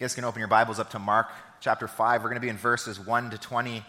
You 0.00 0.04
guys 0.04 0.14
can 0.14 0.24
open 0.24 0.38
your 0.38 0.48
Bibles 0.48 0.78
up 0.78 0.88
to 0.92 0.98
Mark 0.98 1.28
chapter 1.60 1.86
5. 1.86 2.22
We're 2.22 2.30
going 2.30 2.40
to 2.40 2.40
be 2.40 2.48
in 2.48 2.56
verses 2.56 2.98
1 2.98 3.32
to 3.32 3.38
20 3.38 3.84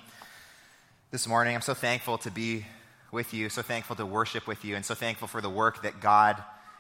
this 1.10 1.26
morning. 1.26 1.56
I'm 1.56 1.62
so 1.62 1.74
thankful 1.74 2.18
to 2.18 2.30
be 2.30 2.66
with 3.14 3.34
you, 3.34 3.48
so 3.48 3.62
thankful 3.62 3.96
to 3.96 4.06
worship 4.06 4.46
with 4.46 4.66
you, 4.66 4.76
and 4.76 4.84
so 4.84 4.94
thankful 4.94 5.30
for 5.30 5.40
the 5.40 5.50
work 5.50 5.84
that 5.84 6.02
God 6.02 6.36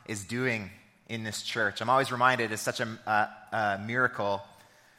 is 0.06 0.26
doing 0.26 0.70
in 1.08 1.24
this 1.24 1.44
church. 1.44 1.80
I'm 1.80 1.90
always 1.90 2.12
reminded 2.12 2.52
it's 2.52 2.62
such 2.62 2.82
a, 2.82 3.80
miracle 3.88 4.42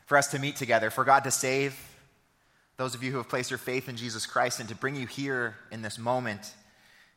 for 0.06 0.16
us 0.16 0.28
to 0.28 0.38
meet 0.38 0.56
together, 0.56 0.88
for 0.88 1.04
God 1.04 1.24
to 1.24 1.30
save 1.30 1.78
those 2.78 2.94
of 2.94 3.02
you 3.02 3.10
who 3.10 3.18
have 3.18 3.28
placed 3.28 3.50
your 3.50 3.58
faith 3.58 3.86
in 3.86 3.96
Jesus 3.96 4.24
Christ 4.24 4.60
and 4.60 4.68
to 4.70 4.74
bring 4.74 4.96
you 4.96 5.06
here 5.06 5.56
in 5.70 5.82
this 5.82 5.98
moment 5.98 6.54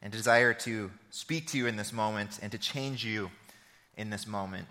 and 0.02 0.12
desire 0.12 0.54
to 0.54 0.92
speak 1.12 1.48
to 1.52 1.58
you 1.58 1.68
in 1.68 1.78
this 1.78 1.94
moment 1.94 2.40
and 2.42 2.52
to 2.52 2.58
change 2.58 3.06
you 3.06 3.32
in 3.96 4.10
this 4.10 4.28
moment. 4.28 4.68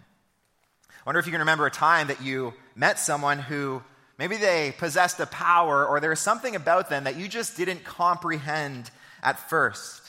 I 1.05 1.09
wonder 1.09 1.19
if 1.19 1.27
you 1.27 1.33
can 1.33 1.41
remember 1.41 1.67
a 1.67 1.71
time 1.71 2.07
that 2.07 2.23
you 2.23 2.55
met 2.75 2.99
someone 2.99 3.39
who 3.39 3.83
maybe 4.19 4.39
they 4.39 4.73
possessed 4.79 5.21
a 5.21 5.27
power 5.27 5.87
or 5.87 6.01
there 6.01 6.09
was 6.09 6.21
something 6.21 6.57
about 6.57 6.89
them 6.89 7.05
that 7.05 7.17
you 7.17 7.29
just 7.29 7.59
didn't 7.59 7.85
comprehend 7.85 8.91
at 9.23 9.39
first. 9.51 10.01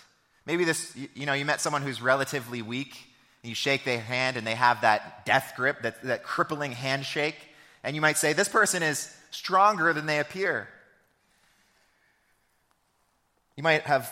Maybe 0.45 0.63
this, 0.63 0.95
you 1.13 1.25
know, 1.25 1.33
you 1.33 1.43
met 1.43 1.59
someone 1.59 1.81
who's 1.81 2.01
relatively 2.01 2.61
weak, 2.61 2.95
and 3.43 3.49
you 3.49 3.55
shake 3.55 3.83
their 3.83 3.99
hand 3.99 4.37
and 4.37 4.47
they 4.47 4.55
have 4.55 4.81
that 4.81 5.25
death 5.25 5.53
grip, 5.57 5.81
that, 5.81 6.01
that 6.03 6.23
crippling 6.23 6.71
handshake, 6.71 7.35
and 7.83 7.93
you 7.93 8.01
might 8.01 8.17
say, 8.17 8.31
This 8.31 8.49
person 8.49 8.81
is 8.81 9.13
stronger 9.31 9.91
than 9.91 10.05
they 10.05 10.19
appear. 10.19 10.69
You 13.57 13.63
might 13.63 13.81
have 13.81 14.09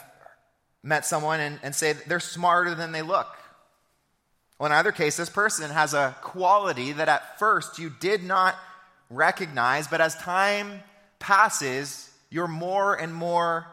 met 0.83 1.05
someone 1.05 1.39
and, 1.39 1.59
and 1.63 1.73
say 1.73 1.93
they're 1.93 2.19
smarter 2.19 2.75
than 2.75 2.91
they 2.91 3.01
look. 3.01 3.27
Well, 4.63 4.71
in 4.71 4.77
either 4.77 4.93
case, 4.93 5.17
this 5.17 5.29
person 5.29 5.69
has 5.71 5.93
a 5.93 6.15
quality 6.21 6.93
that 6.93 7.09
at 7.09 7.37
first 7.37 7.79
you 7.79 7.91
did 7.99 8.23
not 8.23 8.55
recognize, 9.09 9.89
but 9.89 9.99
as 9.99 10.15
time 10.15 10.79
passes, 11.19 12.09
you're 12.29 12.47
more 12.47 12.95
and 12.95 13.13
more 13.13 13.67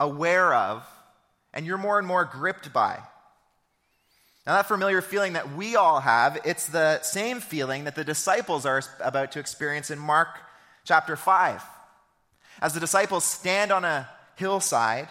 aware 0.00 0.54
of, 0.54 0.82
and 1.52 1.66
you're 1.66 1.76
more 1.76 1.98
and 1.98 2.08
more 2.08 2.24
gripped 2.24 2.72
by. 2.72 3.00
Now, 4.46 4.54
that 4.54 4.66
familiar 4.66 5.02
feeling 5.02 5.34
that 5.34 5.54
we 5.54 5.76
all 5.76 6.00
have, 6.00 6.38
it's 6.46 6.68
the 6.68 7.02
same 7.02 7.40
feeling 7.40 7.84
that 7.84 7.94
the 7.94 8.02
disciples 8.02 8.64
are 8.64 8.80
about 9.00 9.32
to 9.32 9.40
experience 9.40 9.90
in 9.90 9.98
Mark 9.98 10.28
chapter 10.86 11.16
5. 11.16 11.62
As 12.62 12.72
the 12.72 12.80
disciples 12.80 13.26
stand 13.26 13.70
on 13.70 13.84
a 13.84 14.08
hillside 14.36 15.06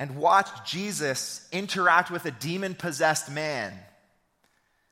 and 0.00 0.16
watch 0.16 0.48
Jesus 0.64 1.46
interact 1.52 2.10
with 2.10 2.24
a 2.24 2.30
demon 2.30 2.74
possessed 2.74 3.30
man, 3.30 3.74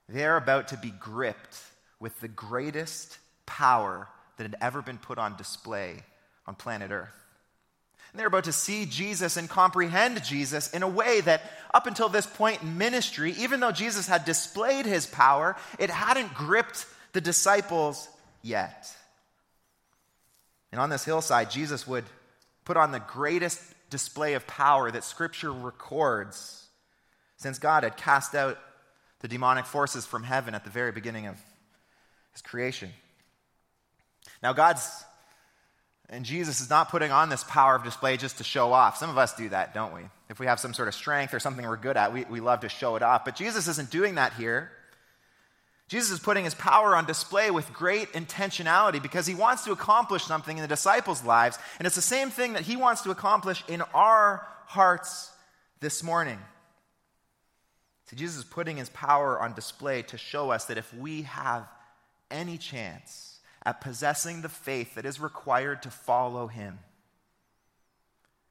they're 0.06 0.36
about 0.36 0.68
to 0.68 0.76
be 0.76 0.90
gripped 0.90 1.62
with 1.98 2.20
the 2.20 2.28
greatest 2.28 3.16
power 3.46 4.06
that 4.36 4.44
had 4.44 4.56
ever 4.60 4.82
been 4.82 4.98
put 4.98 5.16
on 5.16 5.34
display 5.36 6.04
on 6.46 6.54
planet 6.54 6.90
Earth. 6.90 7.08
And 8.12 8.20
they're 8.20 8.26
about 8.26 8.44
to 8.44 8.52
see 8.52 8.84
Jesus 8.84 9.38
and 9.38 9.48
comprehend 9.48 10.22
Jesus 10.24 10.70
in 10.74 10.82
a 10.82 10.88
way 10.88 11.22
that, 11.22 11.40
up 11.72 11.86
until 11.86 12.10
this 12.10 12.26
point 12.26 12.60
in 12.62 12.76
ministry, 12.76 13.34
even 13.38 13.60
though 13.60 13.72
Jesus 13.72 14.06
had 14.06 14.26
displayed 14.26 14.84
his 14.84 15.06
power, 15.06 15.56
it 15.78 15.88
hadn't 15.88 16.34
gripped 16.34 16.84
the 17.14 17.22
disciples 17.22 18.08
yet. 18.42 18.94
And 20.70 20.78
on 20.82 20.90
this 20.90 21.06
hillside, 21.06 21.50
Jesus 21.50 21.86
would 21.86 22.04
put 22.66 22.76
on 22.76 22.92
the 22.92 23.00
greatest 23.00 23.62
display 23.90 24.34
of 24.34 24.46
power 24.46 24.90
that 24.90 25.04
Scripture 25.04 25.52
records 25.52 26.66
since 27.36 27.58
God 27.58 27.84
had 27.84 27.96
cast 27.96 28.34
out 28.34 28.58
the 29.20 29.28
demonic 29.28 29.66
forces 29.66 30.06
from 30.06 30.22
heaven 30.22 30.54
at 30.54 30.64
the 30.64 30.70
very 30.70 30.92
beginning 30.92 31.26
of 31.26 31.36
His 32.32 32.42
creation. 32.42 32.90
Now, 34.42 34.52
God's 34.52 35.04
and 36.10 36.24
Jesus 36.24 36.60
is 36.60 36.70
not 36.70 36.90
putting 36.90 37.12
on 37.12 37.28
this 37.28 37.44
power 37.44 37.74
of 37.74 37.84
display 37.84 38.16
just 38.16 38.38
to 38.38 38.44
show 38.44 38.72
off. 38.72 38.96
Some 38.96 39.10
of 39.10 39.18
us 39.18 39.34
do 39.34 39.50
that, 39.50 39.74
don't 39.74 39.94
we? 39.94 40.00
If 40.30 40.40
we 40.40 40.46
have 40.46 40.58
some 40.58 40.72
sort 40.72 40.88
of 40.88 40.94
strength 40.94 41.34
or 41.34 41.38
something 41.38 41.66
we're 41.66 41.76
good 41.76 41.98
at, 41.98 42.14
we, 42.14 42.24
we 42.24 42.40
love 42.40 42.60
to 42.60 42.68
show 42.70 42.96
it 42.96 43.02
off. 43.02 43.26
But 43.26 43.36
Jesus 43.36 43.68
isn't 43.68 43.90
doing 43.90 44.14
that 44.14 44.32
here. 44.32 44.70
Jesus 45.88 46.10
is 46.10 46.20
putting 46.20 46.44
his 46.44 46.54
power 46.54 46.94
on 46.94 47.06
display 47.06 47.50
with 47.50 47.72
great 47.72 48.12
intentionality 48.12 49.02
because 49.02 49.26
he 49.26 49.34
wants 49.34 49.64
to 49.64 49.72
accomplish 49.72 50.22
something 50.22 50.58
in 50.58 50.62
the 50.62 50.68
disciples' 50.68 51.24
lives. 51.24 51.58
And 51.78 51.86
it's 51.86 51.96
the 51.96 52.02
same 52.02 52.28
thing 52.28 52.52
that 52.52 52.62
he 52.62 52.76
wants 52.76 53.02
to 53.02 53.10
accomplish 53.10 53.64
in 53.68 53.80
our 53.94 54.46
hearts 54.66 55.32
this 55.80 56.02
morning. 56.02 56.38
See, 58.04 58.16
Jesus 58.16 58.38
is 58.38 58.44
putting 58.44 58.76
his 58.76 58.90
power 58.90 59.40
on 59.40 59.54
display 59.54 60.02
to 60.02 60.18
show 60.18 60.50
us 60.50 60.66
that 60.66 60.76
if 60.76 60.92
we 60.92 61.22
have 61.22 61.66
any 62.30 62.58
chance 62.58 63.40
at 63.64 63.80
possessing 63.80 64.42
the 64.42 64.48
faith 64.50 64.94
that 64.94 65.06
is 65.06 65.20
required 65.20 65.82
to 65.82 65.90
follow 65.90 66.48
him, 66.48 66.78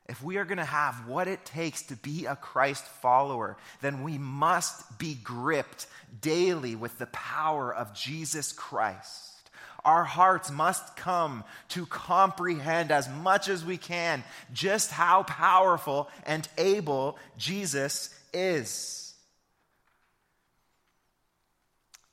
if 0.10 0.24
we 0.24 0.38
are 0.38 0.46
going 0.46 0.58
to 0.58 0.66
have 0.66 1.08
what 1.08 1.28
it 1.28 1.46
takes 1.46 1.82
to 1.84 1.96
be 1.98 2.26
a 2.26 2.36
Christ 2.36 2.86
follower, 2.86 3.58
then 3.82 4.04
we 4.04 4.18
must 4.18 4.98
be 4.98 5.16
gripped 5.16 5.88
daily 6.22 6.76
with 6.76 6.98
the 6.98 7.08
power 7.08 7.74
of 7.74 7.94
Jesus 7.94 8.54
Christ. 8.54 9.50
Our 9.84 10.06
hearts 10.06 10.50
must 10.50 10.96
come 10.96 11.44
to 11.70 11.86
comprehend 11.86 12.92
as 12.92 13.10
much 13.10 13.48
as 13.48 13.64
we 13.64 13.78
can 13.78 14.24
just 14.54 14.92
how 14.92 15.24
powerful 15.24 16.10
and 16.26 16.48
able 16.58 17.18
Jesus 17.38 18.14
is. 18.34 19.14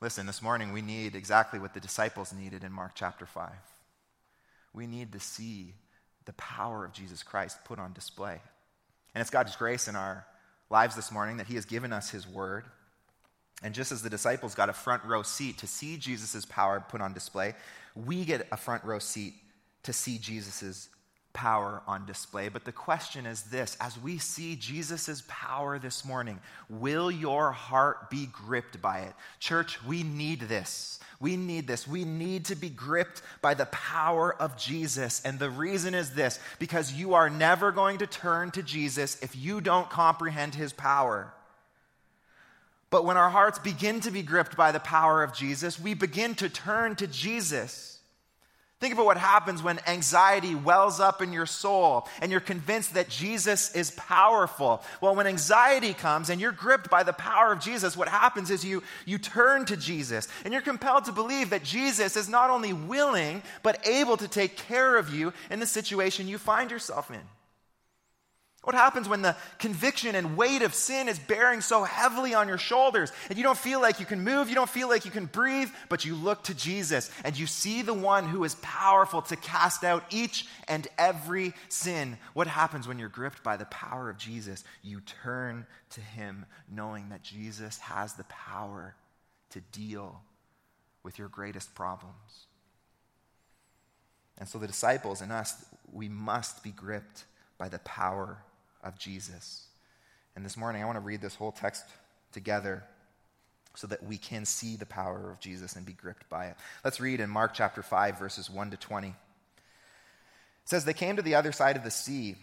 Listen, 0.00 0.26
this 0.26 0.42
morning 0.42 0.72
we 0.72 0.82
need 0.82 1.14
exactly 1.14 1.58
what 1.58 1.74
the 1.74 1.80
disciples 1.80 2.32
needed 2.32 2.62
in 2.62 2.72
Mark 2.72 2.92
chapter 2.94 3.24
5. 3.24 3.50
We 4.72 4.86
need 4.86 5.12
to 5.12 5.20
see 5.20 5.74
the 6.26 6.32
power 6.34 6.84
of 6.84 6.92
Jesus 6.92 7.22
Christ 7.22 7.58
put 7.64 7.78
on 7.78 7.92
display. 7.92 8.40
And 9.14 9.20
it's 9.20 9.30
God's 9.30 9.56
grace 9.56 9.88
in 9.88 9.96
our 9.96 10.26
lives 10.70 10.96
this 10.96 11.12
morning 11.12 11.36
that 11.36 11.46
He 11.46 11.54
has 11.54 11.64
given 11.64 11.92
us 11.92 12.10
His 12.10 12.26
word. 12.26 12.64
And 13.62 13.74
just 13.74 13.92
as 13.92 14.02
the 14.02 14.10
disciples 14.10 14.54
got 14.54 14.68
a 14.68 14.72
front 14.72 15.04
row 15.04 15.22
seat 15.22 15.58
to 15.58 15.66
see 15.66 15.96
Jesus' 15.96 16.44
power 16.44 16.84
put 16.86 17.00
on 17.00 17.12
display, 17.12 17.54
we 17.94 18.24
get 18.24 18.46
a 18.50 18.56
front 18.56 18.84
row 18.84 18.98
seat 18.98 19.34
to 19.84 19.92
see 19.92 20.18
Jesus' 20.18 20.88
power 21.34 21.82
on 21.86 22.06
display. 22.06 22.48
But 22.48 22.64
the 22.64 22.72
question 22.72 23.26
is 23.26 23.42
this 23.42 23.76
as 23.80 23.98
we 23.98 24.16
see 24.16 24.56
Jesus' 24.56 25.22
power 25.28 25.78
this 25.78 26.04
morning, 26.04 26.40
will 26.70 27.10
your 27.10 27.52
heart 27.52 28.08
be 28.08 28.26
gripped 28.26 28.80
by 28.80 29.00
it? 29.00 29.12
Church, 29.40 29.84
we 29.84 30.02
need 30.02 30.40
this. 30.40 30.98
We 31.20 31.36
need 31.36 31.66
this. 31.66 31.86
We 31.86 32.04
need 32.04 32.46
to 32.46 32.54
be 32.54 32.70
gripped 32.70 33.22
by 33.42 33.54
the 33.54 33.66
power 33.66 34.34
of 34.34 34.56
Jesus. 34.56 35.20
And 35.24 35.38
the 35.38 35.50
reason 35.50 35.94
is 35.94 36.14
this 36.14 36.38
because 36.58 36.92
you 36.92 37.14
are 37.14 37.28
never 37.28 37.72
going 37.72 37.98
to 37.98 38.06
turn 38.06 38.50
to 38.52 38.62
Jesus 38.62 39.18
if 39.22 39.36
you 39.36 39.60
don't 39.60 39.90
comprehend 39.90 40.54
his 40.54 40.72
power. 40.72 41.32
But 42.90 43.04
when 43.04 43.16
our 43.16 43.30
hearts 43.30 43.58
begin 43.58 44.00
to 44.00 44.12
be 44.12 44.22
gripped 44.22 44.56
by 44.56 44.70
the 44.70 44.80
power 44.80 45.24
of 45.24 45.34
Jesus, 45.34 45.80
we 45.80 45.94
begin 45.94 46.36
to 46.36 46.48
turn 46.48 46.94
to 46.96 47.08
Jesus. 47.08 47.93
Think 48.80 48.92
about 48.92 49.06
what 49.06 49.16
happens 49.16 49.62
when 49.62 49.78
anxiety 49.86 50.54
wells 50.54 51.00
up 51.00 51.22
in 51.22 51.32
your 51.32 51.46
soul 51.46 52.06
and 52.20 52.30
you're 52.30 52.40
convinced 52.40 52.94
that 52.94 53.08
Jesus 53.08 53.74
is 53.74 53.92
powerful. 53.92 54.82
Well, 55.00 55.14
when 55.14 55.26
anxiety 55.26 55.94
comes 55.94 56.28
and 56.28 56.40
you're 56.40 56.52
gripped 56.52 56.90
by 56.90 57.02
the 57.02 57.12
power 57.12 57.52
of 57.52 57.60
Jesus, 57.60 57.96
what 57.96 58.08
happens 58.08 58.50
is 58.50 58.64
you, 58.64 58.82
you 59.06 59.16
turn 59.16 59.64
to 59.66 59.76
Jesus 59.76 60.28
and 60.44 60.52
you're 60.52 60.60
compelled 60.60 61.04
to 61.04 61.12
believe 61.12 61.50
that 61.50 61.62
Jesus 61.62 62.16
is 62.16 62.28
not 62.28 62.50
only 62.50 62.72
willing, 62.72 63.42
but 63.62 63.86
able 63.86 64.16
to 64.16 64.28
take 64.28 64.56
care 64.56 64.96
of 64.98 65.14
you 65.14 65.32
in 65.50 65.60
the 65.60 65.66
situation 65.66 66.28
you 66.28 66.36
find 66.36 66.70
yourself 66.70 67.10
in. 67.10 67.20
What 68.64 68.74
happens 68.74 69.10
when 69.10 69.20
the 69.20 69.36
conviction 69.58 70.14
and 70.14 70.38
weight 70.38 70.62
of 70.62 70.74
sin 70.74 71.06
is 71.08 71.18
bearing 71.18 71.60
so 71.60 71.84
heavily 71.84 72.32
on 72.32 72.48
your 72.48 72.56
shoulders 72.56 73.12
and 73.28 73.36
you 73.36 73.44
don't 73.44 73.58
feel 73.58 73.80
like 73.80 74.00
you 74.00 74.06
can 74.06 74.24
move, 74.24 74.48
you 74.48 74.54
don't 74.54 74.70
feel 74.70 74.88
like 74.88 75.04
you 75.04 75.10
can 75.10 75.26
breathe, 75.26 75.68
but 75.90 76.06
you 76.06 76.14
look 76.14 76.42
to 76.44 76.54
Jesus 76.54 77.10
and 77.24 77.38
you 77.38 77.46
see 77.46 77.82
the 77.82 77.92
one 77.92 78.26
who 78.26 78.42
is 78.42 78.54
powerful 78.56 79.20
to 79.22 79.36
cast 79.36 79.84
out 79.84 80.04
each 80.08 80.46
and 80.66 80.88
every 80.96 81.52
sin? 81.68 82.16
What 82.32 82.46
happens 82.46 82.88
when 82.88 82.98
you're 82.98 83.10
gripped 83.10 83.42
by 83.42 83.58
the 83.58 83.66
power 83.66 84.08
of 84.08 84.16
Jesus? 84.16 84.64
You 84.82 85.02
turn 85.22 85.66
to 85.90 86.00
him 86.00 86.46
knowing 86.66 87.10
that 87.10 87.22
Jesus 87.22 87.78
has 87.80 88.14
the 88.14 88.24
power 88.24 88.94
to 89.50 89.60
deal 89.72 90.22
with 91.02 91.18
your 91.18 91.28
greatest 91.28 91.74
problems. 91.74 92.46
And 94.38 94.48
so 94.48 94.58
the 94.58 94.66
disciples 94.66 95.20
and 95.20 95.30
us, 95.30 95.66
we 95.92 96.08
must 96.08 96.64
be 96.64 96.70
gripped 96.70 97.24
by 97.58 97.68
the 97.68 97.78
power 97.80 98.38
of 98.84 98.98
Jesus. 98.98 99.66
And 100.36 100.44
this 100.44 100.56
morning, 100.56 100.82
I 100.82 100.86
want 100.86 100.96
to 100.96 101.00
read 101.00 101.20
this 101.20 101.34
whole 101.34 101.52
text 101.52 101.84
together 102.32 102.84
so 103.74 103.86
that 103.88 104.04
we 104.04 104.18
can 104.18 104.44
see 104.44 104.76
the 104.76 104.86
power 104.86 105.30
of 105.30 105.40
Jesus 105.40 105.74
and 105.74 105.84
be 105.84 105.92
gripped 105.92 106.28
by 106.28 106.46
it. 106.46 106.56
Let's 106.84 107.00
read 107.00 107.20
in 107.20 107.28
Mark 107.28 107.54
chapter 107.54 107.82
5, 107.82 108.18
verses 108.18 108.48
1 108.48 108.70
to 108.70 108.76
20. 108.76 109.08
It 109.08 109.14
says, 110.64 110.84
They 110.84 110.92
came 110.92 111.16
to 111.16 111.22
the 111.22 111.34
other 111.34 111.50
side 111.50 111.76
of 111.76 111.82
the 111.82 111.90
sea 111.90 112.36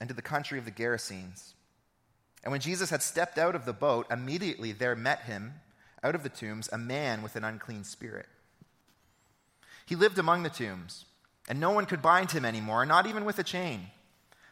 and 0.00 0.08
to 0.08 0.14
the 0.14 0.22
country 0.22 0.58
of 0.58 0.64
the 0.64 0.70
Gerasenes. 0.70 1.52
And 2.42 2.50
when 2.50 2.60
Jesus 2.60 2.90
had 2.90 3.02
stepped 3.02 3.38
out 3.38 3.54
of 3.54 3.64
the 3.64 3.72
boat, 3.72 4.06
immediately 4.10 4.72
there 4.72 4.96
met 4.96 5.22
him 5.22 5.54
out 6.02 6.14
of 6.14 6.22
the 6.22 6.28
tombs 6.28 6.68
a 6.72 6.78
man 6.78 7.22
with 7.22 7.36
an 7.36 7.44
unclean 7.44 7.84
spirit. 7.84 8.26
He 9.86 9.96
lived 9.96 10.18
among 10.18 10.42
the 10.42 10.50
tombs, 10.50 11.06
and 11.48 11.58
no 11.58 11.70
one 11.70 11.86
could 11.86 12.02
bind 12.02 12.30
him 12.30 12.44
anymore, 12.44 12.84
not 12.86 13.06
even 13.06 13.24
with 13.24 13.38
a 13.38 13.44
chain. 13.44 13.88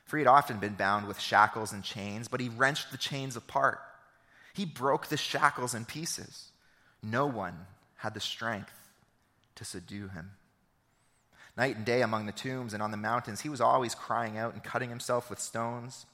For 0.07 0.17
he 0.17 0.23
had 0.23 0.31
often 0.31 0.59
been 0.59 0.75
bound 0.75 1.07
with 1.07 1.21
shackles 1.21 1.73
and 1.73 1.83
chains, 1.83 2.29
but 2.29 2.41
he 2.41 2.49
wrenched 2.49 2.91
the 2.91 2.97
chains 2.97 3.37
apart. 3.37 3.81
He 4.55 4.65
broke 4.65 5.09
the 5.09 5.17
shackles 5.17 5.75
in 5.75 5.85
pieces. 5.85 6.49
No 7.03 7.27
one 7.27 7.67
had 7.97 8.15
the 8.15 8.21
strength 8.21 8.73
to 9.57 9.65
subdue 9.65 10.09
him. 10.09 10.31
Night 11.57 11.77
and 11.77 11.85
day 11.85 12.03
among 12.03 12.27
the 12.27 12.33
tombs 12.33 12.73
and 12.73 12.83
on 12.83 12.91
the 12.91 12.97
mountains, 12.97 13.41
he 13.41 13.49
was 13.49 13.61
always 13.61 13.95
crying 13.95 14.39
out 14.39 14.55
and 14.55 14.63
cutting 14.63 14.91
himself 14.91 15.29
with 15.29 15.41
stones. 15.41 16.07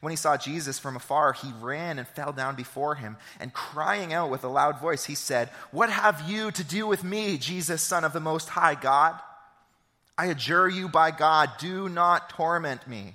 When 0.00 0.10
he 0.10 0.16
saw 0.16 0.36
Jesus 0.36 0.78
from 0.78 0.96
afar, 0.96 1.32
he 1.32 1.52
ran 1.60 1.98
and 1.98 2.08
fell 2.08 2.32
down 2.32 2.56
before 2.56 2.96
him, 2.96 3.16
and 3.38 3.52
crying 3.52 4.12
out 4.12 4.30
with 4.30 4.42
a 4.42 4.48
loud 4.48 4.80
voice, 4.80 5.04
he 5.04 5.14
said, 5.14 5.50
What 5.70 5.90
have 5.90 6.28
you 6.28 6.50
to 6.50 6.64
do 6.64 6.86
with 6.86 7.04
me, 7.04 7.38
Jesus, 7.38 7.82
Son 7.82 8.04
of 8.04 8.12
the 8.12 8.20
Most 8.20 8.50
High 8.50 8.74
God? 8.74 9.20
I 10.18 10.26
adjure 10.26 10.68
you 10.68 10.88
by 10.88 11.10
God, 11.10 11.50
do 11.58 11.88
not 11.88 12.30
torment 12.30 12.88
me. 12.88 13.14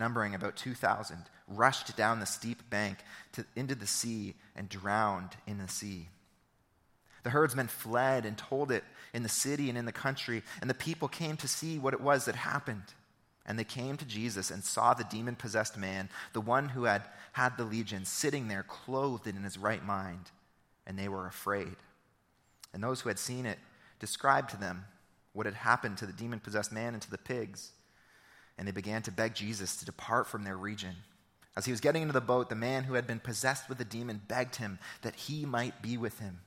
numbering 0.00 0.34
about 0.34 0.56
2,000, 0.56 1.16
rushed 1.46 1.96
down 1.96 2.18
the 2.18 2.26
steep 2.26 2.68
bank 2.68 2.98
to, 3.32 3.44
into 3.54 3.76
the 3.76 3.86
sea 3.86 4.34
and 4.56 4.68
drowned 4.68 5.36
in 5.46 5.58
the 5.58 5.68
sea. 5.68 6.08
The 7.22 7.30
herdsmen 7.30 7.68
fled 7.68 8.24
and 8.24 8.36
told 8.36 8.72
it 8.72 8.82
in 9.12 9.22
the 9.22 9.28
city 9.28 9.68
and 9.68 9.78
in 9.78 9.84
the 9.84 9.92
country, 9.92 10.42
and 10.60 10.68
the 10.68 10.74
people 10.74 11.06
came 11.06 11.36
to 11.36 11.46
see 11.46 11.78
what 11.78 11.94
it 11.94 12.00
was 12.00 12.24
that 12.24 12.34
happened. 12.34 12.94
And 13.46 13.58
they 13.58 13.64
came 13.64 13.96
to 13.96 14.04
Jesus 14.04 14.50
and 14.50 14.62
saw 14.64 14.94
the 14.94 15.04
demon 15.04 15.36
possessed 15.36 15.76
man, 15.76 16.08
the 16.32 16.40
one 16.40 16.70
who 16.70 16.84
had 16.84 17.02
had 17.32 17.56
the 17.56 17.64
legion, 17.64 18.04
sitting 18.04 18.48
there 18.48 18.62
clothed 18.62 19.26
in 19.26 19.42
his 19.42 19.58
right 19.58 19.84
mind. 19.84 20.30
And 20.86 20.98
they 20.98 21.08
were 21.08 21.26
afraid. 21.26 21.76
And 22.72 22.82
those 22.82 23.00
who 23.00 23.08
had 23.08 23.18
seen 23.18 23.46
it 23.46 23.58
described 23.98 24.50
to 24.50 24.56
them 24.56 24.84
what 25.32 25.46
had 25.46 25.54
happened 25.54 25.98
to 25.98 26.06
the 26.06 26.12
demon 26.12 26.40
possessed 26.40 26.72
man 26.72 26.94
and 26.94 27.02
to 27.02 27.10
the 27.10 27.18
pigs. 27.18 27.72
And 28.60 28.68
they 28.68 28.72
began 28.72 29.00
to 29.04 29.10
beg 29.10 29.34
Jesus 29.34 29.76
to 29.76 29.86
depart 29.86 30.26
from 30.26 30.44
their 30.44 30.56
region. 30.56 30.96
As 31.56 31.64
he 31.64 31.70
was 31.70 31.80
getting 31.80 32.02
into 32.02 32.12
the 32.12 32.20
boat, 32.20 32.50
the 32.50 32.54
man 32.54 32.84
who 32.84 32.92
had 32.92 33.06
been 33.06 33.18
possessed 33.18 33.70
with 33.70 33.78
the 33.78 33.86
demon 33.86 34.20
begged 34.28 34.56
him 34.56 34.78
that 35.00 35.14
he 35.14 35.46
might 35.46 35.80
be 35.80 35.96
with 35.96 36.18
him. 36.18 36.40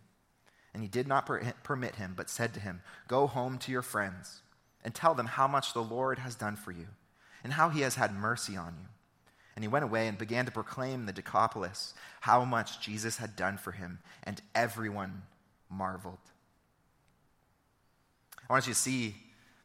And 0.76 0.84
he 0.84 0.88
did 0.88 1.08
not 1.08 1.26
permit 1.64 1.96
him, 1.96 2.14
but 2.16 2.30
said 2.30 2.54
to 2.54 2.60
him, 2.60 2.84
Go 3.08 3.26
home 3.26 3.58
to 3.58 3.72
your 3.72 3.82
friends 3.82 4.44
and 4.84 4.94
tell 4.94 5.16
them 5.16 5.26
how 5.26 5.48
much 5.48 5.74
the 5.74 5.82
Lord 5.82 6.20
has 6.20 6.36
done 6.36 6.56
for 6.56 6.72
you 6.72 6.86
and 7.44 7.54
how 7.54 7.70
he 7.70 7.82
has 7.82 7.96
had 7.96 8.14
mercy 8.14 8.56
on 8.56 8.76
you. 8.80 8.88
And 9.56 9.64
he 9.64 9.68
went 9.68 9.84
away 9.84 10.08
and 10.08 10.16
began 10.16 10.46
to 10.46 10.52
proclaim 10.52 11.08
the 11.08 11.14
Decapolis 11.14 11.96
how 12.22 12.46
much 12.46 12.80
Jesus 12.80 13.18
had 13.18 13.36
done 13.36 13.58
for 13.58 13.72
him, 13.72 13.98
and 14.24 14.40
everyone 14.54 15.24
marveled. 15.68 16.20
I 18.48 18.54
want 18.54 18.68
you 18.68 18.74
to 18.74 18.80
see 18.80 19.16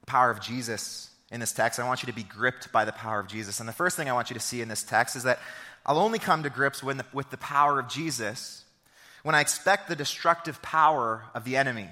the 0.00 0.06
power 0.06 0.30
of 0.30 0.40
Jesus 0.40 1.10
in 1.30 1.40
this 1.40 1.52
text. 1.52 1.78
I 1.78 1.86
want 1.86 2.02
you 2.02 2.06
to 2.06 2.14
be 2.14 2.22
gripped 2.22 2.72
by 2.72 2.84
the 2.84 2.92
power 2.92 3.20
of 3.20 3.26
Jesus. 3.26 3.60
And 3.60 3.68
the 3.68 3.72
first 3.72 3.96
thing 3.96 4.08
I 4.08 4.12
want 4.12 4.30
you 4.30 4.34
to 4.34 4.40
see 4.40 4.60
in 4.60 4.68
this 4.68 4.82
text 4.82 5.16
is 5.16 5.24
that 5.24 5.38
I'll 5.84 5.98
only 5.98 6.18
come 6.18 6.42
to 6.42 6.50
grips 6.50 6.80
the, 6.80 7.04
with 7.12 7.30
the 7.30 7.36
power 7.36 7.78
of 7.78 7.88
Jesus 7.88 8.64
when 9.22 9.34
I 9.34 9.40
expect 9.40 9.88
the 9.88 9.96
destructive 9.96 10.60
power 10.62 11.24
of 11.34 11.44
the 11.44 11.56
enemy. 11.56 11.88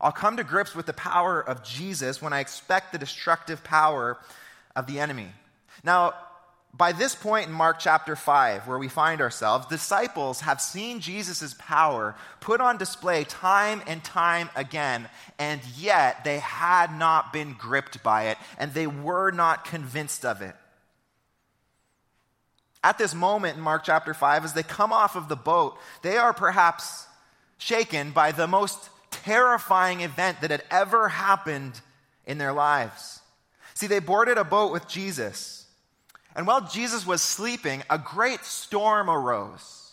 I'll 0.00 0.12
come 0.12 0.36
to 0.38 0.44
grips 0.44 0.74
with 0.74 0.86
the 0.86 0.92
power 0.92 1.40
of 1.40 1.62
Jesus 1.62 2.20
when 2.20 2.32
I 2.32 2.40
expect 2.40 2.92
the 2.92 2.98
destructive 2.98 3.62
power 3.62 4.18
of 4.74 4.86
the 4.86 4.98
enemy. 4.98 5.28
Now, 5.84 6.14
by 6.74 6.92
this 6.92 7.14
point 7.14 7.48
in 7.48 7.52
Mark 7.52 7.78
chapter 7.78 8.16
5, 8.16 8.66
where 8.66 8.78
we 8.78 8.88
find 8.88 9.20
ourselves, 9.20 9.66
disciples 9.66 10.40
have 10.40 10.60
seen 10.60 11.00
Jesus' 11.00 11.54
power 11.58 12.14
put 12.40 12.62
on 12.62 12.78
display 12.78 13.24
time 13.24 13.82
and 13.86 14.02
time 14.02 14.48
again, 14.56 15.08
and 15.38 15.60
yet 15.76 16.24
they 16.24 16.38
had 16.38 16.96
not 16.98 17.32
been 17.32 17.54
gripped 17.58 18.02
by 18.02 18.24
it, 18.28 18.38
and 18.56 18.72
they 18.72 18.86
were 18.86 19.30
not 19.30 19.66
convinced 19.66 20.24
of 20.24 20.40
it. 20.40 20.56
At 22.82 22.98
this 22.98 23.14
moment 23.14 23.58
in 23.58 23.62
Mark 23.62 23.84
chapter 23.84 24.14
5, 24.14 24.44
as 24.44 24.54
they 24.54 24.62
come 24.62 24.92
off 24.92 25.14
of 25.14 25.28
the 25.28 25.36
boat, 25.36 25.76
they 26.00 26.16
are 26.16 26.32
perhaps 26.32 27.06
shaken 27.58 28.12
by 28.12 28.32
the 28.32 28.48
most 28.48 28.88
terrifying 29.10 30.00
event 30.00 30.40
that 30.40 30.50
had 30.50 30.64
ever 30.70 31.08
happened 31.08 31.80
in 32.26 32.38
their 32.38 32.52
lives. 32.52 33.20
See, 33.74 33.86
they 33.86 34.00
boarded 34.00 34.38
a 34.38 34.42
boat 34.42 34.72
with 34.72 34.88
Jesus. 34.88 35.61
And 36.34 36.46
while 36.46 36.66
Jesus 36.68 37.06
was 37.06 37.20
sleeping, 37.20 37.82
a 37.90 37.98
great 37.98 38.44
storm 38.44 39.10
arose. 39.10 39.92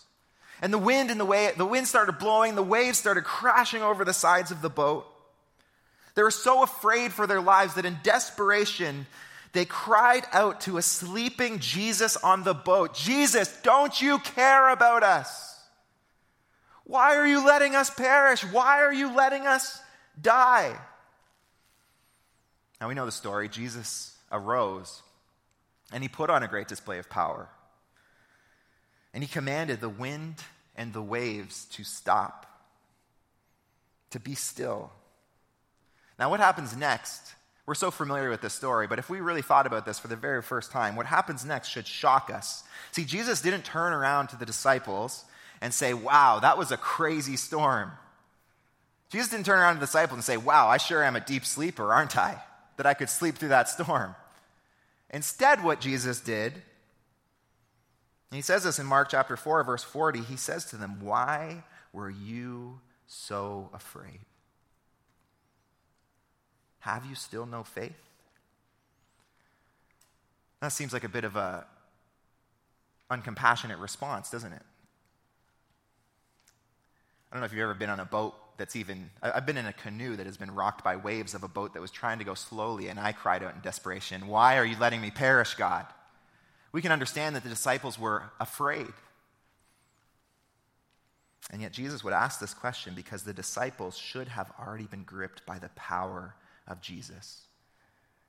And 0.62 0.72
the 0.72 0.78
wind 0.78 1.10
and 1.10 1.20
the 1.20 1.24
wave, 1.24 1.56
the 1.56 1.66
wind 1.66 1.88
started 1.88 2.18
blowing, 2.18 2.54
the 2.54 2.62
waves 2.62 2.98
started 2.98 3.24
crashing 3.24 3.82
over 3.82 4.04
the 4.04 4.12
sides 4.12 4.50
of 4.50 4.62
the 4.62 4.70
boat. 4.70 5.06
They 6.14 6.22
were 6.22 6.30
so 6.30 6.62
afraid 6.62 7.12
for 7.12 7.26
their 7.26 7.40
lives 7.40 7.74
that 7.74 7.86
in 7.86 7.98
desperation, 8.02 9.06
they 9.52 9.64
cried 9.64 10.24
out 10.32 10.62
to 10.62 10.76
a 10.76 10.82
sleeping 10.82 11.58
Jesus 11.58 12.16
on 12.16 12.44
the 12.44 12.54
boat 12.54 12.94
Jesus, 12.94 13.48
don't 13.62 14.00
you 14.00 14.18
care 14.18 14.68
about 14.70 15.02
us? 15.02 15.58
Why 16.84 17.16
are 17.16 17.26
you 17.26 17.46
letting 17.46 17.74
us 17.74 17.88
perish? 17.88 18.42
Why 18.44 18.82
are 18.82 18.92
you 18.92 19.14
letting 19.14 19.46
us 19.46 19.80
die? 20.20 20.76
Now 22.80 22.88
we 22.88 22.94
know 22.94 23.06
the 23.06 23.12
story. 23.12 23.48
Jesus 23.48 24.16
arose 24.32 25.02
and 25.92 26.02
he 26.02 26.08
put 26.08 26.30
on 26.30 26.42
a 26.42 26.48
great 26.48 26.68
display 26.68 26.98
of 26.98 27.08
power. 27.08 27.48
And 29.12 29.22
he 29.22 29.28
commanded 29.28 29.80
the 29.80 29.88
wind 29.88 30.36
and 30.76 30.92
the 30.92 31.02
waves 31.02 31.64
to 31.72 31.84
stop, 31.84 32.46
to 34.10 34.20
be 34.20 34.34
still. 34.34 34.92
Now, 36.18 36.30
what 36.30 36.40
happens 36.40 36.76
next? 36.76 37.34
We're 37.66 37.74
so 37.74 37.90
familiar 37.90 38.30
with 38.30 38.40
this 38.40 38.54
story, 38.54 38.86
but 38.86 38.98
if 38.98 39.10
we 39.10 39.20
really 39.20 39.42
thought 39.42 39.66
about 39.66 39.84
this 39.86 39.98
for 39.98 40.08
the 40.08 40.16
very 40.16 40.42
first 40.42 40.70
time, 40.70 40.96
what 40.96 41.06
happens 41.06 41.44
next 41.44 41.68
should 41.68 41.86
shock 41.86 42.30
us. 42.32 42.64
See, 42.92 43.04
Jesus 43.04 43.42
didn't 43.42 43.64
turn 43.64 43.92
around 43.92 44.28
to 44.28 44.36
the 44.36 44.46
disciples 44.46 45.24
and 45.60 45.72
say, 45.72 45.94
Wow, 45.94 46.40
that 46.40 46.58
was 46.58 46.72
a 46.72 46.76
crazy 46.76 47.36
storm. 47.36 47.92
Jesus 49.10 49.28
didn't 49.28 49.46
turn 49.46 49.58
around 49.58 49.74
to 49.74 49.80
the 49.80 49.86
disciples 49.86 50.16
and 50.16 50.24
say, 50.24 50.36
Wow, 50.36 50.68
I 50.68 50.78
sure 50.78 51.02
am 51.02 51.16
a 51.16 51.20
deep 51.20 51.44
sleeper, 51.44 51.92
aren't 51.92 52.16
I? 52.16 52.42
that 52.80 52.86
I 52.86 52.94
could 52.94 53.10
sleep 53.10 53.36
through 53.36 53.50
that 53.50 53.68
storm. 53.68 54.14
Instead, 55.10 55.64
what 55.64 55.80
Jesus 55.80 56.20
did, 56.20 56.62
he 58.30 58.42
says 58.42 58.62
this 58.62 58.78
in 58.78 58.86
Mark 58.86 59.08
chapter 59.10 59.36
4, 59.36 59.64
verse 59.64 59.82
40, 59.82 60.20
he 60.20 60.36
says 60.36 60.64
to 60.66 60.76
them, 60.76 60.98
Why 61.00 61.64
were 61.92 62.10
you 62.10 62.80
so 63.06 63.68
afraid? 63.74 64.20
Have 66.80 67.04
you 67.04 67.14
still 67.14 67.44
no 67.44 67.64
faith? 67.64 67.92
That 70.60 70.68
seems 70.68 70.92
like 70.92 71.04
a 71.04 71.08
bit 71.08 71.24
of 71.24 71.36
a 71.36 71.66
uncompassionate 73.10 73.80
response, 73.80 74.30
doesn't 74.30 74.52
it? 74.52 74.62
I 77.30 77.34
don't 77.34 77.40
know 77.40 77.46
if 77.46 77.52
you've 77.52 77.62
ever 77.62 77.74
been 77.74 77.90
on 77.90 78.00
a 78.00 78.04
boat 78.04 78.34
that's 78.60 78.76
even, 78.76 79.08
I've 79.22 79.46
been 79.46 79.56
in 79.56 79.64
a 79.64 79.72
canoe 79.72 80.16
that 80.16 80.26
has 80.26 80.36
been 80.36 80.54
rocked 80.54 80.84
by 80.84 80.94
waves 80.94 81.32
of 81.32 81.42
a 81.42 81.48
boat 81.48 81.72
that 81.72 81.80
was 81.80 81.90
trying 81.90 82.18
to 82.18 82.26
go 82.26 82.34
slowly, 82.34 82.88
and 82.88 83.00
I 83.00 83.12
cried 83.12 83.42
out 83.42 83.54
in 83.54 83.62
desperation, 83.62 84.26
Why 84.26 84.58
are 84.58 84.66
you 84.66 84.76
letting 84.78 85.00
me 85.00 85.10
perish, 85.10 85.54
God? 85.54 85.86
We 86.70 86.82
can 86.82 86.92
understand 86.92 87.34
that 87.34 87.42
the 87.42 87.48
disciples 87.48 87.98
were 87.98 88.24
afraid. 88.38 88.92
And 91.50 91.62
yet 91.62 91.72
Jesus 91.72 92.04
would 92.04 92.12
ask 92.12 92.38
this 92.38 92.52
question 92.52 92.92
because 92.94 93.22
the 93.22 93.32
disciples 93.32 93.96
should 93.96 94.28
have 94.28 94.52
already 94.60 94.84
been 94.84 95.04
gripped 95.04 95.46
by 95.46 95.58
the 95.58 95.70
power 95.70 96.34
of 96.68 96.82
Jesus. 96.82 97.40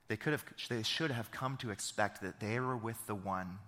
They, 0.08 0.16
could 0.16 0.32
have, 0.32 0.46
they 0.70 0.84
should 0.84 1.12
have 1.12 1.30
come 1.32 1.58
to 1.58 1.72
expect 1.72 2.22
that 2.22 2.40
they 2.40 2.58
were 2.62 2.78
with 2.78 3.06
the 3.06 3.16
one 3.16 3.60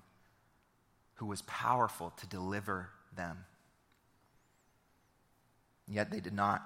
who 1.15 1.25
was 1.25 1.41
powerful 1.41 2.13
to 2.21 2.25
deliver 2.25 2.89
them. 3.17 3.43
Yet 5.87 6.11
they 6.11 6.19
did 6.19 6.33
not. 6.33 6.63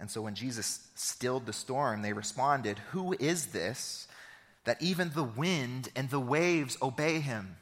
And 0.00 0.10
so 0.10 0.22
when 0.22 0.34
Jesus 0.34 0.88
stilled 0.94 1.46
the 1.46 1.52
storm, 1.52 2.02
they 2.02 2.12
responded, 2.12 2.78
Who 2.90 3.14
is 3.18 3.46
this 3.46 4.08
that 4.64 4.82
even 4.82 5.10
the 5.10 5.24
wind 5.24 5.88
and 5.94 6.10
the 6.10 6.20
waves 6.20 6.76
obey 6.82 7.20
him? 7.20 7.56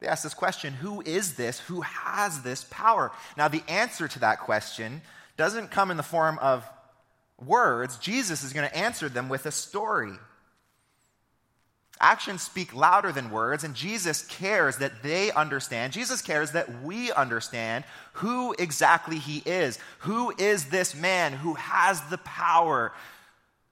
They 0.00 0.08
asked 0.08 0.24
this 0.24 0.34
question 0.34 0.74
Who 0.74 1.00
is 1.02 1.34
this? 1.34 1.60
Who 1.60 1.82
has 1.82 2.42
this 2.42 2.64
power? 2.70 3.12
Now, 3.36 3.48
the 3.48 3.62
answer 3.68 4.08
to 4.08 4.18
that 4.20 4.40
question 4.40 5.00
doesn't 5.36 5.70
come 5.70 5.90
in 5.90 5.96
the 5.96 6.02
form 6.02 6.38
of 6.40 6.64
words, 7.44 7.98
Jesus 7.98 8.44
is 8.44 8.52
going 8.52 8.68
to 8.68 8.76
answer 8.76 9.08
them 9.08 9.28
with 9.28 9.46
a 9.46 9.52
story. 9.52 10.12
Actions 12.02 12.42
speak 12.42 12.74
louder 12.74 13.12
than 13.12 13.30
words, 13.30 13.62
and 13.62 13.76
Jesus 13.76 14.24
cares 14.24 14.78
that 14.78 15.04
they 15.04 15.30
understand. 15.30 15.92
Jesus 15.92 16.20
cares 16.20 16.50
that 16.50 16.82
we 16.82 17.12
understand 17.12 17.84
who 18.14 18.56
exactly 18.58 19.18
he 19.18 19.40
is. 19.46 19.78
Who 20.00 20.34
is 20.36 20.64
this 20.64 20.96
man 20.96 21.32
who 21.32 21.54
has 21.54 22.00
the 22.10 22.18
power 22.18 22.92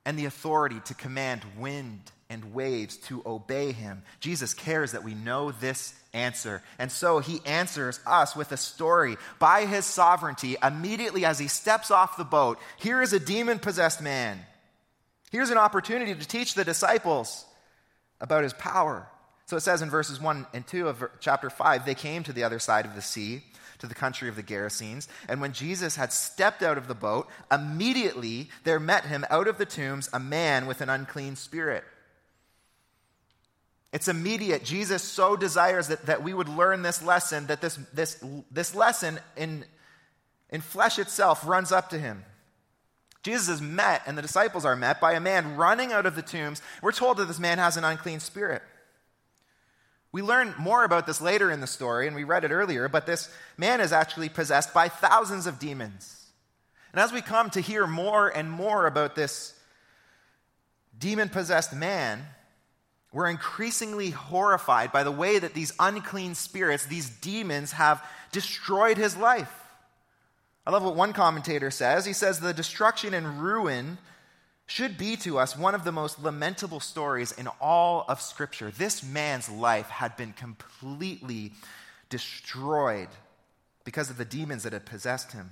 and 0.07 0.17
the 0.17 0.27
authority 0.27 0.79
to 0.85 0.95
command 0.95 1.43
wind 1.59 2.13
and 2.29 2.55
waves 2.55 2.99
to 2.99 3.21
obey 3.27 3.73
him? 3.73 4.05
Jesus 4.21 4.55
cares 4.55 4.93
that 4.93 5.03
we 5.03 5.15
know 5.15 5.51
this 5.51 5.93
answer. 6.13 6.63
And 6.79 6.93
so 6.93 7.19
he 7.19 7.41
answers 7.45 7.99
us 8.07 8.37
with 8.37 8.53
a 8.53 8.57
story. 8.57 9.17
By 9.41 9.67
his 9.67 9.85
sovereignty, 9.85 10.57
immediately 10.63 11.25
as 11.25 11.41
he 11.41 11.49
steps 11.49 11.91
off 11.91 12.17
the 12.17 12.23
boat, 12.23 12.61
here 12.79 13.03
is 13.03 13.13
a 13.13 13.19
demon 13.19 13.59
possessed 13.59 14.01
man. 14.01 14.39
Here's 15.33 15.51
an 15.51 15.59
opportunity 15.59 16.15
to 16.15 16.29
teach 16.29 16.55
the 16.55 16.65
disciples 16.65 17.45
about 18.21 18.43
his 18.43 18.53
power. 18.55 19.09
So 19.47 19.57
it 19.57 19.61
says 19.61 19.83
in 19.83 19.91
verses 19.91 20.21
1 20.21 20.47
and 20.55 20.67
2 20.67 20.89
of 20.89 21.05
chapter 21.21 21.51
5 21.51 21.85
they 21.85 21.95
came 21.95 22.23
to 22.25 22.33
the 22.33 22.45
other 22.45 22.59
side 22.59 22.87
of 22.87 22.95
the 22.95 23.03
sea, 23.03 23.43
to 23.81 23.87
the 23.87 23.95
country 23.95 24.29
of 24.29 24.37
the 24.37 24.43
Gerasenes. 24.43 25.09
And 25.29 25.41
when 25.41 25.53
Jesus 25.53 25.97
had 25.97 26.13
stepped 26.13 26.63
out 26.63 26.79
of 26.79 26.87
the 26.87 26.95
boat, 26.95 27.29
immediately 27.51 28.49
there 28.65 28.79
met 28.79 29.07
him 29.07 29.25
out 29.31 29.49
of 29.49 29.59
the 29.59 29.67
tombs 29.67 30.09
a 30.13 30.21
man 30.21 30.67
with 30.67 30.81
an 30.81 30.89
unclean 30.89 31.37
spirit. 31.37 31.85
It's 33.93 34.07
immediate. 34.07 34.65
Jesus 34.65 35.03
so 35.03 35.37
desires 35.37 35.89
that, 35.89 36.07
that 36.07 36.23
we 36.23 36.33
would 36.33 36.49
learn 36.49 36.83
this 36.83 37.03
lesson, 37.03 37.47
that 37.47 37.61
this, 37.61 37.77
this, 37.93 38.23
this 38.51 38.75
lesson 38.75 39.19
in, 39.37 39.65
in 40.51 40.61
flesh 40.61 40.99
itself 40.99 41.45
runs 41.45 41.73
up 41.73 41.91
to 41.91 41.99
him. 41.99 42.25
Jesus 43.23 43.49
is 43.49 43.61
met, 43.61 44.03
and 44.07 44.17
the 44.17 44.23
disciples 44.23 44.65
are 44.65 44.77
met 44.77 45.01
by 45.01 45.13
a 45.13 45.21
man 45.21 45.57
running 45.57 45.93
out 45.93 46.07
of 46.07 46.17
the 46.17 46.23
tombs. 46.23 46.63
We're 46.83 46.93
told 46.93 47.19
that 47.19 47.27
this 47.27 47.39
man 47.39 47.59
has 47.59 47.77
an 47.77 47.85
unclean 47.85 48.21
spirit. 48.21 48.63
We 50.13 50.23
learn 50.23 50.55
more 50.59 50.85
about 50.85 51.07
this 51.07 51.21
later 51.21 51.51
in 51.51 51.61
the 51.61 51.67
story, 51.67 52.07
and 52.07 52.17
we 52.17 52.25
read 52.25 52.45
it 52.45 52.51
earlier, 52.51 52.89
but 52.89 53.07
this 53.07 53.33
man 53.57 53.81
is 53.81 53.93
actually 53.93 54.29
possessed 54.29 54.75
by 54.75 54.89
thousands 54.89 55.47
of 55.47 55.59
demons. 55.59 56.27
And 56.93 57.01
as 57.01 57.13
we 57.13 57.21
come 57.21 57.51
to 57.51 57.61
hear 57.61 57.87
more 57.87 58.29
and 58.29 58.51
more 58.51 58.87
about 58.87 59.15
this 59.15 59.55
demon 60.99 61.29
possessed 61.29 61.75
man, 61.75 62.25
we're 63.13 63.29
increasingly 63.29 64.11
horrified 64.11 64.93
by 64.93 65.03
the 65.05 65.11
way 65.11 65.39
that 65.39 65.55
these 65.55 65.73
unclean 65.79 66.35
spirits, 66.35 66.87
these 66.87 67.11
demons, 67.11 67.73
have 67.73 68.05
destroyed 68.33 68.97
his 68.97 69.17
life. 69.17 69.53
I 70.71 70.73
love 70.73 70.85
what 70.85 70.95
one 70.95 71.13
commentator 71.13 71.69
says. 71.73 72.07
He 72.07 72.13
says, 72.13 72.39
The 72.39 72.55
destruction 72.55 73.13
and 73.13 73.43
ruin 73.43 73.99
should 74.67 74.97
be 74.97 75.17
to 75.17 75.37
us 75.37 75.57
one 75.57 75.75
of 75.75 75.83
the 75.83 75.91
most 75.91 76.23
lamentable 76.23 76.79
stories 76.79 77.33
in 77.33 77.49
all 77.61 78.05
of 78.09 78.21
Scripture. 78.21 78.71
This 78.71 79.03
man's 79.03 79.49
life 79.49 79.89
had 79.89 80.17
been 80.17 80.33
completely 80.33 81.55
destroyed 82.09 83.09
because 83.83 84.11
of 84.11 84.17
the 84.17 84.25
demons 84.25 84.63
that 84.63 84.73
had 84.73 84.87
possessed 84.87 85.33
him. 85.33 85.51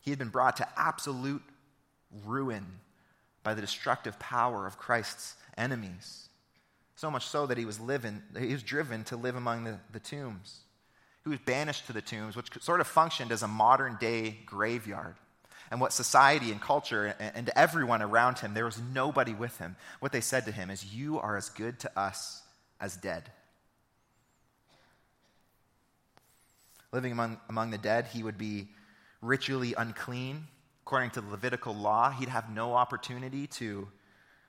He 0.00 0.10
had 0.10 0.18
been 0.18 0.30
brought 0.30 0.56
to 0.56 0.68
absolute 0.76 1.44
ruin 2.24 2.66
by 3.44 3.54
the 3.54 3.60
destructive 3.60 4.18
power 4.18 4.66
of 4.66 4.78
Christ's 4.78 5.36
enemies. 5.56 6.28
So 6.96 7.08
much 7.08 7.24
so 7.24 7.46
that 7.46 7.56
he 7.56 7.64
was 7.64 7.78
living, 7.78 8.24
he 8.36 8.52
was 8.52 8.64
driven 8.64 9.04
to 9.04 9.16
live 9.16 9.36
among 9.36 9.62
the, 9.62 9.78
the 9.92 10.00
tombs 10.00 10.62
who 11.26 11.30
was 11.30 11.40
banished 11.40 11.88
to 11.88 11.92
the 11.92 12.00
tombs, 12.00 12.36
which 12.36 12.50
sort 12.60 12.80
of 12.80 12.86
functioned 12.86 13.32
as 13.32 13.42
a 13.42 13.48
modern 13.48 13.96
day 14.00 14.38
graveyard. 14.46 15.16
And 15.72 15.80
what 15.80 15.92
society 15.92 16.52
and 16.52 16.60
culture 16.60 17.16
and 17.18 17.50
everyone 17.56 18.00
around 18.00 18.38
him, 18.38 18.54
there 18.54 18.64
was 18.64 18.80
nobody 18.94 19.34
with 19.34 19.58
him. 19.58 19.74
What 19.98 20.12
they 20.12 20.20
said 20.20 20.44
to 20.44 20.52
him 20.52 20.70
is, 20.70 20.94
You 20.94 21.18
are 21.18 21.36
as 21.36 21.48
good 21.48 21.80
to 21.80 21.98
us 21.98 22.42
as 22.80 22.96
dead. 22.96 23.24
Living 26.92 27.10
among, 27.10 27.40
among 27.48 27.72
the 27.72 27.78
dead, 27.78 28.06
he 28.06 28.22
would 28.22 28.38
be 28.38 28.68
ritually 29.20 29.74
unclean. 29.76 30.46
According 30.84 31.10
to 31.10 31.20
the 31.22 31.28
Levitical 31.28 31.74
law, 31.74 32.10
he'd 32.10 32.28
have 32.28 32.50
no 32.50 32.74
opportunity 32.74 33.48
to 33.48 33.88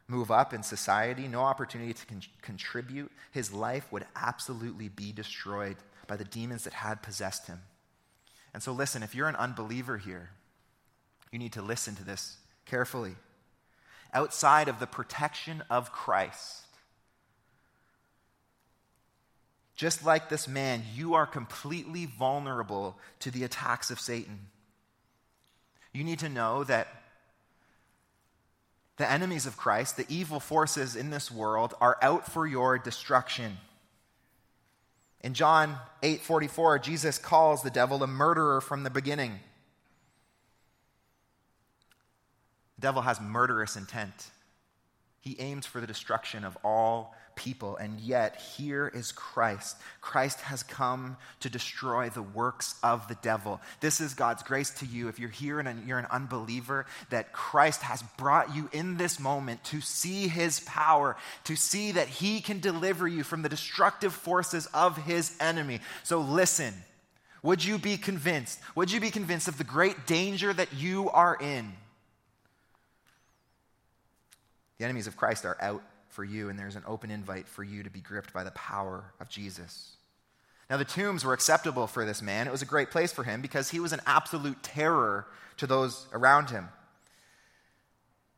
move 0.08 0.30
up 0.30 0.54
in 0.54 0.62
society, 0.62 1.28
no 1.28 1.42
opportunity 1.42 1.96
to 1.96 2.06
con- 2.06 2.22
contribute. 2.44 3.12
His 3.32 3.52
life 3.52 3.92
would 3.92 4.06
absolutely 4.16 4.90
be 4.90 5.12
destroyed 5.12 5.78
by 6.08 6.16
the 6.16 6.24
demons 6.24 6.64
that 6.64 6.74
had 6.74 7.04
possessed 7.04 7.48
him. 7.48 7.60
And 8.54 8.64
so, 8.64 8.72
listen, 8.72 9.04
if 9.04 9.14
you're 9.14 9.28
an 9.28 9.36
unbeliever 9.36 9.98
here, 9.98 10.32
you 11.32 11.40
need 11.40 11.54
to 11.54 11.62
listen 11.62 11.96
to 11.96 12.04
this 12.04 12.38
carefully. 12.66 13.16
Outside 14.14 14.68
of 14.68 14.80
the 14.80 14.88
protection 14.88 15.64
of 15.70 15.92
Christ, 15.92 16.64
just 19.76 20.04
like 20.04 20.30
this 20.30 20.48
man, 20.48 20.82
you 20.96 21.14
are 21.14 21.28
completely 21.28 22.06
vulnerable 22.06 22.98
to 23.20 23.30
the 23.30 23.44
attacks 23.44 23.92
of 23.92 24.00
Satan. 24.00 24.48
You 25.94 26.04
need 26.04 26.20
to 26.20 26.30
know 26.30 26.64
that 26.64 26.88
the 28.98 29.10
enemies 29.10 29.46
of 29.46 29.58
Christ, 29.58 29.96
the 29.96 30.06
evil 30.10 30.40
forces 30.40 30.96
in 30.96 31.12
this 31.12 31.32
world, 31.32 31.76
are 31.80 31.98
out 32.02 32.32
for 32.32 32.48
your 32.48 32.80
destruction. 32.80 33.58
In 35.28 35.34
John 35.34 35.78
8:44, 36.04 36.80
Jesus 36.82 37.18
calls 37.18 37.62
the 37.62 37.70
devil 37.70 38.02
a 38.02 38.08
murderer 38.08 38.62
from 38.62 38.84
the 38.84 38.90
beginning. 38.90 39.42
The 42.76 42.82
devil 42.84 43.02
has 43.02 43.20
murderous 43.20 43.76
intent. 43.76 44.32
He 45.20 45.38
aims 45.42 45.66
for 45.66 45.82
the 45.82 45.86
destruction 45.86 46.46
of 46.46 46.58
all 46.64 47.14
people. 47.38 47.78
And 47.78 48.02
yet, 48.02 48.42
here 48.58 48.92
is 48.94 49.14
Christ. 49.14 49.78
Christ 50.02 50.42
has 50.42 50.64
come 50.64 51.16
to 51.40 51.50
destroy 51.50 52.10
the 52.10 52.22
works 52.22 52.76
of 52.84 53.08
the 53.08 53.18
devil. 53.22 53.62
This 53.80 54.02
is 54.02 54.14
God's 54.14 54.44
grace 54.44 54.72
to 54.80 54.86
you. 54.86 55.08
If 55.08 55.20
you're 55.20 55.30
here 55.30 55.60
and 55.60 55.88
you're 55.88 56.00
an 56.00 56.08
unbeliever, 56.12 56.86
that 57.10 57.32
Christ 57.32 57.82
has 57.84 58.04
brought 58.18 58.54
you 58.54 58.70
in 58.74 58.98
this 58.98 59.20
moment 59.20 59.64
to 59.66 59.80
see 59.80 60.28
his 60.28 60.60
power, 60.62 61.16
to 61.46 61.56
see 61.56 61.94
that 61.94 62.10
he 62.10 62.42
can 62.42 62.60
deliver 62.60 63.08
you 63.08 63.24
from 63.24 63.44
the 63.44 63.50
destructive 63.50 64.14
forces 64.14 64.66
of 64.74 64.98
his 64.98 65.34
enemy. 65.40 65.80
So 66.04 66.20
listen. 66.20 66.74
Would 67.44 67.64
you 67.64 67.78
be 67.78 67.98
convinced? 67.98 68.60
Would 68.76 68.92
you 68.92 69.00
be 69.00 69.12
convinced 69.12 69.48
of 69.48 69.58
the 69.58 69.64
great 69.64 70.08
danger 70.08 70.52
that 70.52 70.74
you 70.74 71.10
are 71.12 71.38
in? 71.40 71.72
The 74.78 74.86
enemies 74.86 75.08
of 75.08 75.18
Christ 75.18 75.46
are 75.46 75.58
out 75.62 75.84
for 76.10 76.24
you, 76.24 76.50
and 76.50 76.58
there's 76.58 76.76
an 76.76 76.84
open 76.88 77.12
invite 77.12 77.48
for 77.48 77.64
you 77.64 77.84
to 77.84 77.90
be 77.90 78.00
gripped 78.00 78.34
by 78.34 78.44
the 78.44 78.52
power 78.52 79.06
of 79.20 79.30
Jesus. 79.30 79.98
Now, 80.70 80.78
the 80.78 80.86
tombs 80.86 81.24
were 81.24 81.34
acceptable 81.34 81.88
for 81.88 82.06
this 82.06 82.22
man. 82.22 82.48
It 82.48 82.52
was 82.52 82.62
a 82.62 82.66
great 82.66 82.92
place 82.92 83.12
for 83.12 83.24
him 83.24 83.42
because 83.42 83.70
he 83.70 83.80
was 83.80 83.94
an 83.94 84.02
absolute 84.06 84.62
terror 84.64 85.26
to 85.58 85.68
those 85.68 86.08
around 86.12 86.50
him. 86.50 86.70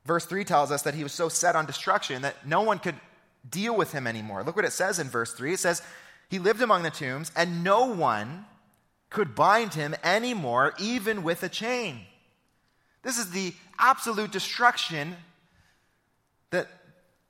Verse 0.06 0.26
3 0.26 0.44
tells 0.44 0.72
us 0.72 0.84
that 0.84 0.94
he 0.94 1.04
was 1.04 1.14
so 1.14 1.30
set 1.30 1.56
on 1.56 1.66
destruction 1.66 2.22
that 2.22 2.48
no 2.48 2.62
one 2.62 2.80
could 2.80 2.96
deal 3.50 3.76
with 3.76 3.92
him 3.92 4.08
anymore. 4.08 4.44
Look 4.44 4.56
what 4.56 4.66
it 4.66 4.74
says 4.74 5.00
in 5.00 5.08
verse 5.08 5.34
3. 5.34 5.54
It 5.54 5.60
says, 5.60 5.82
He 6.30 6.40
lived 6.40 6.62
among 6.62 6.84
the 6.84 6.90
tombs, 6.90 7.32
and 7.36 7.64
no 7.64 7.86
one 7.86 8.46
could 9.10 9.34
bind 9.34 9.74
him 9.74 9.96
anymore, 10.04 10.74
even 10.80 11.24
with 11.24 11.42
a 11.44 11.50
chain. 11.50 12.02
This 13.02 13.18
is 13.18 13.32
the 13.32 13.54
absolute 13.78 14.32
destruction 14.32 15.16
that 16.52 16.68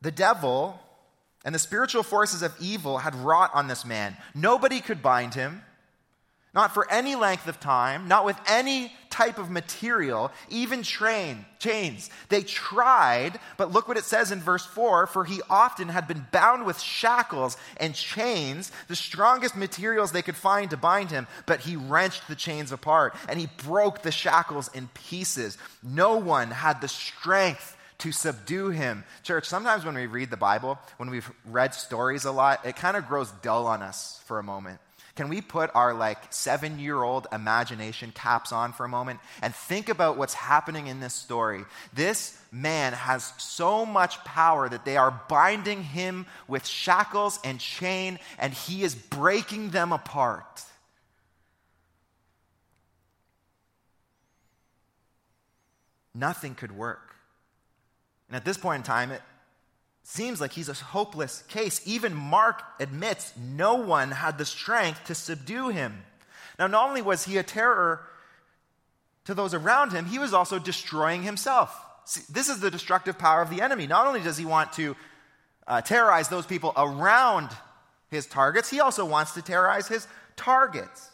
the 0.02 0.12
devil 0.12 0.80
and 1.46 1.56
the 1.56 1.60
spiritual 1.60 2.04
forces 2.04 2.42
of 2.42 2.56
evil 2.60 3.00
had 3.00 3.16
wrought 3.16 3.52
on 3.54 3.68
this 3.68 3.86
man. 3.86 4.16
Nobody 4.36 4.82
could 4.82 5.02
bind 5.02 5.34
him, 5.34 5.64
not 6.54 6.74
for 6.74 6.90
any 6.92 7.16
length 7.16 7.48
of 7.48 7.60
time, 7.60 8.08
not 8.08 8.26
with 8.26 8.38
any 8.48 8.92
type 9.10 9.38
of 9.38 9.50
material, 9.50 10.32
even 10.50 10.84
train, 10.84 11.46
chains. 11.60 12.10
They 12.30 12.42
tried, 12.42 13.40
but 13.58 13.72
look 13.72 13.88
what 13.88 13.98
it 13.98 14.04
says 14.04 14.32
in 14.32 14.40
verse 14.40 14.66
4 14.66 15.08
for 15.08 15.26
he 15.26 15.42
often 15.50 15.90
had 15.90 16.08
been 16.08 16.28
bound 16.32 16.66
with 16.66 16.80
shackles 16.80 17.58
and 17.78 17.94
chains, 17.94 18.72
the 18.88 18.96
strongest 18.96 19.56
materials 19.56 20.12
they 20.12 20.22
could 20.22 20.36
find 20.36 20.70
to 20.70 20.78
bind 20.78 21.12
him, 21.12 21.28
but 21.46 21.62
he 21.62 21.76
wrenched 21.76 22.28
the 22.28 22.36
chains 22.36 22.72
apart 22.72 23.16
and 23.28 23.40
he 23.40 23.48
broke 23.66 24.02
the 24.02 24.12
shackles 24.12 24.70
in 24.74 24.90
pieces. 24.90 25.58
No 25.84 26.18
one 26.18 26.52
had 26.52 26.82
the 26.82 26.88
strength 26.88 27.76
to 28.00 28.12
subdue 28.12 28.70
him. 28.70 29.04
Church, 29.24 29.46
sometimes 29.46 29.86
when 29.86 29.96
we 29.96 30.06
read 30.06 30.30
the 30.30 30.38
Bible, 30.38 30.80
when 30.98 31.10
we've 31.10 31.30
read 31.46 31.74
stories 31.74 32.26
a 32.26 32.32
lot, 32.32 32.66
it 32.66 32.76
kind 32.76 32.98
of 32.98 33.08
grows 33.08 33.32
dull 33.42 33.68
on 33.68 33.82
us 33.82 34.22
for 34.26 34.40
a 34.40 34.44
moment. 34.44 34.80
Can 35.16 35.28
we 35.28 35.42
put 35.42 35.70
our 35.76 35.94
like 35.94 36.32
seven 36.32 36.80
year 36.80 37.02
old 37.02 37.28
imagination 37.34 38.14
caps 38.14 38.54
on 38.54 38.72
for 38.72 38.86
a 38.86 38.90
moment 38.90 39.20
and 39.42 39.54
think 39.54 39.90
about 39.90 40.18
what's 40.18 40.34
happening 40.34 40.88
in 40.88 41.02
this 41.02 41.14
story? 41.14 41.66
This 41.94 42.40
man 42.54 42.94
has 42.94 43.34
so 43.38 43.86
much 43.86 44.24
power 44.24 44.70
that 44.70 44.86
they 44.86 44.96
are 44.96 45.22
binding 45.28 45.84
him 45.84 46.26
with 46.48 46.66
shackles 46.66 47.38
and 47.44 47.60
chain, 47.60 48.18
and 48.38 48.54
he 48.54 48.84
is 48.84 48.96
breaking 48.96 49.72
them 49.72 49.92
apart. 49.92 50.64
nothing 56.20 56.56
could 56.56 56.72
work. 56.72 57.16
And 58.30 58.36
at 58.36 58.46
this 58.46 58.58
point 58.58 58.78
in 58.78 58.84
time, 58.84 59.12
it 59.12 59.22
seems 60.04 60.40
like 60.40 60.54
he's 60.54 60.70
a 60.70 60.74
hopeless 60.74 61.44
case. 61.48 61.82
Even 61.86 62.14
Mark 62.14 62.64
admits 62.80 63.34
no 63.38 63.76
one 63.76 64.12
had 64.12 64.38
the 64.38 64.46
strength 64.46 65.06
to 65.06 65.16
subdue 65.16 65.70
him. 65.70 66.04
Now, 66.58 66.68
not 66.68 66.90
only 66.90 67.02
was 67.02 67.26
he 67.26 67.38
a 67.38 67.44
terror 67.44 68.02
to 69.26 69.34
those 69.34 69.54
around 69.54 69.92
him, 69.92 70.06
he 70.06 70.20
was 70.20 70.34
also 70.34 70.60
destroying 70.60 71.24
himself. 71.24 71.76
See, 72.06 72.22
this 72.30 72.50
is 72.50 72.60
the 72.60 72.72
destructive 72.72 73.18
power 73.18 73.42
of 73.42 73.50
the 73.50 73.62
enemy. 73.62 73.88
Not 73.88 74.08
only 74.08 74.22
does 74.22 74.38
he 74.38 74.46
want 74.46 74.74
to 74.74 74.96
uh, 75.68 75.82
terrorize 75.82 76.30
those 76.30 76.46
people 76.46 76.74
around 76.76 77.50
his 78.10 78.26
targets, 78.26 78.70
he 78.70 78.80
also 78.80 79.06
wants 79.06 79.34
to 79.34 79.42
terrorize 79.42 79.88
his 79.88 80.08
targets. 80.36 81.10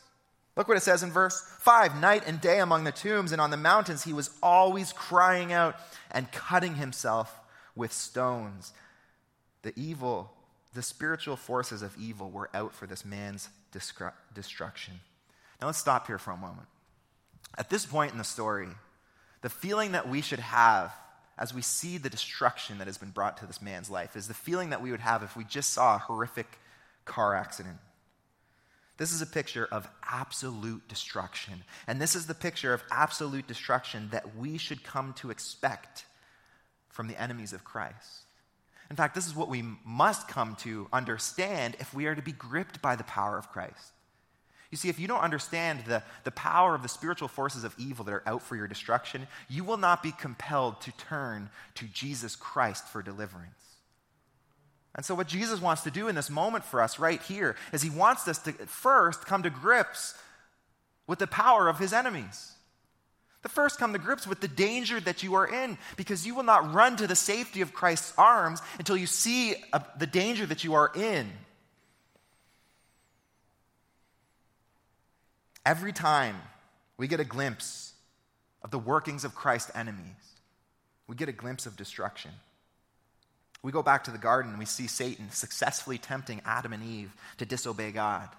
Look 0.56 0.68
what 0.68 0.78
it 0.78 0.84
says 0.84 1.04
in 1.04 1.12
verse 1.12 1.42
5 1.60 2.00
Night 2.00 2.24
and 2.26 2.40
day 2.40 2.60
among 2.60 2.84
the 2.84 2.92
tombs 2.92 3.32
and 3.32 3.42
on 3.42 3.52
the 3.52 3.58
mountains, 3.58 4.04
he 4.04 4.14
was 4.14 4.30
always 4.42 4.94
crying 4.94 5.52
out 5.52 5.76
and 6.12 6.32
cutting 6.32 6.76
himself 6.76 7.40
with 7.76 7.92
stones. 7.92 8.72
The 9.64 9.74
evil, 9.76 10.32
the 10.74 10.82
spiritual 10.82 11.36
forces 11.36 11.82
of 11.82 11.98
evil 11.98 12.30
were 12.30 12.50
out 12.54 12.74
for 12.74 12.88
this 12.88 13.04
man's 13.04 13.50
destruction. 13.72 15.00
Now 15.60 15.68
let's 15.68 15.80
stop 15.80 16.08
here 16.08 16.20
for 16.20 16.32
a 16.32 16.38
moment. 16.38 16.68
At 17.58 17.70
this 17.70 17.86
point 17.86 18.12
in 18.12 18.18
the 18.18 18.24
story, 18.24 18.68
the 19.42 19.50
feeling 19.50 19.92
that 19.92 20.08
we 20.08 20.22
should 20.22 20.40
have 20.40 20.94
as 21.38 21.54
we 21.54 21.62
see 21.62 21.98
the 21.98 22.10
destruction 22.10 22.78
that 22.78 22.88
has 22.88 22.98
been 22.98 23.10
brought 23.10 23.38
to 23.38 23.46
this 23.46 23.62
man's 23.62 23.90
life 23.90 24.16
is 24.16 24.28
the 24.28 24.34
feeling 24.34 24.70
that 24.70 24.82
we 24.82 24.92
would 24.92 25.02
have 25.02 25.22
if 25.22 25.36
we 25.36 25.44
just 25.44 25.74
saw 25.74 25.96
a 25.96 26.00
horrific 26.00 26.60
car 27.04 27.36
accident. 27.36 27.78
This 28.98 29.12
is 29.12 29.22
a 29.22 29.28
picture 29.28 29.68
of 29.72 29.88
absolute 30.04 30.88
destruction. 30.88 31.64
And 31.88 32.00
this 32.00 32.16
is 32.16 32.28
the 32.28 32.34
picture 32.34 32.74
of 32.74 32.84
absolute 32.92 33.48
destruction 33.48 34.10
that 34.12 34.38
we 34.38 34.58
should 34.58 34.84
come 34.84 35.14
to 35.14 35.32
expect 35.32 36.06
from 36.90 37.08
the 37.08 37.22
enemies 37.22 37.52
of 37.52 37.64
Christ. 37.66 38.24
In 38.90 38.96
fact, 38.96 39.16
this 39.16 39.28
is 39.28 39.36
what 39.36 39.50
we 39.50 39.64
must 39.84 40.28
come 40.28 40.56
to 40.58 40.88
understand 40.94 41.76
if 41.80 41.94
we 41.94 42.06
are 42.06 42.16
to 42.16 42.22
be 42.22 42.32
gripped 42.32 42.82
by 42.82 42.96
the 42.96 43.04
power 43.04 43.38
of 43.38 43.50
Christ. 43.50 43.92
You 44.72 44.78
see, 44.78 44.90
if 44.90 45.00
you 45.00 45.08
don't 45.08 45.22
understand 45.22 45.84
the, 45.86 46.04
the 46.24 46.32
power 46.32 46.76
of 46.76 46.82
the 46.82 46.90
spiritual 46.90 47.28
forces 47.28 47.64
of 47.64 47.76
evil 47.78 48.06
that 48.06 48.14
are 48.14 48.28
out 48.28 48.42
for 48.42 48.56
your 48.56 48.68
destruction, 48.68 49.28
you 49.50 49.64
will 49.64 49.78
not 49.78 50.04
be 50.04 50.12
compelled 50.12 50.82
to 50.82 50.92
turn 50.98 51.50
to 51.76 51.86
Jesus 51.86 52.36
Christ 52.36 52.88
for 52.88 53.02
deliverance. 53.02 53.65
And 54.96 55.06
so, 55.06 55.14
what 55.14 55.28
Jesus 55.28 55.62
wants 55.62 55.84
to 55.84 55.92
do 55.92 56.08
in 56.08 56.16
this 56.16 56.30
moment 56.30 56.64
for 56.64 56.82
us 56.82 57.00
right 57.00 57.22
here 57.22 57.56
is 57.74 57.82
he 57.82 57.90
wants 57.90 58.28
us 58.28 58.40
to 58.40 58.54
first 58.54 59.26
come 59.26 59.44
to 59.44 59.50
grips 59.50 60.16
with 61.06 61.20
the 61.20 61.28
power 61.28 61.68
of 61.68 61.78
his 61.78 61.92
enemies. 61.92 62.54
The 63.42 63.50
first 63.50 63.78
come 63.78 63.94
to 63.94 64.00
grips 64.00 64.26
with 64.26 64.40
the 64.40 64.48
danger 64.48 65.00
that 65.02 65.22
you 65.22 65.36
are 65.36 65.46
in 65.46 65.78
because 65.98 66.26
you 66.26 66.34
will 66.34 66.44
not 66.44 66.74
run 66.74 66.96
to 66.96 67.08
the 67.08 67.16
safety 67.16 67.62
of 67.62 67.74
Christ's 67.74 68.14
arms 68.18 68.62
until 68.80 68.98
you 68.98 69.06
see 69.06 69.56
a, 69.72 69.84
the 70.00 70.08
danger 70.08 70.46
that 70.48 70.64
you 70.64 70.74
are 70.74 70.92
in. 70.96 71.30
Every 75.64 75.94
time 75.94 76.38
we 76.98 77.08
get 77.08 77.20
a 77.20 77.26
glimpse 77.26 77.94
of 78.64 78.72
the 78.72 78.80
workings 78.80 79.26
of 79.26 79.36
Christ's 79.36 79.72
enemies, 79.76 80.16
we 81.06 81.16
get 81.16 81.30
a 81.30 81.34
glimpse 81.34 81.66
of 81.66 81.76
destruction. 81.76 82.32
We 83.64 83.72
go 83.72 83.82
back 83.82 84.04
to 84.04 84.12
the 84.12 84.18
garden 84.18 84.52
and 84.52 84.60
we 84.60 84.66
see 84.66 84.88
Satan 84.88 85.32
successfully 85.32 85.98
tempting 85.98 86.42
Adam 86.46 86.74
and 86.74 86.84
Eve 86.84 87.14
to 87.38 87.46
disobey 87.46 87.92
God 87.92 88.30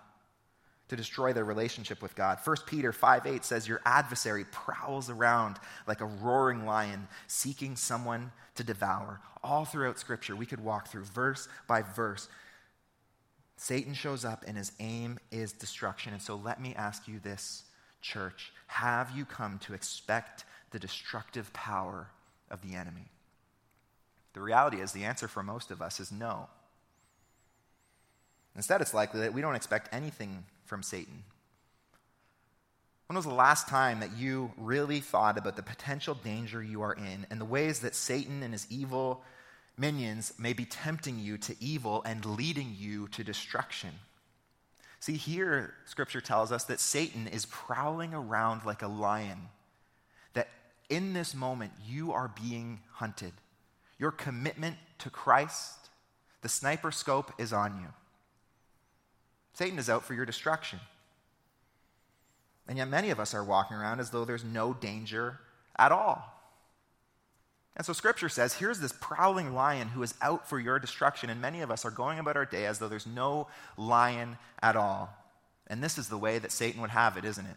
to 0.89 0.97
destroy 0.97 1.33
their 1.33 1.45
relationship 1.45 2.01
with 2.01 2.15
God. 2.15 2.39
1 2.45 2.57
Peter 2.67 2.93
5 2.93 3.27
8 3.27 3.45
says, 3.45 3.67
Your 3.67 3.81
adversary 3.85 4.45
prowls 4.45 5.11
around 5.11 5.57
like 5.87 6.01
a 6.01 6.07
roaring 6.07 6.65
lion, 6.65 7.09
seeking 7.27 7.77
someone 7.77 8.31
to 8.55 8.65
devour. 8.65 9.21
All 9.43 9.65
throughout 9.65 9.99
Scripture, 9.99 10.37
we 10.37 10.47
could 10.47 10.63
walk 10.63 10.89
through 10.89 11.05
verse 11.05 11.49
by 11.67 11.83
verse. 11.83 12.29
Satan 13.57 13.95
shows 13.95 14.25
up 14.25 14.45
and 14.47 14.57
his 14.57 14.73
aim 14.81 15.19
is 15.33 15.53
destruction. 15.53 16.13
And 16.13 16.23
so 16.23 16.37
let 16.37 16.61
me 16.61 16.75
ask 16.77 17.09
you 17.09 17.19
this, 17.19 17.65
church. 18.03 18.53
Have 18.67 19.11
you 19.17 19.25
come 19.25 19.59
to 19.61 19.75
expect 19.75 20.45
the 20.71 20.79
destructive 20.79 21.53
power 21.53 22.09
of 22.51 22.61
the 22.61 22.77
enemy? 22.77 23.11
The 24.37 24.43
reality 24.43 24.83
is, 24.83 24.93
the 24.93 25.05
answer 25.05 25.29
for 25.29 25.43
most 25.43 25.71
of 25.71 25.81
us 25.81 25.99
is 25.99 26.13
no. 26.13 26.51
Instead, 28.55 28.83
it's 28.83 28.93
likely 28.93 29.21
that 29.21 29.33
we 29.33 29.41
don't 29.41 29.55
expect 29.55 29.89
anything 29.95 30.45
from 30.67 30.83
Satan? 30.83 31.25
When 33.07 33.17
was 33.17 33.25
the 33.25 33.33
last 33.33 33.67
time 33.67 34.01
that 34.01 34.15
you 34.15 34.53
really 34.59 35.01
thought 35.01 35.39
about 35.39 35.57
the 35.57 35.63
potential 35.63 36.15
danger 36.15 36.63
you 36.63 36.83
are 36.83 36.93
in 36.93 37.27
and 37.31 37.41
the 37.41 37.47
ways 37.47 37.81
that 37.81 37.95
Satan 37.95 38.43
and 38.43 38.53
his 38.53 38.67
evil 38.69 39.25
minions 39.79 40.35
may 40.39 40.53
be 40.53 40.67
tempting 40.67 41.19
you 41.19 41.39
to 41.39 41.57
evil 41.59 42.03
and 42.05 42.23
leading 42.27 42.77
you 42.79 43.09
to 43.13 43.25
destruction? 43.25 43.93
See, 45.01 45.17
here, 45.17 45.73
scripture 45.87 46.21
tells 46.21 46.53
us 46.53 46.65
that 46.65 46.81
Satan 46.81 47.27
is 47.27 47.47
prowling 47.47 48.13
around 48.13 48.67
like 48.67 48.83
a 48.83 48.89
lion, 48.89 49.49
that 50.35 50.49
in 50.91 51.15
this 51.15 51.35
moment 51.35 51.73
you 51.89 52.13
are 52.13 52.31
being 52.39 52.81
hunted. 52.93 53.33
Your 53.99 54.11
commitment 54.11 54.77
to 54.99 55.11
Christ, 55.11 55.89
the 56.43 56.49
sniper 56.49 56.91
scope 56.91 57.33
is 57.39 57.53
on 57.53 57.81
you. 57.81 57.89
Satan 59.55 59.79
is 59.79 59.89
out 59.89 60.05
for 60.05 60.15
your 60.15 60.27
destruction. 60.27 60.81
And 62.69 62.77
yet, 62.79 62.89
many 62.89 63.11
of 63.11 63.21
us 63.21 63.33
are 63.33 63.45
walking 63.45 63.77
around 63.77 64.01
as 64.01 64.11
though 64.11 64.25
there's 64.25 64.45
no 64.45 64.75
danger 64.75 65.39
at 65.79 65.93
all. 65.93 66.33
And 67.77 67.87
so, 67.87 67.93
Scripture 67.93 68.29
says 68.29 68.55
here's 68.55 68.81
this 68.81 68.93
prowling 69.01 69.55
lion 69.55 69.89
who 69.89 70.03
is 70.03 70.15
out 70.21 70.49
for 70.49 70.59
your 70.59 70.79
destruction. 70.79 71.31
And 71.31 71.41
many 71.41 71.61
of 71.61 71.71
us 71.71 71.85
are 71.85 71.91
going 71.91 72.19
about 72.19 72.37
our 72.37 72.45
day 72.45 72.67
as 72.67 72.79
though 72.79 72.89
there's 72.89 73.07
no 73.07 73.47
lion 73.77 74.37
at 74.63 74.77
all. 74.77 75.15
And 75.69 75.83
this 75.83 75.97
is 75.97 76.09
the 76.09 76.19
way 76.19 76.39
that 76.39 76.53
Satan 76.53 76.81
would 76.81 76.91
have 76.91 77.17
it, 77.17 77.25
isn't 77.25 77.47
it? 77.47 77.57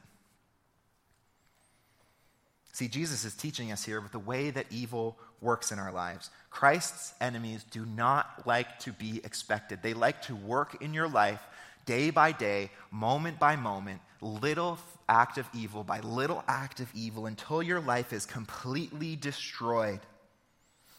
See, 2.79 2.87
Jesus 2.87 3.25
is 3.25 3.33
teaching 3.33 3.73
us 3.73 3.83
here 3.83 3.99
with 3.99 4.13
the 4.13 4.19
way 4.19 4.51
that 4.51 4.67
evil 4.71 5.17
works 5.41 5.73
in 5.73 5.79
our 5.79 5.91
lives. 5.91 6.29
Christ's 6.49 7.13
enemies 7.19 7.65
do 7.71 7.85
not 7.85 8.47
like 8.47 8.79
to 8.79 8.93
be 8.93 9.19
expected, 9.25 9.83
they 9.83 9.93
like 9.93 10.21
to 10.23 10.35
work 10.37 10.81
in 10.81 10.93
your 10.93 11.09
life 11.09 11.41
day 11.85 12.09
by 12.09 12.31
day, 12.31 12.71
moment 12.89 13.37
by 13.37 13.57
moment, 13.57 13.99
little 14.21 14.79
act 15.09 15.37
of 15.37 15.45
evil 15.53 15.83
by 15.83 15.99
little 15.99 16.41
act 16.47 16.79
of 16.79 16.89
evil 16.95 17.25
until 17.25 17.61
your 17.61 17.81
life 17.81 18.13
is 18.13 18.25
completely 18.25 19.17
destroyed. 19.17 19.99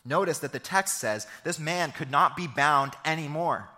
Notice 0.04 0.40
that 0.40 0.52
the 0.52 0.58
text 0.58 0.98
says 0.98 1.26
this 1.44 1.58
man 1.58 1.92
could 1.92 2.10
not 2.10 2.36
be 2.36 2.46
bound 2.46 2.92
anymore. 3.06 3.70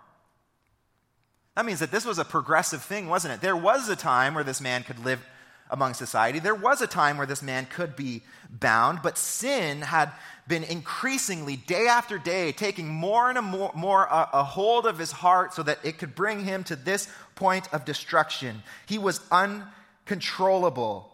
That 1.55 1.65
means 1.65 1.79
that 1.79 1.91
this 1.91 2.03
was 2.03 2.19
a 2.19 2.25
progressive 2.25 2.83
thing, 2.83 3.07
wasn't 3.07 3.35
it? 3.35 3.39
There 3.39 3.55
was 3.55 3.87
a 3.87 3.95
time 3.95 4.33
where 4.33 4.43
this 4.43 4.59
man 4.59 4.83
could 4.83 4.99
live 5.05 5.25
among 5.73 5.95
society. 5.95 6.37
There 6.39 6.55
was 6.55 6.81
a 6.81 6.87
time 6.87 7.17
where 7.17 7.25
this 7.25 7.41
man 7.41 7.65
could 7.65 7.95
be 7.95 8.21
bound, 8.49 8.99
but 9.01 9.17
sin 9.17 9.81
had 9.81 10.11
been 10.47 10.63
increasingly, 10.63 11.55
day 11.55 11.87
after 11.87 12.19
day, 12.19 12.51
taking 12.51 12.87
more 12.87 13.29
and 13.29 13.43
more, 13.43 13.71
more 13.73 14.03
a, 14.03 14.29
a 14.33 14.43
hold 14.43 14.85
of 14.85 14.99
his 14.99 15.11
heart 15.11 15.53
so 15.53 15.63
that 15.63 15.79
it 15.83 15.97
could 15.97 16.13
bring 16.13 16.45
him 16.45 16.63
to 16.65 16.75
this 16.75 17.09
point 17.33 17.67
of 17.73 17.85
destruction. 17.85 18.61
He 18.85 18.99
was 18.99 19.19
uncontrollable 19.31 21.11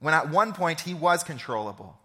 when 0.00 0.12
at 0.12 0.28
one 0.28 0.52
point 0.52 0.80
he 0.80 0.92
was 0.92 1.24
controllable. 1.24 1.96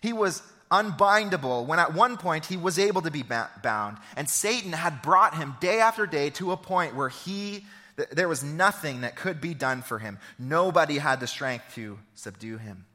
He 0.00 0.14
was 0.14 0.42
unbindable 0.70 1.66
when 1.66 1.78
at 1.78 1.92
one 1.92 2.16
point 2.16 2.46
he 2.46 2.56
was 2.56 2.78
able 2.78 3.02
to 3.02 3.10
be 3.10 3.22
bound. 3.22 3.98
And 4.16 4.30
Satan 4.30 4.72
had 4.72 5.02
brought 5.02 5.34
him 5.36 5.56
day 5.60 5.80
after 5.80 6.06
day 6.06 6.30
to 6.30 6.52
a 6.52 6.56
point 6.56 6.96
where 6.96 7.10
he 7.10 7.66
there 7.96 8.28
was 8.28 8.42
nothing 8.42 9.02
that 9.02 9.16
could 9.16 9.40
be 9.40 9.54
done 9.54 9.82
for 9.82 9.98
him. 9.98 10.18
Nobody 10.38 10.98
had 10.98 11.20
the 11.20 11.26
strength 11.26 11.64
to 11.74 11.98
subdue 12.14 12.58
him. 12.58 12.86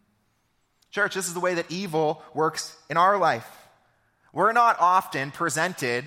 Church, 0.92 1.16
this 1.16 1.28
is 1.28 1.34
the 1.34 1.40
way 1.40 1.54
that 1.54 1.72
evil 1.72 2.22
works 2.34 2.76
in 2.90 2.98
our 2.98 3.18
life. 3.18 3.48
We're 4.34 4.52
not 4.52 4.78
often 4.80 5.32
presented, 5.32 6.06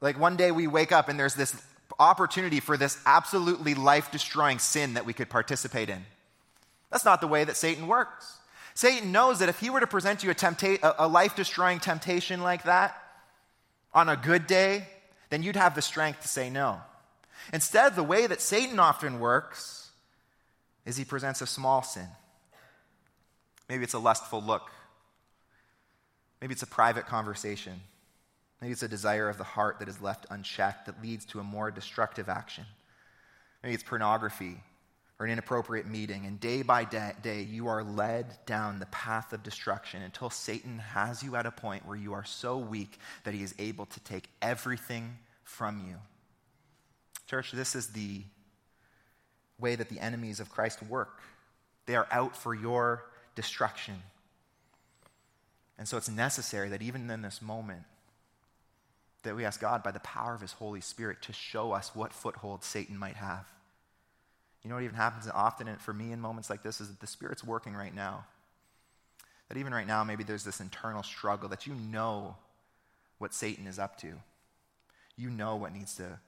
like 0.00 0.18
one 0.18 0.36
day 0.36 0.50
we 0.50 0.66
wake 0.66 0.92
up 0.92 1.08
and 1.08 1.18
there's 1.18 1.34
this 1.34 1.60
opportunity 1.98 2.60
for 2.60 2.76
this 2.76 2.98
absolutely 3.06 3.74
life 3.74 4.10
destroying 4.10 4.58
sin 4.58 4.94
that 4.94 5.06
we 5.06 5.12
could 5.12 5.28
participate 5.28 5.88
in. 5.88 6.04
That's 6.90 7.04
not 7.04 7.20
the 7.20 7.28
way 7.28 7.44
that 7.44 7.56
Satan 7.56 7.86
works. 7.86 8.38
Satan 8.74 9.12
knows 9.12 9.38
that 9.38 9.48
if 9.48 9.60
he 9.60 9.70
were 9.70 9.80
to 9.80 9.86
present 9.86 10.22
you 10.24 10.30
a, 10.30 10.34
tempta- 10.34 10.94
a 10.98 11.06
life 11.06 11.36
destroying 11.36 11.78
temptation 11.78 12.42
like 12.42 12.64
that 12.64 13.00
on 13.92 14.08
a 14.08 14.16
good 14.16 14.46
day, 14.46 14.88
then 15.30 15.42
you'd 15.42 15.56
have 15.56 15.74
the 15.74 15.82
strength 15.82 16.22
to 16.22 16.28
say 16.28 16.50
no. 16.50 16.80
Instead, 17.52 17.94
the 17.94 18.02
way 18.02 18.26
that 18.26 18.40
Satan 18.40 18.78
often 18.78 19.20
works 19.20 19.90
is 20.86 20.96
he 20.96 21.04
presents 21.04 21.40
a 21.40 21.46
small 21.46 21.82
sin. 21.82 22.08
Maybe 23.68 23.84
it's 23.84 23.94
a 23.94 23.98
lustful 23.98 24.42
look. 24.42 24.70
Maybe 26.40 26.52
it's 26.52 26.62
a 26.62 26.66
private 26.66 27.06
conversation. 27.06 27.80
Maybe 28.60 28.72
it's 28.72 28.82
a 28.82 28.88
desire 28.88 29.28
of 29.28 29.38
the 29.38 29.44
heart 29.44 29.78
that 29.78 29.88
is 29.88 30.00
left 30.00 30.26
unchecked 30.30 30.86
that 30.86 31.02
leads 31.02 31.24
to 31.26 31.40
a 31.40 31.44
more 31.44 31.70
destructive 31.70 32.28
action. 32.28 32.64
Maybe 33.62 33.74
it's 33.74 33.82
pornography 33.82 34.60
or 35.18 35.26
an 35.26 35.32
inappropriate 35.32 35.86
meeting, 35.86 36.26
and 36.26 36.40
day 36.40 36.62
by 36.62 36.84
day, 36.84 37.12
day, 37.22 37.42
you 37.42 37.68
are 37.68 37.84
led 37.84 38.26
down 38.44 38.80
the 38.80 38.86
path 38.86 39.32
of 39.32 39.42
destruction 39.42 40.02
until 40.02 40.30
Satan 40.30 40.78
has 40.78 41.22
you 41.22 41.36
at 41.36 41.46
a 41.46 41.50
point 41.50 41.86
where 41.86 41.96
you 41.96 42.12
are 42.12 42.24
so 42.24 42.58
weak 42.58 42.98
that 43.22 43.32
he 43.32 43.42
is 43.42 43.54
able 43.58 43.86
to 43.86 44.00
take 44.00 44.28
everything 44.40 45.18
from 45.44 45.86
you. 45.86 45.96
Church, 47.26 47.52
this 47.52 47.74
is 47.74 47.88
the 47.88 48.22
way 49.58 49.76
that 49.76 49.88
the 49.88 50.00
enemies 50.00 50.40
of 50.40 50.50
Christ 50.50 50.82
work. 50.82 51.20
They 51.86 51.96
are 51.96 52.06
out 52.10 52.36
for 52.36 52.54
your 52.54 53.04
destruction. 53.34 54.02
And 55.78 55.88
so 55.88 55.96
it's 55.96 56.08
necessary 56.08 56.68
that 56.68 56.82
even 56.82 57.10
in 57.10 57.22
this 57.22 57.40
moment, 57.40 57.84
that 59.22 59.36
we 59.36 59.44
ask 59.44 59.60
God 59.60 59.82
by 59.82 59.92
the 59.92 60.00
power 60.00 60.34
of 60.34 60.40
his 60.40 60.52
Holy 60.52 60.80
Spirit 60.80 61.22
to 61.22 61.32
show 61.32 61.72
us 61.72 61.94
what 61.94 62.12
foothold 62.12 62.64
Satan 62.64 62.96
might 62.96 63.16
have. 63.16 63.46
You 64.62 64.68
know 64.68 64.76
what 64.76 64.84
even 64.84 64.96
happens 64.96 65.28
often 65.32 65.74
for 65.76 65.92
me 65.92 66.12
in 66.12 66.20
moments 66.20 66.50
like 66.50 66.62
this 66.62 66.80
is 66.80 66.88
that 66.88 67.00
the 67.00 67.06
Spirit's 67.06 67.42
working 67.42 67.74
right 67.74 67.94
now. 67.94 68.26
That 69.48 69.58
even 69.58 69.74
right 69.74 69.86
now, 69.86 70.04
maybe 70.04 70.24
there's 70.24 70.44
this 70.44 70.60
internal 70.60 71.02
struggle 71.02 71.48
that 71.48 71.66
you 71.66 71.74
know 71.74 72.36
what 73.18 73.34
Satan 73.34 73.66
is 73.66 73.78
up 73.78 73.96
to. 73.98 74.12
You 75.16 75.30
know 75.30 75.56
what 75.56 75.72
needs 75.72 75.96
to, 75.96 76.18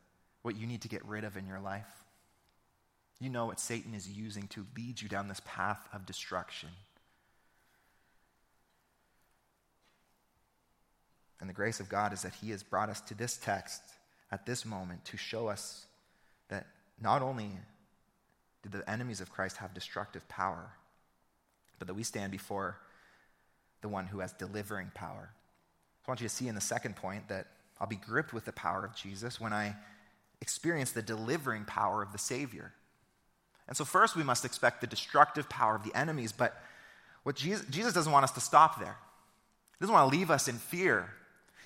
what 0.44 0.56
you 0.56 0.66
need 0.66 0.82
to 0.82 0.88
get 0.88 1.02
rid 1.06 1.24
of 1.24 1.38
in 1.38 1.46
your 1.46 1.58
life. 1.58 1.88
You 3.18 3.30
know 3.30 3.46
what 3.46 3.58
Satan 3.58 3.94
is 3.94 4.06
using 4.06 4.46
to 4.48 4.66
lead 4.76 5.00
you 5.00 5.08
down 5.08 5.26
this 5.26 5.40
path 5.46 5.80
of 5.94 6.04
destruction. 6.04 6.68
And 11.40 11.48
the 11.48 11.54
grace 11.54 11.80
of 11.80 11.88
God 11.88 12.12
is 12.12 12.22
that 12.22 12.34
He 12.34 12.50
has 12.50 12.62
brought 12.62 12.90
us 12.90 13.00
to 13.02 13.14
this 13.14 13.38
text 13.38 13.80
at 14.30 14.44
this 14.44 14.66
moment 14.66 15.06
to 15.06 15.16
show 15.16 15.48
us 15.48 15.86
that 16.48 16.66
not 17.00 17.22
only 17.22 17.48
do 18.62 18.68
the 18.68 18.88
enemies 18.88 19.22
of 19.22 19.32
Christ 19.32 19.56
have 19.56 19.72
destructive 19.72 20.28
power, 20.28 20.72
but 21.78 21.88
that 21.88 21.94
we 21.94 22.02
stand 22.02 22.32
before 22.32 22.76
the 23.80 23.88
one 23.88 24.06
who 24.06 24.18
has 24.18 24.34
delivering 24.34 24.90
power. 24.94 25.30
I 26.06 26.10
want 26.10 26.20
you 26.20 26.28
to 26.28 26.34
see 26.34 26.48
in 26.48 26.54
the 26.54 26.60
second 26.60 26.96
point 26.96 27.28
that 27.28 27.46
I'll 27.80 27.86
be 27.86 27.96
gripped 27.96 28.34
with 28.34 28.44
the 28.44 28.52
power 28.52 28.84
of 28.84 28.94
Jesus 28.94 29.40
when 29.40 29.54
I 29.54 29.74
experience 30.44 30.92
the 30.92 31.00
delivering 31.00 31.64
power 31.64 32.02
of 32.02 32.12
the 32.12 32.18
Savior. 32.18 32.74
And 33.66 33.74
so, 33.74 33.86
first, 33.86 34.14
we 34.14 34.22
must 34.22 34.44
expect 34.44 34.82
the 34.82 34.86
destructive 34.86 35.48
power 35.48 35.74
of 35.74 35.84
the 35.84 35.98
enemies, 35.98 36.32
but 36.32 36.54
what 37.22 37.34
Jesus, 37.34 37.64
Jesus 37.70 37.94
doesn't 37.94 38.12
want 38.12 38.24
us 38.24 38.32
to 38.32 38.40
stop 38.40 38.78
there. 38.78 38.98
He 39.78 39.82
doesn't 39.82 39.94
want 39.94 40.12
to 40.12 40.18
leave 40.18 40.30
us 40.30 40.46
in 40.46 40.56
fear. 40.56 41.08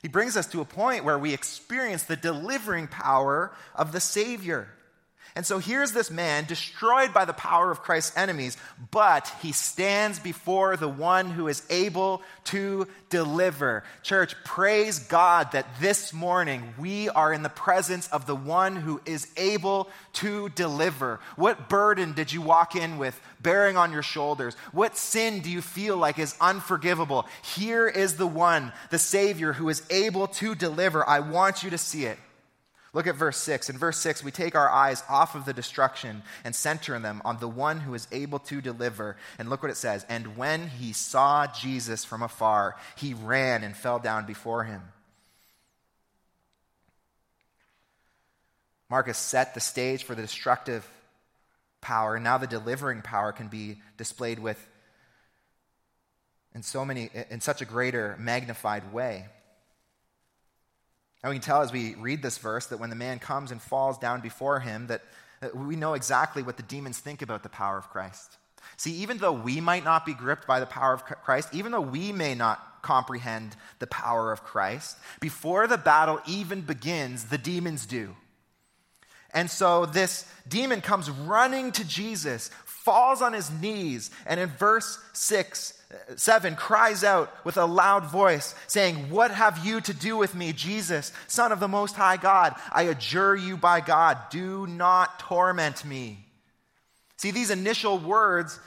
He 0.00 0.06
brings 0.06 0.36
us 0.36 0.46
to 0.52 0.60
a 0.60 0.64
point 0.64 1.04
where 1.04 1.18
we 1.18 1.34
experience 1.34 2.04
the 2.04 2.14
delivering 2.14 2.86
power 2.86 3.52
of 3.74 3.90
the 3.90 3.98
Savior. 3.98 4.68
And 5.36 5.46
so 5.46 5.58
here's 5.58 5.92
this 5.92 6.10
man 6.10 6.44
destroyed 6.44 7.14
by 7.14 7.24
the 7.24 7.32
power 7.32 7.70
of 7.70 7.82
Christ's 7.82 8.16
enemies, 8.16 8.56
but 8.90 9.32
he 9.40 9.52
stands 9.52 10.18
before 10.18 10.76
the 10.76 10.88
one 10.88 11.30
who 11.30 11.48
is 11.48 11.62
able 11.70 12.22
to 12.44 12.88
deliver. 13.10 13.84
Church, 14.02 14.34
praise 14.44 14.98
God 14.98 15.52
that 15.52 15.66
this 15.80 16.12
morning 16.12 16.74
we 16.78 17.08
are 17.10 17.32
in 17.32 17.42
the 17.42 17.48
presence 17.48 18.08
of 18.08 18.26
the 18.26 18.34
one 18.34 18.76
who 18.76 19.00
is 19.06 19.28
able 19.36 19.88
to 20.14 20.48
deliver. 20.50 21.20
What 21.36 21.68
burden 21.68 22.12
did 22.12 22.32
you 22.32 22.42
walk 22.42 22.74
in 22.74 22.98
with 22.98 23.20
bearing 23.40 23.76
on 23.76 23.92
your 23.92 24.02
shoulders? 24.02 24.54
What 24.72 24.96
sin 24.96 25.40
do 25.40 25.50
you 25.50 25.62
feel 25.62 25.96
like 25.96 26.18
is 26.18 26.36
unforgivable? 26.40 27.26
Here 27.54 27.86
is 27.86 28.16
the 28.16 28.26
one, 28.26 28.72
the 28.90 28.98
Savior, 28.98 29.52
who 29.52 29.68
is 29.68 29.82
able 29.90 30.26
to 30.28 30.54
deliver. 30.54 31.08
I 31.08 31.20
want 31.20 31.62
you 31.62 31.70
to 31.70 31.78
see 31.78 32.04
it. 32.04 32.18
Look 32.98 33.06
at 33.06 33.14
verse 33.14 33.36
6. 33.36 33.70
In 33.70 33.78
verse 33.78 33.96
6, 33.98 34.24
we 34.24 34.32
take 34.32 34.56
our 34.56 34.68
eyes 34.68 35.04
off 35.08 35.36
of 35.36 35.44
the 35.44 35.52
destruction 35.52 36.24
and 36.42 36.52
center 36.52 36.98
them 36.98 37.22
on 37.24 37.38
the 37.38 37.46
one 37.46 37.78
who 37.78 37.94
is 37.94 38.08
able 38.10 38.40
to 38.40 38.60
deliver. 38.60 39.16
And 39.38 39.48
look 39.48 39.62
what 39.62 39.70
it 39.70 39.76
says. 39.76 40.04
And 40.08 40.36
when 40.36 40.66
he 40.66 40.92
saw 40.92 41.46
Jesus 41.46 42.04
from 42.04 42.24
afar, 42.24 42.74
he 42.96 43.14
ran 43.14 43.62
and 43.62 43.76
fell 43.76 44.00
down 44.00 44.26
before 44.26 44.64
him. 44.64 44.82
Marcus 48.90 49.16
set 49.16 49.54
the 49.54 49.60
stage 49.60 50.02
for 50.02 50.16
the 50.16 50.22
destructive 50.22 50.84
power. 51.80 52.16
and 52.16 52.24
Now 52.24 52.38
the 52.38 52.48
delivering 52.48 53.02
power 53.02 53.30
can 53.30 53.46
be 53.46 53.78
displayed 53.96 54.40
with 54.40 54.58
in 56.52 56.64
so 56.64 56.84
many 56.84 57.10
in 57.30 57.40
such 57.40 57.62
a 57.62 57.64
greater 57.64 58.16
magnified 58.18 58.92
way. 58.92 59.26
And 61.22 61.30
we 61.30 61.36
can 61.36 61.42
tell 61.42 61.62
as 61.62 61.72
we 61.72 61.94
read 61.96 62.22
this 62.22 62.38
verse 62.38 62.66
that 62.66 62.78
when 62.78 62.90
the 62.90 62.96
man 62.96 63.18
comes 63.18 63.50
and 63.50 63.60
falls 63.60 63.98
down 63.98 64.20
before 64.20 64.60
him, 64.60 64.86
that, 64.86 65.02
that 65.40 65.56
we 65.56 65.76
know 65.76 65.94
exactly 65.94 66.42
what 66.42 66.56
the 66.56 66.62
demons 66.62 66.98
think 66.98 67.22
about 67.22 67.42
the 67.42 67.48
power 67.48 67.76
of 67.76 67.90
Christ. 67.90 68.36
See, 68.76 68.92
even 68.96 69.18
though 69.18 69.32
we 69.32 69.60
might 69.60 69.84
not 69.84 70.06
be 70.06 70.14
gripped 70.14 70.46
by 70.46 70.60
the 70.60 70.66
power 70.66 70.92
of 70.92 71.04
Christ, 71.04 71.48
even 71.52 71.72
though 71.72 71.80
we 71.80 72.12
may 72.12 72.34
not 72.34 72.82
comprehend 72.82 73.56
the 73.80 73.86
power 73.86 74.30
of 74.30 74.44
Christ, 74.44 74.96
before 75.20 75.66
the 75.66 75.78
battle 75.78 76.20
even 76.26 76.60
begins, 76.60 77.24
the 77.24 77.38
demons 77.38 77.86
do. 77.86 78.14
And 79.32 79.50
so 79.50 79.86
this 79.86 80.30
demon 80.46 80.80
comes 80.80 81.10
running 81.10 81.72
to 81.72 81.84
Jesus, 81.84 82.50
falls 82.64 83.20
on 83.20 83.32
his 83.32 83.50
knees, 83.50 84.10
and 84.26 84.40
in 84.40 84.48
verse 84.48 84.98
6, 85.12 85.77
7 86.16 86.54
cries 86.54 87.02
out 87.02 87.32
with 87.46 87.56
a 87.56 87.64
loud 87.64 88.04
voice, 88.04 88.54
saying, 88.66 89.08
What 89.10 89.30
have 89.30 89.64
you 89.64 89.80
to 89.82 89.94
do 89.94 90.16
with 90.18 90.34
me, 90.34 90.52
Jesus, 90.52 91.12
Son 91.26 91.50
of 91.50 91.60
the 91.60 91.68
Most 91.68 91.96
High 91.96 92.18
God? 92.18 92.54
I 92.70 92.82
adjure 92.82 93.34
you 93.34 93.56
by 93.56 93.80
God, 93.80 94.18
do 94.30 94.66
not 94.66 95.18
torment 95.20 95.84
me. 95.84 96.26
See, 97.16 97.30
these 97.30 97.50
initial 97.50 97.98
words 97.98 98.60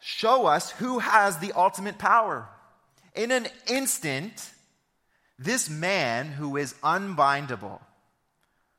show 0.00 0.46
us 0.46 0.70
who 0.72 1.00
has 1.00 1.38
the 1.38 1.52
ultimate 1.52 1.98
power. 1.98 2.48
In 3.14 3.32
an 3.32 3.48
instant, 3.66 4.50
this 5.38 5.68
man 5.68 6.28
who 6.28 6.56
is 6.56 6.74
unbindable, 6.82 7.80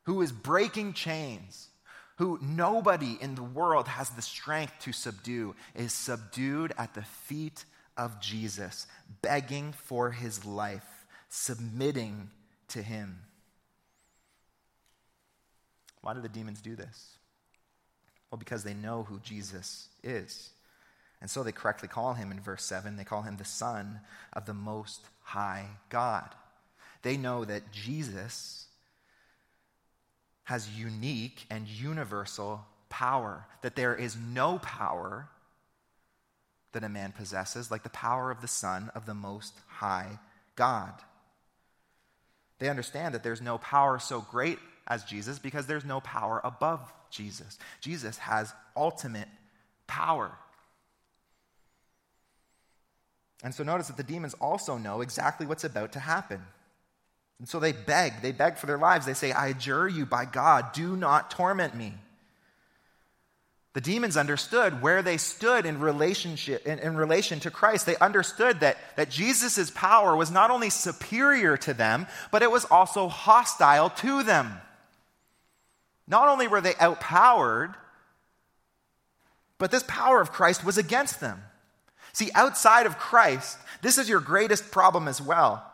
who 0.03 0.21
is 0.21 0.31
breaking 0.31 0.93
chains, 0.93 1.67
who 2.17 2.39
nobody 2.41 3.17
in 3.19 3.35
the 3.35 3.43
world 3.43 3.87
has 3.89 4.09
the 4.11 4.21
strength 4.21 4.73
to 4.81 4.93
subdue, 4.93 5.53
is 5.75 5.91
subdued 5.91 6.73
at 6.77 6.93
the 6.93 7.01
feet 7.01 7.65
of 7.97 8.19
Jesus, 8.19 8.87
begging 9.21 9.73
for 9.73 10.11
his 10.11 10.45
life, 10.45 11.05
submitting 11.29 12.29
to 12.69 12.81
him. 12.81 13.19
Why 16.01 16.13
do 16.13 16.21
the 16.21 16.29
demons 16.29 16.61
do 16.61 16.75
this? 16.75 17.17
Well, 18.29 18.39
because 18.39 18.63
they 18.63 18.73
know 18.73 19.03
who 19.03 19.19
Jesus 19.19 19.89
is. 20.03 20.51
And 21.21 21.29
so 21.29 21.43
they 21.43 21.53
correctly 21.53 21.87
call 21.87 22.13
him 22.13 22.31
in 22.31 22.41
verse 22.41 22.65
7, 22.65 22.97
they 22.97 23.05
call 23.05 23.21
him 23.21 23.37
the 23.37 23.45
Son 23.45 24.01
of 24.33 24.45
the 24.45 24.53
Most 24.53 25.05
High 25.21 25.67
God. 25.89 26.35
They 27.01 27.15
know 27.15 27.45
that 27.45 27.71
Jesus 27.71 28.65
has 30.43 30.69
unique 30.77 31.45
and 31.49 31.67
universal 31.67 32.65
power, 32.89 33.45
that 33.61 33.75
there 33.75 33.95
is 33.95 34.17
no 34.17 34.59
power 34.59 35.29
that 36.73 36.83
a 36.83 36.89
man 36.89 37.11
possesses, 37.11 37.71
like 37.71 37.83
the 37.83 37.89
power 37.89 38.29
of 38.29 38.41
the 38.41 38.47
Son 38.47 38.91
of 38.93 39.05
the 39.05 39.13
Most 39.13 39.53
High 39.67 40.19
God. 40.55 40.93
They 42.59 42.69
understand 42.69 43.13
that 43.13 43.23
there's 43.23 43.41
no 43.41 43.57
power 43.57 43.99
so 43.99 44.21
great 44.21 44.59
as 44.87 45.03
Jesus 45.03 45.39
because 45.39 45.65
there's 45.65 45.85
no 45.85 45.99
power 46.01 46.41
above 46.43 46.91
Jesus. 47.09 47.57
Jesus 47.81 48.17
has 48.19 48.53
ultimate 48.75 49.27
power. 49.87 50.31
And 53.43 53.53
so 53.53 53.63
notice 53.63 53.87
that 53.87 53.97
the 53.97 54.03
demons 54.03 54.33
also 54.35 54.77
know 54.77 55.01
exactly 55.01 55.45
what's 55.45 55.65
about 55.65 55.91
to 55.93 55.99
happen. 55.99 56.41
And 57.39 57.49
so 57.49 57.59
they 57.59 57.73
beg, 57.73 58.21
they 58.21 58.31
beg 58.31 58.57
for 58.57 58.67
their 58.67 58.77
lives. 58.77 59.05
They 59.05 59.13
say, 59.13 59.31
I 59.31 59.47
adjure 59.47 59.87
you 59.87 60.05
by 60.05 60.25
God, 60.25 60.71
do 60.71 60.95
not 60.95 61.29
torment 61.29 61.75
me. 61.75 61.95
The 63.73 63.81
demons 63.81 64.17
understood 64.17 64.83
where 64.83 65.01
they 65.01 65.17
stood 65.17 65.65
in 65.65 65.79
relationship 65.79 66.65
in, 66.67 66.77
in, 66.77 66.95
relation 66.95 67.39
to 67.39 67.49
Christ. 67.49 67.87
They 67.87 67.97
understood 67.97 68.59
that, 68.59 68.77
that 68.97 69.09
Jesus' 69.09 69.71
power 69.71 70.15
was 70.15 70.29
not 70.29 70.51
only 70.51 70.69
superior 70.69 71.57
to 71.57 71.73
them, 71.73 72.05
but 72.31 72.43
it 72.43 72.51
was 72.51 72.65
also 72.65 73.07
hostile 73.07 73.89
to 73.89 74.21
them. 74.21 74.61
Not 76.07 76.27
only 76.27 76.47
were 76.47 76.61
they 76.61 76.75
outpowered, 76.79 77.73
but 79.57 79.71
this 79.71 79.83
power 79.87 80.21
of 80.21 80.31
Christ 80.31 80.63
was 80.63 80.77
against 80.77 81.19
them. 81.19 81.41
See, 82.11 82.29
outside 82.35 82.85
of 82.85 82.99
Christ, 82.99 83.57
this 83.81 83.97
is 83.97 84.07
your 84.07 84.19
greatest 84.19 84.69
problem 84.69 85.07
as 85.07 85.19
well. 85.19 85.65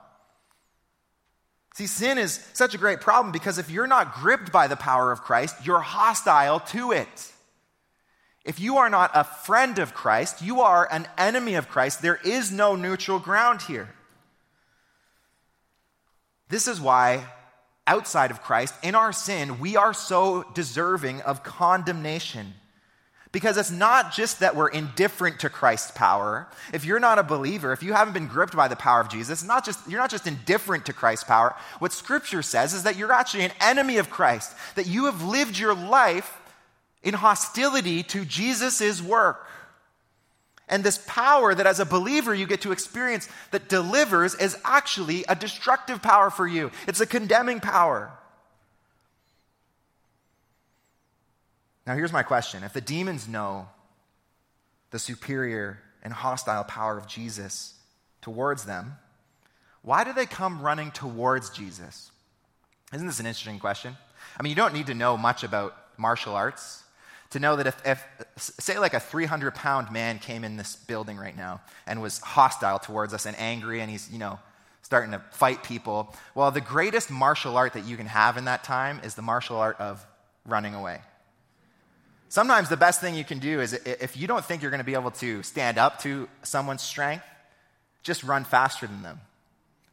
See, 1.74 1.88
sin 1.88 2.18
is 2.18 2.46
such 2.54 2.74
a 2.74 2.78
great 2.78 3.02
problem 3.02 3.34
because 3.34 3.58
if 3.58 3.70
you're 3.70 3.88
not 3.88 4.14
gripped 4.14 4.54
by 4.54 4.68
the 4.68 4.78
power 4.78 5.12
of 5.12 5.22
Christ, 5.22 5.66
you're 5.66 5.82
hostile 5.82 6.62
to 6.62 6.94
it. 6.94 7.34
If 8.46 8.60
you 8.60 8.78
are 8.78 8.90
not 8.90 9.12
a 9.14 9.24
friend 9.24 9.80
of 9.80 9.94
Christ, 9.94 10.42
you 10.42 10.62
are 10.62 10.88
an 10.92 11.08
enemy 11.18 11.56
of 11.56 11.70
Christ. 11.70 12.02
There 12.02 12.20
is 12.24 12.52
no 12.52 12.76
neutral 12.76 13.20
ground 13.20 13.62
here. 13.64 13.90
This 16.48 16.68
is 16.68 16.82
why, 16.82 17.26
outside 17.86 18.32
of 18.32 18.42
Christ, 18.42 18.74
in 18.82 18.96
our 18.96 19.14
sin, 19.14 19.60
we 19.60 19.76
are 19.76 19.94
so 19.94 20.44
deserving 20.54 21.22
of 21.22 21.44
condemnation. 21.44 22.56
Because 23.32 23.58
it's 23.58 23.70
not 23.70 24.12
just 24.12 24.40
that 24.40 24.56
we're 24.56 24.70
indifferent 24.70 25.42
to 25.42 25.52
Christ's 25.52 25.92
power. 25.92 26.48
If 26.74 26.84
you're 26.84 27.00
not 27.00 27.20
a 27.20 27.24
believer, 27.24 27.72
if 27.72 27.84
you 27.84 27.94
haven't 27.94 28.16
been 28.16 28.26
gripped 28.26 28.56
by 28.56 28.68
the 28.68 28.76
power 28.76 29.02
of 29.02 29.10
Jesus, 29.10 29.44
not 29.44 29.64
just, 29.64 29.88
you're 29.88 30.00
not 30.00 30.10
just 30.10 30.26
indifferent 30.26 30.88
to 30.88 30.94
Christ's 30.94 31.26
power. 31.26 31.56
What 31.78 31.94
Scripture 31.94 32.42
says 32.42 32.74
is 32.74 32.84
that 32.84 32.98
you're 32.98 33.12
actually 33.12 33.44
an 33.44 33.52
enemy 33.62 33.98
of 33.98 34.10
Christ, 34.10 34.56
that 34.74 34.88
you 34.88 35.06
have 35.06 35.24
lived 35.24 35.60
your 35.60 35.76
life 35.76 36.39
in 37.04 37.14
hostility 37.14 38.04
to 38.04 38.26
Jesus' 38.26 39.02
work. 39.02 39.48
And 40.68 40.84
this 40.84 41.00
power 41.08 41.56
that 41.56 41.66
as 41.66 41.80
a 41.80 41.86
believer 41.86 42.34
you 42.34 42.46
get 42.46 42.62
to 42.62 42.72
experience 42.72 43.28
that 43.52 43.70
delivers 43.70 44.36
is 44.36 44.58
actually 44.64 45.26
a 45.28 45.36
destructive 45.36 46.02
power 46.02 46.30
for 46.30 46.48
you, 46.48 46.72
it's 46.88 47.02
a 47.02 47.06
condemning 47.08 47.60
power. 47.60 48.12
Now, 51.88 51.96
here's 51.96 52.14
my 52.14 52.22
question 52.22 52.64
if 52.64 52.74
the 52.74 52.82
demons 52.82 53.28
know 53.28 53.68
the 54.92 55.00
superior 55.00 55.80
and 56.04 56.14
hostile 56.14 56.64
power 56.64 56.98
of 56.98 57.08
Jesus 57.08 57.74
towards 58.22 58.66
them, 58.66 58.98
why 59.82 60.04
do 60.04 60.14
they 60.14 60.28
come 60.28 60.62
running 60.62 60.92
towards 60.92 61.50
Jesus? 61.50 62.12
Isn't 62.94 63.08
this 63.08 63.20
an 63.20 63.26
interesting 63.26 63.60
question? 63.60 63.98
I 64.38 64.44
mean, 64.44 64.52
you 64.52 64.56
don't 64.56 64.74
need 64.74 64.88
to 64.88 64.94
know 64.94 65.18
much 65.18 65.44
about 65.44 65.76
martial 65.98 66.36
arts 66.36 66.84
to 67.32 67.40
know 67.40 67.56
that 67.56 67.68
if, 67.68 67.86
if, 67.86 68.04
say, 68.38 68.80
like 68.80 68.94
a 68.94 69.00
300 69.00 69.54
pound 69.54 69.92
man 69.92 70.20
came 70.20 70.44
in 70.44 70.58
this 70.58 70.76
building 70.76 71.18
right 71.18 71.38
now 71.38 71.62
and 71.86 72.02
was 72.02 72.20
hostile 72.20 72.80
towards 72.80 73.14
us 73.14 73.26
and 73.26 73.38
angry 73.40 73.82
and 73.82 73.90
he's, 73.90 74.10
you 74.12 74.18
know, 74.18 74.40
starting 74.82 75.12
to 75.12 75.22
fight 75.32 75.64
people, 75.64 76.16
well, 76.34 76.50
the 76.50 76.62
greatest 76.62 77.12
martial 77.12 77.56
art 77.58 77.74
that 77.74 77.86
you 77.86 77.98
can 77.98 78.08
have 78.08 78.38
in 78.38 78.46
that 78.46 78.64
time 78.64 79.00
is 79.04 79.14
the 79.14 79.22
martial 79.22 79.58
art 79.58 79.80
of 79.80 80.04
running 80.46 80.74
away. 80.74 81.00
Sometimes 82.30 82.70
the 82.70 82.78
best 82.78 83.02
thing 83.02 83.16
you 83.16 83.24
can 83.24 83.40
do 83.40 83.60
is 83.60 83.74
if 83.74 84.16
you 84.18 84.28
don't 84.28 84.44
think 84.44 84.62
you're 84.62 84.72
going 84.72 84.80
to 84.80 84.86
be 84.86 84.94
able 84.94 85.12
to 85.12 85.44
stand 85.44 85.78
up 85.78 86.00
to 86.02 86.28
someone's 86.44 86.82
strength, 86.82 87.26
just 88.04 88.24
run 88.24 88.44
faster 88.44 88.88
than 88.88 89.04
them. 89.04 89.20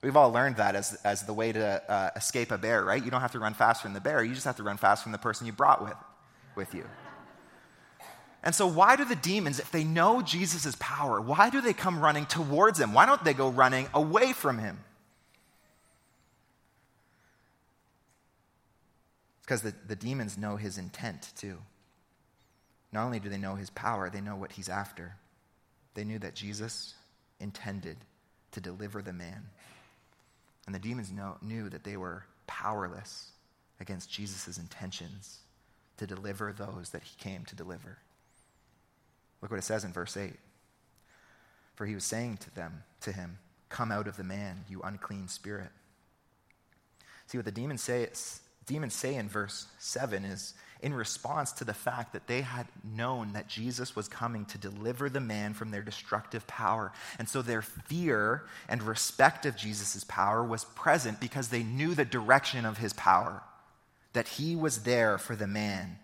We've 0.03 0.17
all 0.17 0.31
learned 0.31 0.57
that 0.57 0.77
as, 0.77 0.99
as 1.05 1.25
the 1.25 1.33
way 1.33 1.53
to 1.53 1.91
uh, 1.91 2.11
escape 2.15 2.51
a 2.51 2.59
bear, 2.59 2.85
right? 2.85 3.03
You 3.03 3.11
don't 3.11 3.23
have 3.23 3.33
to 3.33 3.39
run 3.39 3.55
faster 3.55 3.85
than 3.85 3.95
the 3.95 4.01
bear, 4.01 4.23
you 4.23 4.35
just 4.35 4.47
have 4.47 4.57
to 4.57 4.63
run 4.63 4.77
faster 4.77 5.05
than 5.05 5.13
the 5.13 5.19
person 5.19 5.47
you 5.47 5.53
brought 5.53 5.83
with, 5.83 5.97
with 6.55 6.75
you. 6.75 6.85
And 8.47 8.55
so, 8.55 8.69
why 8.69 8.95
do 8.95 9.05
the 9.05 9.17
demons, 9.17 9.59
if 9.59 9.73
they 9.73 9.83
know 9.83 10.23
Jesus' 10.23 10.77
power, 10.79 11.21
why 11.21 11.51
do 11.51 11.61
they 11.61 11.73
come 11.73 11.99
running 11.99 12.27
towards 12.27 12.79
him? 12.79 12.95
Why 12.95 13.05
don't 13.05 13.25
they 13.25 13.35
go 13.35 13.49
running 13.49 13.89
away 13.93 14.33
from 14.33 14.59
him? 14.59 14.79
It's 19.39 19.47
because 19.47 19.63
the, 19.63 19.75
the 19.89 19.97
demons 19.97 20.39
know 20.39 20.55
his 20.55 20.79
intent, 20.79 21.33
too. 21.37 21.59
Not 22.93 23.05
only 23.05 23.19
do 23.19 23.29
they 23.29 23.37
know 23.37 23.57
his 23.57 23.69
power, 23.71 24.11
they 24.11 24.21
know 24.21 24.37
what 24.37 24.53
he's 24.53 24.69
after. 24.69 25.17
They 25.95 26.05
knew 26.05 26.21
that 26.21 26.37
Jesus 26.37 26.95
intended 27.41 27.97
to 28.53 28.61
deliver 28.61 29.03
the 29.03 29.13
man. 29.13 29.45
And 30.67 30.75
the 30.75 30.79
demons 30.79 31.11
know, 31.11 31.37
knew 31.43 31.69
that 31.69 31.83
they 31.83 31.97
were 31.97 32.23
powerless 32.47 33.33
against 33.81 34.09
Jesus' 34.09 34.57
intentions 34.57 35.39
to 35.97 36.07
deliver 36.07 36.53
those 36.53 36.91
that 36.91 37.03
he 37.03 37.17
came 37.19 37.45
to 37.47 37.57
deliver. 37.57 37.99
Look 39.43 39.51
what 39.51 39.59
it 39.59 39.65
says 39.65 39.85
in 39.85 39.93
verse 39.93 40.17
8. 40.17 40.33
For 41.75 41.87
he 41.87 41.95
was 41.95 42.05
saying 42.05 42.39
to 42.39 42.55
them, 42.55 42.83
to 43.03 43.13
him, 43.13 43.39
Come 43.69 43.93
out 43.93 44.07
of 44.07 44.17
the 44.17 44.25
man, 44.25 44.65
you 44.69 44.81
unclean 44.83 45.29
spirit. 45.29 45.71
See 47.27 47.37
what 47.37 47.45
the 47.45 47.51
demons 47.51 47.83
say, 47.83 48.09
demons 48.67 48.95
say 48.95 49.17
in 49.17 49.29
verse 49.29 49.67
7 49.79 50.25
is 50.25 50.55
in 50.83 50.95
response 50.95 51.53
to 51.53 51.65
the 51.65 51.75
fact 51.75 52.13
that 52.13 52.27
they 52.27 52.43
had 52.43 52.67
known 52.85 53.33
that 53.33 53.49
Jesus 53.49 53.97
was 53.97 54.09
coming 54.09 54.45
to 54.47 54.59
deliver 54.59 55.09
the 55.09 55.21
man 55.21 55.55
from 55.55 55.71
their 55.71 55.83
destructive 55.83 56.47
power. 56.47 56.93
And 57.19 57.29
so 57.29 57.43
their 57.43 57.63
fear 57.63 58.45
and 58.69 58.83
respect 58.83 59.47
of 59.47 59.57
Jesus' 59.57 60.05
power 60.05 60.45
was 60.45 60.65
present 60.65 61.21
because 61.21 61.49
they 61.49 61.63
knew 61.63 61.95
the 61.95 62.05
direction 62.05 62.65
of 62.65 62.79
his 62.79 62.93
power, 62.93 63.43
that 64.13 64.29
he 64.29 64.55
was 64.55 64.83
there 64.83 65.19
for 65.19 65.35
the 65.35 65.47
man. 65.47 65.99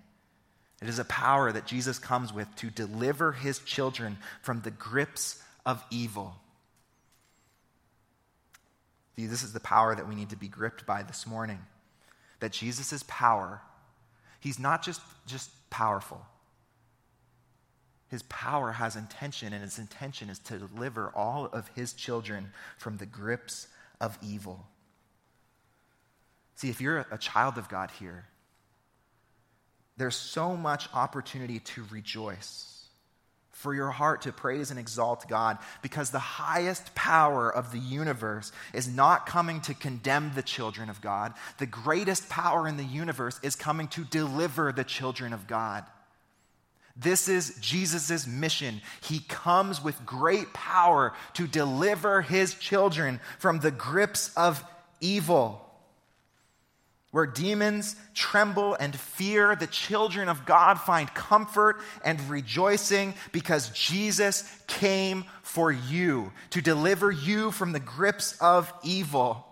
It 0.83 0.88
is 0.88 0.99
a 0.99 1.05
power 1.05 1.53
that 1.53 1.66
Jesus 1.66 1.99
comes 1.99 2.33
with 2.33 2.55
to 2.57 2.68
deliver 2.68 3.33
his 3.33 3.61
children 3.61 4.18
from 4.42 4.61
the 4.61 4.71
grips 4.71 5.42
of 5.64 5.83
evil. 5.90 6.35
See, 9.16 9.27
this 9.27 9.42
is 9.42 9.53
the 9.53 9.61
power 9.61 9.95
that 9.95 10.09
we 10.09 10.14
need 10.14 10.31
to 10.31 10.37
be 10.37 10.49
gripped 10.49 10.85
by 10.85 11.03
this 11.03 11.27
morning. 11.27 11.61
That 12.40 12.53
Jesus' 12.53 13.05
power 13.07 13.61
He's 14.42 14.59
not 14.59 14.83
just, 14.83 15.01
just 15.25 15.51
powerful. 15.71 16.21
His 18.09 18.25
power 18.25 18.73
has 18.73 18.97
intention, 18.97 19.53
and 19.53 19.62
his 19.62 19.79
intention 19.79 20.29
is 20.29 20.40
to 20.40 20.59
deliver 20.59 21.12
all 21.14 21.47
of 21.47 21.68
his 21.77 21.92
children 21.92 22.51
from 22.77 22.97
the 22.97 23.07
grips 23.07 23.68
of 24.01 24.18
evil. 24.21 24.66
See, 26.57 26.71
if 26.71 26.81
you're 26.81 27.07
a 27.12 27.18
child 27.18 27.57
of 27.57 27.68
God 27.68 27.92
here, 28.01 28.25
there's 29.96 30.16
so 30.16 30.57
much 30.57 30.88
opportunity 30.94 31.61
to 31.61 31.85
rejoice 31.90 32.72
for 33.62 33.74
your 33.74 33.90
heart 33.90 34.22
to 34.22 34.33
praise 34.33 34.70
and 34.70 34.81
exalt 34.81 35.28
God 35.28 35.57
because 35.83 36.11
the 36.11 36.18
highest 36.18 36.94
power 36.96 37.48
of 37.48 37.70
the 37.70 37.78
universe 37.78 38.50
is 38.74 38.88
not 38.88 39.24
coming 39.24 39.61
to 39.62 39.74
condemn 39.74 40.33
the 40.35 40.42
children 40.42 40.90
of 40.90 41.00
God. 41.00 41.33
The 41.59 41.66
greatest 41.66 42.28
power 42.28 42.66
in 42.66 42.76
the 42.76 42.85
universe 42.85 43.38
is 43.42 43.55
coming 43.55 43.87
to 43.88 44.05
deliver 44.05 44.72
the 44.72 44.83
children 44.83 45.33
of 45.33 45.46
God. 45.46 45.85
This 46.96 47.28
is 47.28 47.57
Jesus' 47.61 48.26
mission. 48.26 48.83
He 49.02 49.20
comes 49.20 49.83
with 49.83 50.05
great 50.05 50.52
power 50.52 51.14
to 51.35 51.46
deliver 51.46 52.20
his 52.20 52.55
children 52.55 53.20
from 53.38 53.61
the 53.61 53.70
grips 53.70 54.33
of 54.37 54.64
evil 55.00 55.72
where 57.12 57.27
demons 57.27 57.94
tremble 58.14 58.75
and 58.75 58.96
fear, 58.96 59.55
the 59.55 59.66
children 59.66 60.29
of 60.29 60.44
God 60.46 60.81
find 60.81 61.12
comfort 61.14 61.77
and 62.05 62.18
rejoicing 62.29 63.14
because 63.33 63.68
Jesus 63.70 64.44
came 64.66 65.25
for 65.42 65.70
you 65.70 66.33
to 66.51 66.62
deliver 66.62 67.11
you 67.11 67.51
from 67.51 67.72
the 67.72 67.81
grips 67.81 68.37
of 68.40 68.72
evil. 68.83 69.46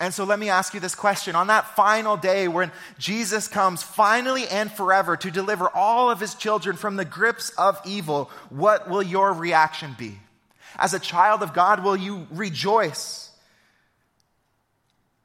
And 0.00 0.12
so 0.12 0.24
let 0.24 0.38
me 0.38 0.48
ask 0.48 0.72
you 0.72 0.80
this 0.80 0.94
question. 0.94 1.36
On 1.36 1.48
that 1.48 1.76
final 1.76 2.16
day 2.16 2.48
when 2.48 2.72
Jesus 2.98 3.46
comes 3.46 3.82
finally 3.82 4.48
and 4.48 4.72
forever 4.72 5.18
to 5.18 5.30
deliver 5.30 5.68
all 5.68 6.10
of 6.10 6.18
his 6.18 6.34
children 6.34 6.76
from 6.76 6.96
the 6.96 7.04
grips 7.04 7.50
of 7.50 7.78
evil, 7.84 8.30
what 8.48 8.88
will 8.88 9.02
your 9.02 9.34
reaction 9.34 9.94
be? 9.98 10.18
As 10.78 10.94
a 10.94 10.98
child 10.98 11.42
of 11.42 11.52
God, 11.52 11.84
will 11.84 11.94
you 11.94 12.26
rejoice? 12.30 13.31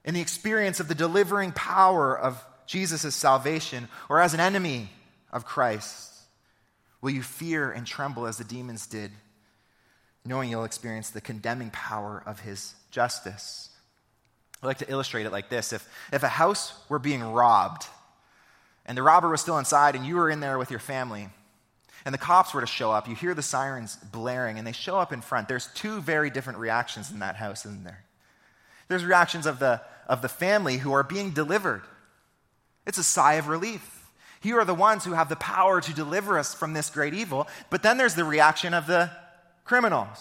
In 0.08 0.14
the 0.14 0.22
experience 0.22 0.80
of 0.80 0.88
the 0.88 0.96
delivering 0.96 1.52
power 1.52 2.18
of 2.18 2.44
Jesus' 2.66 3.14
salvation, 3.14 3.90
or 4.10 4.22
as 4.22 4.34
an 4.34 4.40
enemy 4.40 4.90
of 5.32 5.46
Christ? 5.46 6.12
Will 7.02 7.12
you 7.12 7.22
fear 7.22 7.72
and 7.72 7.86
tremble 7.86 8.26
as 8.26 8.38
the 8.38 8.44
demons 8.46 8.88
did, 8.88 9.12
knowing 10.26 10.50
you'll 10.50 10.64
experience 10.64 11.10
the 11.10 11.22
condemning 11.22 11.70
power 11.72 12.24
of 12.26 12.40
his 12.40 12.74
justice? 12.90 13.70
I 14.64 14.66
like 14.66 14.80
to 14.80 14.90
illustrate 14.90 15.26
it 15.26 15.32
like 15.32 15.50
this 15.50 15.74
if, 15.74 15.88
if 16.12 16.24
a 16.24 16.30
house 16.30 16.74
were 16.88 17.00
being 17.00 17.22
robbed, 17.22 17.86
and 18.86 18.98
the 18.98 19.04
robber 19.04 19.30
was 19.30 19.42
still 19.42 19.58
inside, 19.58 19.96
and 19.96 20.06
you 20.06 20.16
were 20.16 20.30
in 20.30 20.40
there 20.40 20.58
with 20.58 20.72
your 20.72 20.80
family, 20.80 21.28
and 22.06 22.14
the 22.14 22.18
cops 22.18 22.54
were 22.54 22.62
to 22.62 22.68
show 22.68 22.92
up, 22.92 23.10
you 23.10 23.16
hear 23.16 23.34
the 23.34 23.42
sirens 23.42 23.98
blaring, 23.98 24.58
and 24.58 24.66
they 24.66 24.72
show 24.72 24.98
up 24.98 25.12
in 25.12 25.20
front. 25.20 25.50
There's 25.50 25.68
two 25.74 26.00
very 26.00 26.30
different 26.30 26.60
reactions 26.60 27.12
in 27.12 27.20
that 27.20 27.36
house, 27.36 27.66
isn't 27.66 27.84
there? 27.84 28.06
There's 28.88 29.06
reactions 29.06 29.46
of 29.46 29.60
the, 29.60 29.82
of 30.08 30.22
the 30.22 30.30
family 30.30 30.78
who 30.78 30.94
are 30.94 31.04
being 31.04 31.32
delivered. 31.32 31.84
It's 32.86 32.98
a 32.98 33.04
sigh 33.04 33.34
of 33.34 33.48
relief. 33.48 34.10
Here 34.40 34.60
are 34.60 34.66
the 34.66 34.74
ones 34.74 35.04
who 35.04 35.14
have 35.14 35.30
the 35.30 35.36
power 35.36 35.82
to 35.82 35.94
deliver 35.94 36.38
us 36.38 36.54
from 36.54 36.74
this 36.74 36.90
great 36.90 37.14
evil. 37.14 37.48
But 37.70 37.84
then 37.84 37.98
there's 37.98 38.16
the 38.16 38.24
reaction 38.24 38.74
of 38.74 38.88
the 38.88 39.12
criminals. 39.66 40.18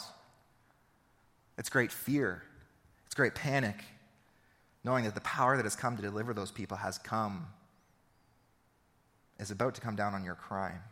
It's 1.59 1.69
great 1.69 1.93
fear, 1.93 2.43
it's 3.07 3.15
great 3.15 3.35
panic, 3.35 3.77
knowing 4.85 5.05
that 5.05 5.15
the 5.15 5.21
power 5.23 5.57
that 5.57 5.65
has 5.65 5.77
come 5.77 5.97
to 5.97 6.03
deliver 6.03 6.35
those 6.35 6.51
people 6.51 6.77
has 6.77 6.99
come, 6.99 7.47
is 9.39 9.51
about 9.51 9.75
to 9.77 9.81
come 9.81 9.97
down 9.97 10.15
on 10.15 10.25
your 10.25 10.35
crime. 10.35 10.83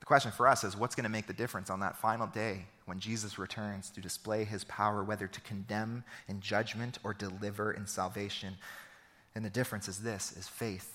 The 0.00 0.06
question 0.06 0.32
for 0.32 0.48
us 0.48 0.64
is 0.64 0.76
what's 0.76 0.94
going 0.94 1.04
to 1.04 1.10
make 1.10 1.26
the 1.26 1.34
difference 1.34 1.68
on 1.70 1.80
that 1.80 1.96
final 1.96 2.26
day 2.26 2.66
when 2.90 2.98
Jesus 2.98 3.38
returns 3.38 3.88
to 3.90 4.00
display 4.00 4.42
his 4.42 4.64
power, 4.64 5.04
whether 5.04 5.28
to 5.28 5.40
condemn 5.42 6.02
in 6.26 6.40
judgment 6.40 6.98
or 7.04 7.14
deliver 7.14 7.70
in 7.70 7.86
salvation. 7.86 8.56
And 9.36 9.44
the 9.44 9.48
difference 9.48 9.86
is 9.86 10.00
this 10.00 10.36
is 10.36 10.48
faith. 10.48 10.92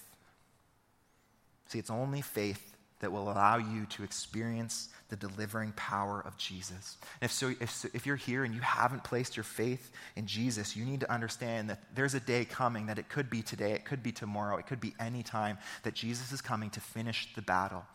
See, 1.67 1.79
it's 1.79 1.89
only 1.89 2.19
faith 2.19 2.75
that 2.99 3.13
will 3.13 3.31
allow 3.31 3.55
you 3.55 3.85
to 3.91 4.03
experience 4.03 4.89
the 5.07 5.15
delivering 5.15 5.71
power 5.77 6.21
of 6.25 6.35
Jesus. 6.35 6.97
And 7.21 7.29
if, 7.29 7.31
so, 7.31 7.53
if, 7.61 7.71
so, 7.71 7.87
if 7.93 8.05
you're 8.05 8.17
here 8.17 8.43
and 8.43 8.53
you 8.53 8.59
haven't 8.59 9.05
placed 9.05 9.37
your 9.37 9.45
faith 9.45 9.89
in 10.17 10.27
Jesus, 10.27 10.75
you 10.75 10.83
need 10.83 10.99
to 10.99 11.09
understand 11.09 11.69
that 11.69 11.81
there's 11.95 12.13
a 12.13 12.19
day 12.19 12.43
coming, 12.43 12.87
that 12.87 12.99
it 12.99 13.07
could 13.07 13.29
be 13.29 13.41
today, 13.41 13.71
it 13.71 13.85
could 13.85 14.03
be 14.03 14.11
tomorrow, 14.11 14.57
it 14.57 14.67
could 14.67 14.81
be 14.81 14.93
any 14.99 15.23
time, 15.23 15.57
that 15.83 15.93
Jesus 15.93 16.33
is 16.33 16.41
coming 16.41 16.69
to 16.71 16.81
finish 16.81 17.33
the 17.35 17.41
battle. 17.41 17.85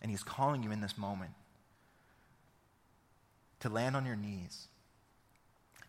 And 0.00 0.10
he's 0.10 0.24
calling 0.24 0.64
you 0.64 0.72
in 0.72 0.80
this 0.80 0.98
moment 0.98 1.30
to 3.62 3.68
land 3.68 3.96
on 3.96 4.06
your 4.06 4.16
knees, 4.16 4.68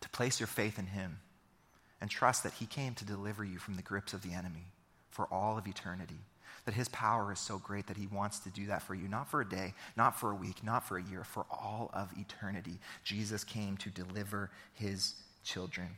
to 0.00 0.08
place 0.08 0.40
your 0.40 0.48
faith 0.48 0.78
in 0.78 0.86
him, 0.86 1.18
and 2.00 2.10
trust 2.10 2.42
that 2.42 2.54
he 2.54 2.66
came 2.66 2.94
to 2.94 3.04
deliver 3.04 3.44
you 3.44 3.58
from 3.58 3.76
the 3.76 3.82
grips 3.82 4.12
of 4.12 4.22
the 4.22 4.32
enemy 4.32 4.66
for 5.10 5.26
all 5.30 5.56
of 5.56 5.68
eternity 5.68 6.18
that 6.64 6.74
his 6.74 6.88
power 6.88 7.32
is 7.32 7.38
so 7.38 7.58
great 7.58 7.86
that 7.88 7.96
he 7.96 8.06
wants 8.06 8.38
to 8.40 8.50
do 8.50 8.66
that 8.66 8.82
for 8.82 8.94
you, 8.94 9.06
not 9.08 9.30
for 9.30 9.40
a 9.40 9.48
day, 9.48 9.74
not 9.96 10.18
for 10.18 10.30
a 10.30 10.34
week, 10.34 10.64
not 10.64 10.86
for 10.86 10.96
a 10.96 11.02
year, 11.02 11.24
for 11.24 11.44
all 11.50 11.90
of 11.92 12.10
eternity. 12.16 12.78
Jesus 13.02 13.44
came 13.44 13.76
to 13.78 13.90
deliver 13.90 14.50
his 14.72 15.14
children. 15.44 15.88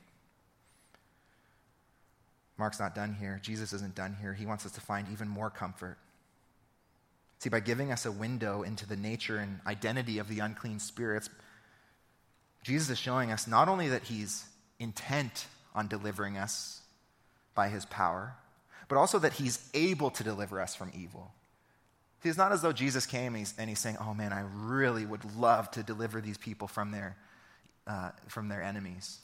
Mark's 2.59 2.81
not 2.81 2.95
done 2.95 3.15
here. 3.15 3.39
Jesus 3.43 3.73
isn't 3.73 3.95
done 3.95 4.17
here. 4.21 4.33
He 4.33 4.47
wants 4.47 4.67
us 4.67 4.73
to 4.73 4.81
find 4.81 5.07
even 5.13 5.29
more 5.29 5.51
comfort. 5.51 5.99
See, 7.39 7.51
by 7.51 7.61
giving 7.61 7.93
us 7.93 8.07
a 8.07 8.13
window 8.13 8.63
into 8.63 8.89
the 8.89 8.97
nature 8.97 9.37
and 9.37 9.61
identity 9.67 10.19
of 10.19 10.29
the 10.29 10.41
unclean 10.41 10.81
spirits, 10.81 11.29
Jesus 12.67 12.91
is 12.91 12.99
showing 12.99 13.31
us 13.31 13.47
not 13.47 13.69
only 13.69 13.91
that 13.91 14.03
he's 14.03 14.45
intent 14.81 15.47
on 15.73 15.87
delivering 15.87 16.37
us 16.37 16.81
by 17.55 17.69
his 17.69 17.85
power, 17.85 18.35
but 18.89 18.99
also 18.99 19.21
that 19.21 19.35
he's 19.35 19.71
able 19.73 20.11
to 20.11 20.25
deliver 20.25 20.61
us 20.61 20.75
from 20.75 20.91
evil. 20.93 21.33
See, 22.25 22.29
it's 22.29 22.37
not 22.37 22.51
as 22.51 22.63
though 22.63 22.73
Jesus 22.73 23.07
came 23.07 23.35
and 23.35 23.37
he's, 23.37 23.55
and 23.57 23.69
he's 23.69 23.79
saying, 23.79 23.99
Oh 24.01 24.15
man, 24.15 24.33
I 24.33 24.43
really 24.53 25.07
would 25.07 25.37
love 25.37 25.71
to 25.73 25.85
deliver 25.85 26.21
these 26.21 26.39
people 26.39 26.67
from 26.67 26.91
their, 26.91 27.17
uh, 27.87 28.11
from 28.27 28.49
their 28.49 28.65
enemies. 28.65 29.19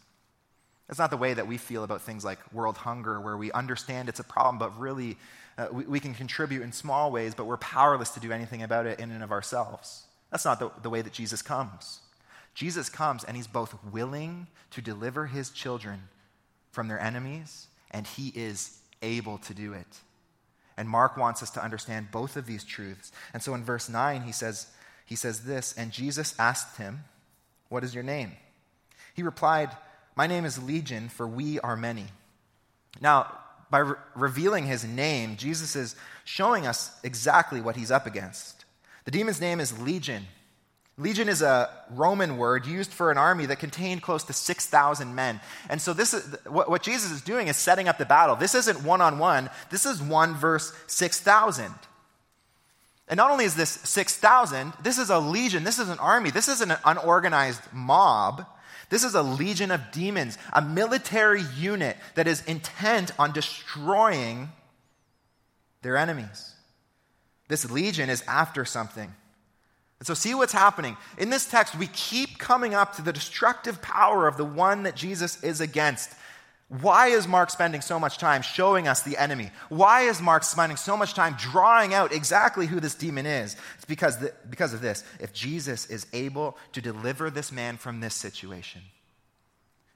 That's 0.87 1.01
not 1.01 1.11
the 1.11 1.17
way 1.17 1.35
that 1.35 1.49
we 1.49 1.57
feel 1.57 1.83
about 1.83 2.03
things 2.03 2.25
like 2.25 2.39
world 2.53 2.77
hunger, 2.77 3.21
where 3.21 3.37
we 3.37 3.51
understand 3.51 4.09
it's 4.09 4.21
a 4.21 4.25
problem, 4.25 4.59
but 4.59 4.79
really 4.79 5.17
uh, 5.59 5.67
we, 5.73 5.83
we, 5.87 5.99
can 5.99 6.15
contribute 6.15 6.63
in 6.63 6.71
small 6.71 7.11
ways, 7.11 7.35
but 7.35 7.47
we're 7.47 7.57
powerless 7.57 8.11
to 8.11 8.21
do 8.21 8.31
anything 8.31 8.63
about 8.63 8.87
it 8.87 9.01
in 9.01 9.11
and 9.11 9.25
of 9.25 9.33
ourselves. 9.33 10.05
That's 10.31 10.45
not 10.45 10.61
the, 10.61 10.71
the 10.83 10.91
way 10.91 11.03
that 11.03 11.13
Jesus 11.13 11.43
comes. 11.43 12.02
Jesus 12.55 12.89
comes 12.89 13.25
and 13.25 13.37
he's 13.37 13.47
both 13.47 13.75
willing 13.85 14.47
to 14.71 14.83
deliver 14.83 15.27
his 15.27 15.51
children 15.51 16.09
from 16.71 16.89
their 16.89 17.01
enemies, 17.01 17.67
and 17.91 18.07
he 18.07 18.29
is 18.29 18.79
able 19.03 19.39
to 19.39 19.55
do 19.55 19.73
it. 19.73 20.01
And 20.77 20.89
Mark 20.89 21.17
wants 21.17 21.43
us 21.43 21.51
to 21.51 21.63
understand 21.63 22.11
both 22.11 22.37
of 22.37 22.47
these 22.47 22.65
truths. 22.65 23.13
And 23.35 23.43
so 23.43 23.55
in 23.55 23.63
verse 23.63 23.89
9, 23.89 24.23
he 24.23 24.33
says, 24.33 24.67
he 25.05 25.17
says 25.17 25.45
this 25.45 25.75
And 25.77 25.93
Jesus 25.93 26.35
asked 26.39 26.79
him, 26.79 27.05
What 27.69 27.85
is 27.85 27.95
your 27.95 28.03
name? 28.03 28.33
He 29.15 29.23
replied, 29.23 29.71
My 30.17 30.27
name 30.27 30.47
is 30.47 30.63
Legion, 30.63 31.11
for 31.11 31.27
we 31.27 31.61
are 31.61 31.77
many. 31.77 32.07
Now, 33.01 33.31
by 33.71 33.79
re- 33.79 33.97
revealing 34.15 34.67
his 34.67 34.85
name, 34.85 35.37
Jesus 35.37 35.77
is 35.77 35.97
showing 36.25 36.67
us 36.67 36.99
exactly 37.03 37.61
what 37.61 37.77
he's 37.77 37.91
up 37.91 38.07
against. 38.07 38.65
The 39.05 39.11
demon's 39.11 39.41
name 39.41 39.61
is 39.61 39.79
Legion. 39.79 40.25
Legion 40.99 41.29
is 41.29 41.41
a 41.41 41.71
Roman 41.91 42.37
word 42.37 42.67
used 42.67 42.93
for 42.93 43.11
an 43.11 43.17
army 43.17 43.47
that 43.47 43.59
contained 43.59 44.03
close 44.03 44.25
to 44.25 44.33
6,000 44.33 45.15
men. 45.15 45.41
And 45.71 45.81
so, 45.81 45.95
this 45.95 46.13
is 46.13 46.37
what, 46.47 46.69
what 46.69 46.83
Jesus 46.83 47.11
is 47.11 47.23
doing 47.23 47.49
is 47.49 47.57
setting 47.57 47.89
up 47.89 47.97
the 47.97 48.05
battle. 48.05 48.37
This 48.37 48.55
isn't 48.55 48.85
one 48.85 49.01
on 49.01 49.19
one, 49.19 49.49
this 49.71 49.87
is 49.87 50.03
one 50.03 50.35
verse 50.35 50.73
6,000. 50.87 51.73
And 53.09 53.17
not 53.17 53.31
only 53.31 53.45
is 53.45 53.57
this 53.57 53.71
6,000, 53.71 54.75
this 54.83 54.99
is 54.99 55.11
a 55.11 55.19
legion, 55.19 55.65
this 55.65 55.79
is 55.79 55.89
an 55.89 55.99
army, 55.99 56.31
this 56.31 56.49
isn't 56.49 56.71
an 56.71 56.79
unorganized 56.85 57.63
mob. 57.73 58.47
This 58.91 59.05
is 59.05 59.15
a 59.15 59.23
legion 59.23 59.71
of 59.71 59.91
demons, 59.91 60.37
a 60.53 60.61
military 60.61 61.43
unit 61.57 61.97
that 62.15 62.27
is 62.27 62.45
intent 62.45 63.11
on 63.19 63.33
destroying 63.33 64.51
their 65.81 65.97
enemies. 65.97 66.55
This 67.49 67.71
legion 67.71 68.11
is 68.11 68.23
after 68.29 68.67
something. 68.67 69.15
And 70.03 70.07
so, 70.09 70.15
see 70.15 70.35
what's 70.35 70.53
happening. 70.53 70.97
In 71.17 71.31
this 71.31 71.47
text, 71.47 71.79
we 71.79 71.87
keep 71.87 72.37
coming 72.37 72.75
up 72.75 72.97
to 72.97 73.03
the 73.03 73.13
destructive 73.13 73.81
power 73.81 74.27
of 74.27 74.37
the 74.37 74.45
one 74.45 74.83
that 74.83 74.97
Jesus 74.97 75.41
is 75.45 75.61
against. 75.61 76.11
Why 76.81 77.07
is 77.07 77.29
Mark 77.29 77.51
spending 77.51 77.83
so 77.83 78.01
much 78.01 78.19
time 78.19 78.43
showing 78.43 78.89
us 78.89 79.05
the 79.05 79.17
enemy? 79.17 79.53
Why 79.69 80.01
is 80.01 80.21
Mark 80.21 80.43
spending 80.43 80.77
so 80.77 80.97
much 80.97 81.15
time 81.15 81.37
drawing 81.39 81.95
out 81.95 82.13
exactly 82.13 82.67
who 82.67 82.81
this 82.81 82.97
demon 82.97 83.27
is? 83.27 83.55
It's 83.77 83.85
because, 83.85 84.19
the, 84.19 84.35
because 84.51 84.75
of 84.75 84.81
this. 84.81 85.05
If 85.21 85.33
Jesus 85.33 85.87
is 85.87 86.05
able 86.13 86.59
to 86.73 86.81
deliver 86.81 87.31
this 87.31 87.53
man 87.53 87.77
from 87.77 88.01
this 88.01 88.17
situation, 88.17 88.83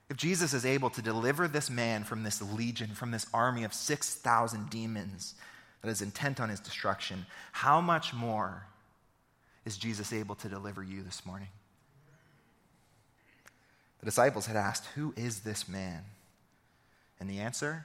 if 0.08 0.16
Jesus 0.16 0.54
is 0.54 0.64
able 0.64 0.90
to 0.90 1.02
deliver 1.02 1.48
this 1.48 1.68
man 1.68 2.04
from 2.04 2.22
this 2.22 2.40
legion, 2.40 2.90
from 2.90 3.10
this 3.10 3.26
army 3.34 3.64
of 3.64 3.74
6,000 3.74 4.70
demons 4.70 5.34
that 5.82 5.90
is 5.90 6.00
intent 6.00 6.40
on 6.40 6.48
his 6.48 6.60
destruction, 6.60 7.26
how 7.50 7.80
much 7.80 8.14
more 8.14 8.66
is 9.66 9.76
Jesus 9.76 10.12
able 10.12 10.36
to 10.36 10.48
deliver 10.48 10.82
you 10.82 11.02
this 11.02 11.26
morning? 11.26 11.48
The 13.98 14.06
disciples 14.06 14.46
had 14.46 14.56
asked, 14.56 14.86
Who 14.94 15.12
is 15.16 15.40
this 15.40 15.68
man? 15.68 16.04
And 17.18 17.28
the 17.28 17.40
answer? 17.40 17.84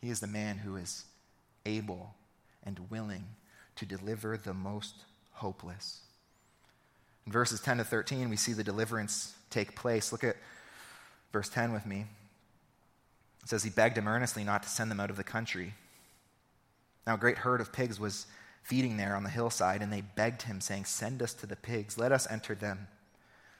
He 0.00 0.10
is 0.10 0.20
the 0.20 0.26
man 0.26 0.58
who 0.58 0.76
is 0.76 1.04
able 1.64 2.14
and 2.62 2.90
willing 2.90 3.24
to 3.76 3.86
deliver 3.86 4.36
the 4.36 4.52
most 4.52 4.94
hopeless. 5.32 6.00
In 7.26 7.32
verses 7.32 7.60
10 7.60 7.78
to 7.78 7.84
13, 7.84 8.28
we 8.28 8.36
see 8.36 8.52
the 8.52 8.64
deliverance 8.64 9.34
take 9.48 9.74
place. 9.74 10.12
Look 10.12 10.24
at 10.24 10.36
verse 11.32 11.48
10 11.48 11.72
with 11.72 11.86
me. 11.86 12.04
It 13.42 13.48
says, 13.48 13.62
He 13.62 13.70
begged 13.70 13.96
him 13.96 14.08
earnestly 14.08 14.44
not 14.44 14.62
to 14.64 14.68
send 14.68 14.90
them 14.90 15.00
out 15.00 15.10
of 15.10 15.16
the 15.16 15.24
country. 15.24 15.74
Now, 17.06 17.14
a 17.14 17.18
great 17.18 17.38
herd 17.38 17.60
of 17.60 17.72
pigs 17.72 17.98
was 17.98 18.26
feeding 18.62 18.96
there 18.96 19.16
on 19.16 19.24
the 19.24 19.30
hillside, 19.30 19.82
and 19.82 19.92
they 19.92 20.00
begged 20.00 20.42
him, 20.42 20.60
saying, 20.60 20.84
Send 20.84 21.22
us 21.22 21.34
to 21.34 21.46
the 21.46 21.56
pigs, 21.56 21.98
let 21.98 22.12
us 22.12 22.30
enter 22.30 22.54
them. 22.54 22.88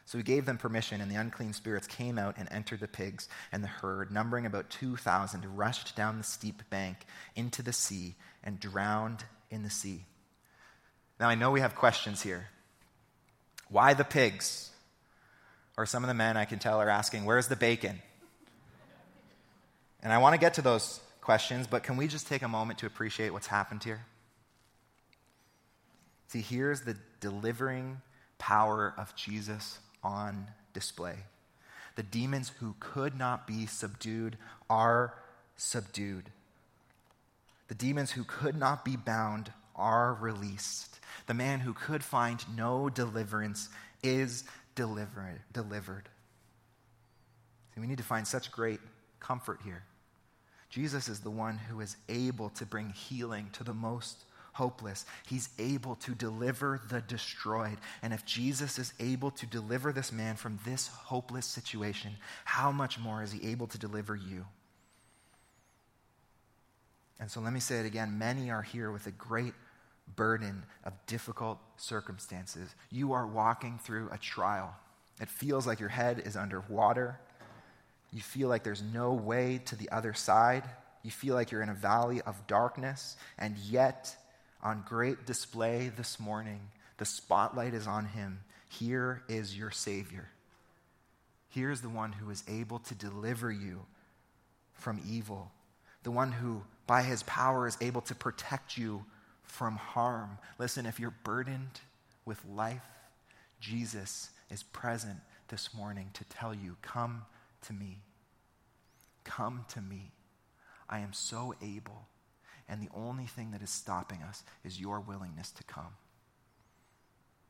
So 0.05 0.19
he 0.19 0.25
gave 0.25 0.47
them 0.47 0.59
permission, 0.59 1.01
and 1.01 1.11
the 1.11 1.17
unclean 1.17 1.53
spirits 1.53 1.87
came 1.87 2.19
out 2.19 2.37
and 2.37 2.49
entered 2.51 2.81
the 2.81 2.89
pigs, 2.89 3.29
and 3.53 3.63
the 3.63 3.69
herd, 3.69 4.11
numbering 4.11 4.47
about 4.47 4.71
2,000, 4.71 5.57
rushed 5.57 5.95
down 5.95 6.19
the 6.19 6.25
steep 6.25 6.63
bank 6.71 6.99
into 7.37 7.63
the 7.63 7.73
sea 7.73 8.17
and 8.43 8.59
drowned 8.59 9.25
in 9.51 9.63
the 9.63 9.71
sea. 9.71 10.05
Now, 11.21 11.29
I 11.29 11.35
know 11.35 11.51
we 11.51 11.61
have 11.61 11.77
questions 11.77 12.23
here. 12.23 12.49
Why 13.69 13.95
the 13.95 14.05
pigs? 14.05 14.71
Or 15.77 15.87
some 15.87 16.03
of 16.03 16.09
the 16.09 16.15
men 16.15 16.37
I 16.37 16.45
can 16.45 16.59
tell 16.59 16.81
are 16.81 16.91
asking, 16.91 17.25
Where's 17.25 17.49
the 17.49 17.57
bacon? 17.57 18.03
And 20.03 20.13
I 20.13 20.19
want 20.19 20.35
to 20.35 20.41
get 20.41 20.55
to 20.55 20.63
those 20.63 21.01
questions, 21.21 21.69
but 21.69 21.85
can 21.85 21.97
we 21.97 22.09
just 22.09 22.27
take 22.27 22.43
a 22.43 22.49
moment 22.49 22.81
to 22.81 22.87
appreciate 22.87 23.33
what's 23.33 23.47
happened 23.47 23.85
here? 23.85 24.05
See, 26.33 26.41
here's 26.41 26.81
the 26.81 26.97
delivering 27.21 28.01
power 28.39 28.95
of 28.97 29.15
Jesus 29.15 29.79
on 30.03 30.47
display. 30.73 31.17
The 31.97 32.03
demons 32.03 32.51
who 32.59 32.75
could 32.81 33.19
not 33.19 33.47
be 33.47 33.67
subdued 33.67 34.39
are 34.71 35.13
subdued. 35.59 36.31
The 37.69 37.75
demons 37.75 38.13
who 38.13 38.25
could 38.25 38.57
not 38.57 38.83
be 38.83 38.97
bound 38.97 39.53
are 39.77 40.15
released. 40.15 41.01
The 41.27 41.35
man 41.35 41.61
who 41.61 41.75
could 41.75 42.03
find 42.03 42.43
no 42.57 42.89
deliverance 42.89 43.69
is 44.03 44.45
delivered. 44.75 45.41
delivered. 45.53 46.09
See, 47.75 47.83
we 47.83 47.87
need 47.87 47.99
to 47.99 48.05
find 48.05 48.27
such 48.27 48.51
great 48.51 48.81
comfort 49.21 49.61
here. 49.63 49.83
Jesus 50.71 51.09
is 51.09 51.21
the 51.21 51.31
one 51.31 51.59
who 51.59 51.83
is 51.83 51.99
able 52.09 52.49
to 52.49 52.65
bring 52.65 52.89
healing 52.89 53.51
to 53.53 53.65
the 53.65 53.75
most 53.75 54.25
hopeless. 54.53 55.05
He's 55.27 55.49
able 55.59 55.97
to 55.97 56.15
deliver 56.15 56.81
the 56.89 57.01
destroyed. 57.01 57.79
And 58.03 58.13
if 58.13 58.25
Jesus 58.25 58.79
is 58.79 58.93
able 59.01 59.31
to 59.33 59.47
deliver 59.47 59.93
this 59.93 60.13
man 60.13 60.37
from 60.37 60.59
this 60.65 60.89
hopeless 60.89 61.47
situation, 61.47 62.13
how 62.45 62.71
much 62.71 62.99
more 62.99 63.23
is 63.23 63.33
he 63.33 63.51
able 63.51 63.67
to 63.69 63.79
deliver 63.79 64.15
you? 64.15 64.47
And 67.19 67.31
so 67.31 67.41
let 67.41 67.53
me 67.53 67.61
say 67.61 67.79
it 67.79 67.87
again 67.87 68.19
many 68.19 68.51
are 68.51 68.63
here 68.63 68.91
with 68.91 69.07
a 69.07 69.13
great 69.13 69.55
burden 70.17 70.65
of 70.85 70.93
difficult 71.07 71.59
circumstances. 71.77 72.75
You 72.91 73.13
are 73.13 73.27
walking 73.27 73.79
through 73.83 74.11
a 74.11 74.19
trial. 74.19 74.75
It 75.21 75.29
feels 75.29 75.67
like 75.67 75.81
your 75.81 75.89
head 75.89 76.23
is 76.25 76.37
under 76.37 76.65
water. 76.69 77.19
You 78.13 78.21
feel 78.21 78.49
like 78.49 78.65
there's 78.65 78.83
no 78.83 79.13
way 79.13 79.61
to 79.67 79.77
the 79.77 79.89
other 79.91 80.13
side. 80.13 80.65
You 81.03 81.11
feel 81.11 81.35
like 81.35 81.51
you're 81.51 81.63
in 81.63 81.69
a 81.69 81.75
valley 81.75 82.21
of 82.23 82.47
darkness, 82.47 83.17
and 83.39 83.57
yet 83.57 84.17
on 84.63 84.85
great 84.89 85.27
display 85.27 85.91
this 85.97 86.21
morning. 86.21 86.61
The 86.99 87.05
spotlight 87.05 87.75
is 87.75 87.87
on 87.87 88.07
him. 88.07 88.41
Here 88.69 89.23
is 89.29 89.57
your 89.57 89.71
Savior. 89.71 90.29
Here 91.49 91.71
is 91.71 91.81
the 91.83 91.89
one 91.89 92.13
who 92.13 92.31
is 92.31 92.45
able 92.49 92.79
to 92.81 92.95
deliver 92.95 93.51
you 93.51 93.85
from 94.73 95.01
evil, 95.07 95.51
the 96.03 96.11
one 96.11 96.33
who, 96.33 96.63
by 96.87 97.03
his 97.03 97.23
power, 97.25 97.67
is 97.67 97.77
able 97.81 98.01
to 98.03 98.15
protect 98.15 98.79
you 98.79 99.05
from 99.43 99.77
harm. 99.77 100.39
Listen, 100.59 100.87
if 100.87 100.99
you're 100.99 101.15
burdened 101.25 101.81
with 102.25 102.43
life, 102.47 102.81
Jesus 103.61 104.31
is 104.51 104.63
present 104.63 105.19
this 105.49 105.75
morning 105.75 106.11
to 106.15 106.25
tell 106.25 106.55
you, 106.55 106.77
Come 106.81 107.23
to 107.67 107.73
me. 107.73 107.99
Come 109.25 109.65
to 109.69 109.81
me. 109.81 110.11
I 110.89 111.01
am 111.01 111.13
so 111.13 111.55
able. 111.63 112.07
And 112.69 112.81
the 112.81 112.89
only 112.95 113.27
thing 113.27 113.51
that 113.51 113.63
is 113.63 113.71
stopping 113.71 114.23
us 114.23 114.43
is 114.65 114.81
your 114.81 115.01
willingness 115.01 115.51
to 115.53 115.65
come. 115.65 115.95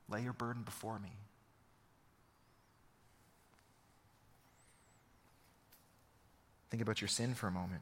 Lay 0.09 0.21
your 0.21 0.33
burden 0.33 0.63
before 0.63 0.99
me. 0.99 1.11
Think 6.69 6.81
about 6.81 7.01
your 7.01 7.07
sin 7.07 7.35
for 7.35 7.47
a 7.47 7.51
moment. 7.51 7.81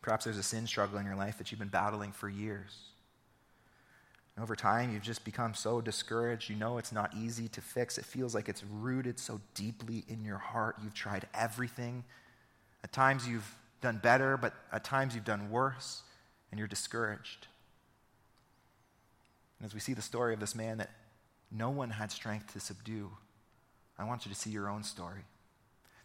Perhaps 0.00 0.24
there's 0.24 0.38
a 0.38 0.42
sin 0.42 0.66
struggle 0.66 0.98
in 0.98 1.06
your 1.06 1.14
life 1.14 1.38
that 1.38 1.52
you've 1.52 1.60
been 1.60 1.68
battling 1.68 2.10
for 2.12 2.28
years. 2.28 2.76
And 4.34 4.42
over 4.42 4.56
time, 4.56 4.92
you've 4.92 5.02
just 5.02 5.24
become 5.24 5.54
so 5.54 5.80
discouraged. 5.80 6.48
You 6.48 6.56
know 6.56 6.78
it's 6.78 6.92
not 6.92 7.14
easy 7.14 7.48
to 7.48 7.60
fix. 7.60 7.98
It 7.98 8.04
feels 8.04 8.34
like 8.34 8.48
it's 8.48 8.64
rooted 8.64 9.18
so 9.18 9.40
deeply 9.54 10.04
in 10.08 10.24
your 10.24 10.38
heart. 10.38 10.76
You've 10.82 10.94
tried 10.94 11.28
everything. 11.34 12.04
At 12.82 12.92
times, 12.92 13.28
you've 13.28 13.54
done 13.82 14.00
better, 14.02 14.36
but 14.36 14.54
at 14.72 14.84
times, 14.84 15.14
you've 15.14 15.24
done 15.24 15.50
worse, 15.50 16.02
and 16.50 16.58
you're 16.58 16.68
discouraged. 16.68 17.48
And 19.58 19.66
as 19.66 19.74
we 19.74 19.80
see 19.80 19.94
the 19.94 20.02
story 20.02 20.32
of 20.34 20.40
this 20.40 20.54
man 20.54 20.78
that 20.78 20.90
no 21.50 21.70
one 21.70 21.90
had 21.90 22.10
strength 22.10 22.52
to 22.54 22.60
subdue, 22.60 23.10
I 23.98 24.04
want 24.04 24.24
you 24.24 24.32
to 24.32 24.38
see 24.38 24.50
your 24.50 24.68
own 24.68 24.82
story. 24.82 25.22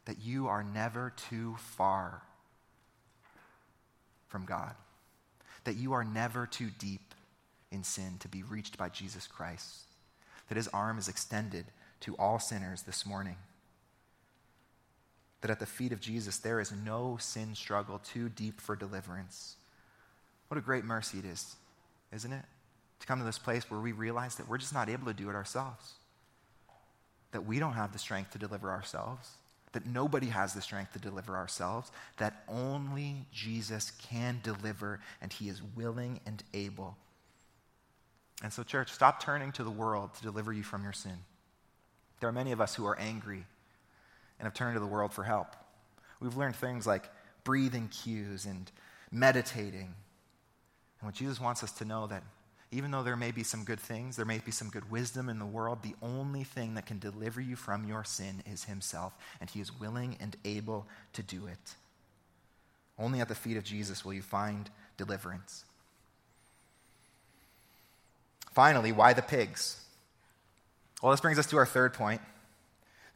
That 0.05 0.19
you 0.19 0.47
are 0.47 0.63
never 0.63 1.13
too 1.29 1.55
far 1.57 2.21
from 4.27 4.45
God. 4.45 4.73
That 5.63 5.75
you 5.75 5.93
are 5.93 6.03
never 6.03 6.45
too 6.45 6.69
deep 6.77 7.13
in 7.71 7.83
sin 7.83 8.17
to 8.19 8.27
be 8.27 8.43
reached 8.43 8.77
by 8.77 8.89
Jesus 8.89 9.27
Christ. 9.27 9.85
That 10.49 10.55
his 10.55 10.67
arm 10.69 10.97
is 10.97 11.07
extended 11.07 11.65
to 12.01 12.15
all 12.15 12.39
sinners 12.39 12.83
this 12.83 13.05
morning. 13.05 13.37
That 15.41 15.51
at 15.51 15.59
the 15.59 15.65
feet 15.65 15.91
of 15.91 16.01
Jesus, 16.01 16.37
there 16.37 16.59
is 16.59 16.71
no 16.71 17.17
sin 17.19 17.53
struggle 17.55 17.99
too 17.99 18.29
deep 18.29 18.59
for 18.59 18.75
deliverance. 18.75 19.55
What 20.47 20.57
a 20.57 20.61
great 20.61 20.83
mercy 20.83 21.19
it 21.19 21.25
is, 21.25 21.55
isn't 22.13 22.33
it? 22.33 22.45
To 22.99 23.07
come 23.07 23.19
to 23.19 23.25
this 23.25 23.37
place 23.37 23.69
where 23.69 23.79
we 23.79 23.91
realize 23.91 24.35
that 24.35 24.49
we're 24.49 24.57
just 24.57 24.73
not 24.73 24.89
able 24.89 25.05
to 25.05 25.13
do 25.13 25.29
it 25.29 25.35
ourselves. 25.35 25.93
That 27.31 27.45
we 27.45 27.59
don't 27.59 27.73
have 27.73 27.93
the 27.93 27.99
strength 27.99 28.31
to 28.31 28.39
deliver 28.39 28.71
ourselves 28.71 29.29
that 29.77 29.85
nobody 29.85 30.27
has 30.27 30.53
the 30.53 30.61
strength 30.61 30.93
to 30.93 30.99
deliver 30.99 31.35
ourselves, 31.35 31.91
that 32.17 32.43
only 32.47 33.25
Jesus 33.31 33.91
can 34.09 34.39
deliver, 34.41 34.99
and 35.21 35.31
he 35.31 35.49
is 35.49 35.61
willing 35.75 36.19
and 36.25 36.41
able. 36.53 36.97
And 38.43 38.51
so, 38.51 38.63
church, 38.63 38.91
stop 38.91 39.21
turning 39.21 39.51
to 39.53 39.63
the 39.63 39.69
world 39.69 40.13
to 40.15 40.23
deliver 40.23 40.53
you 40.53 40.63
from 40.63 40.83
your 40.83 40.93
sin. 40.93 41.17
There 42.19 42.29
are 42.29 42.33
many 42.33 42.51
of 42.51 42.61
us 42.61 42.73
who 42.75 42.85
are 42.85 42.97
angry 42.97 43.45
and 44.39 44.45
have 44.45 44.53
turned 44.53 44.75
to 44.75 44.79
the 44.79 44.85
world 44.85 45.13
for 45.13 45.23
help. 45.23 45.55
We've 46.19 46.37
learned 46.37 46.55
things 46.55 46.87
like 46.87 47.09
breathing 47.43 47.89
cues 47.89 48.45
and 48.45 48.71
meditating. 49.11 49.93
And 50.99 51.07
what 51.07 51.15
Jesus 51.15 51.39
wants 51.39 51.63
us 51.63 51.71
to 51.73 51.85
know 51.85 52.07
that 52.07 52.23
even 52.71 52.91
though 52.91 53.03
there 53.03 53.15
may 53.15 53.31
be 53.31 53.43
some 53.43 53.63
good 53.63 53.79
things, 53.79 54.17
there 54.17 54.25
may 54.25 54.39
be 54.39 54.51
some 54.51 54.69
good 54.69 54.91
wisdom 54.91 55.29
in 55.29 55.39
the 55.39 55.45
world, 55.45 55.83
the 55.83 55.95
only 56.01 56.43
thing 56.43 56.73
that 56.73 56.85
can 56.85 56.99
deliver 56.99 57.39
you 57.39 57.55
from 57.55 57.87
your 57.87 58.03
sin 58.03 58.43
is 58.51 58.65
Himself, 58.65 59.13
and 59.39 59.49
He 59.49 59.61
is 59.61 59.79
willing 59.79 60.17
and 60.19 60.35
able 60.43 60.85
to 61.13 61.23
do 61.23 61.47
it. 61.47 61.75
Only 62.99 63.21
at 63.21 63.29
the 63.29 63.35
feet 63.35 63.57
of 63.57 63.63
Jesus 63.63 64.03
will 64.03 64.13
you 64.13 64.21
find 64.21 64.69
deliverance. 64.97 65.63
Finally, 68.51 68.91
why 68.91 69.13
the 69.13 69.21
pigs? 69.21 69.79
Well, 71.01 71.11
this 71.11 71.21
brings 71.21 71.39
us 71.39 71.47
to 71.47 71.57
our 71.57 71.65
third 71.65 71.93
point 71.93 72.21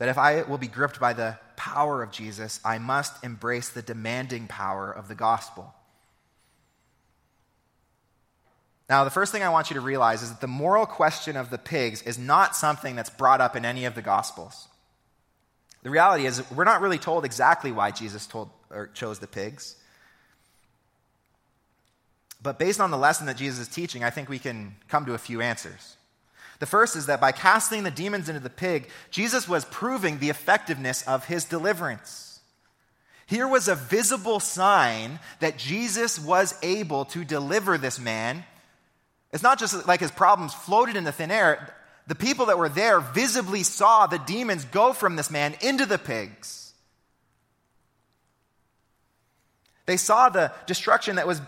that 0.01 0.09
if 0.09 0.17
I 0.17 0.41
will 0.41 0.57
be 0.57 0.65
gripped 0.65 0.99
by 0.99 1.13
the 1.13 1.37
power 1.55 2.01
of 2.01 2.11
Jesus, 2.11 2.59
I 2.65 2.79
must 2.79 3.23
embrace 3.23 3.69
the 3.69 3.83
demanding 3.83 4.47
power 4.47 4.91
of 4.91 5.07
the 5.07 5.13
gospel. 5.13 5.75
Now, 8.89 9.03
the 9.03 9.11
first 9.11 9.31
thing 9.31 9.43
I 9.43 9.49
want 9.49 9.69
you 9.69 9.75
to 9.75 9.79
realize 9.79 10.23
is 10.23 10.29
that 10.29 10.41
the 10.41 10.47
moral 10.47 10.87
question 10.87 11.37
of 11.37 11.51
the 11.51 11.59
pigs 11.59 12.01
is 12.01 12.17
not 12.17 12.55
something 12.55 12.95
that's 12.95 13.11
brought 13.11 13.41
up 13.41 13.55
in 13.55 13.63
any 13.63 13.85
of 13.85 13.93
the 13.93 14.01
Gospels. 14.01 14.69
The 15.83 15.91
reality 15.91 16.25
is, 16.25 16.49
we're 16.49 16.63
not 16.63 16.81
really 16.81 16.97
told 16.97 17.23
exactly 17.23 17.71
why 17.71 17.91
Jesus 17.91 18.25
told, 18.25 18.49
or 18.71 18.87
chose 18.95 19.19
the 19.19 19.27
pigs. 19.27 19.75
But 22.41 22.57
based 22.57 22.81
on 22.81 22.89
the 22.89 22.97
lesson 22.97 23.27
that 23.27 23.37
Jesus 23.37 23.67
is 23.67 23.67
teaching, 23.67 24.03
I 24.03 24.09
think 24.09 24.29
we 24.29 24.39
can 24.39 24.77
come 24.87 25.05
to 25.05 25.13
a 25.13 25.19
few 25.19 25.41
answers. 25.41 25.95
The 26.61 26.65
first 26.65 26.95
is 26.95 27.07
that 27.07 27.19
by 27.19 27.33
casting 27.33 27.83
the 27.83 27.91
demons 27.91 28.29
into 28.29 28.39
the 28.39 28.49
pig, 28.49 28.87
Jesus 29.09 29.49
was 29.49 29.65
proving 29.65 30.19
the 30.19 30.29
effectiveness 30.29 31.05
of 31.05 31.25
his 31.25 31.43
deliverance. 31.43 32.39
Here 33.25 33.47
was 33.47 33.67
a 33.67 33.75
visible 33.75 34.39
sign 34.39 35.19
that 35.41 35.57
Jesus 35.57 36.17
was 36.17 36.55
able 36.63 37.03
to 37.05 37.25
deliver 37.25 37.77
this 37.77 37.99
man 37.99 38.45
it's 39.31 39.43
not 39.43 39.59
just 39.59 39.87
like 39.87 39.99
his 39.99 40.11
problems 40.11 40.53
floated 40.53 40.95
in 40.95 41.03
the 41.03 41.11
thin 41.11 41.31
air. 41.31 41.73
The 42.07 42.15
people 42.15 42.47
that 42.47 42.57
were 42.57 42.69
there 42.69 42.99
visibly 42.99 43.63
saw 43.63 44.07
the 44.07 44.17
demons 44.17 44.65
go 44.65 44.93
from 44.93 45.15
this 45.15 45.31
man 45.31 45.55
into 45.61 45.85
the 45.85 45.97
pigs. 45.97 46.73
They 49.85 49.97
saw 49.97 50.29
the 50.29 50.51
destruction 50.67 51.15
that 51.15 51.27
was 51.27 51.41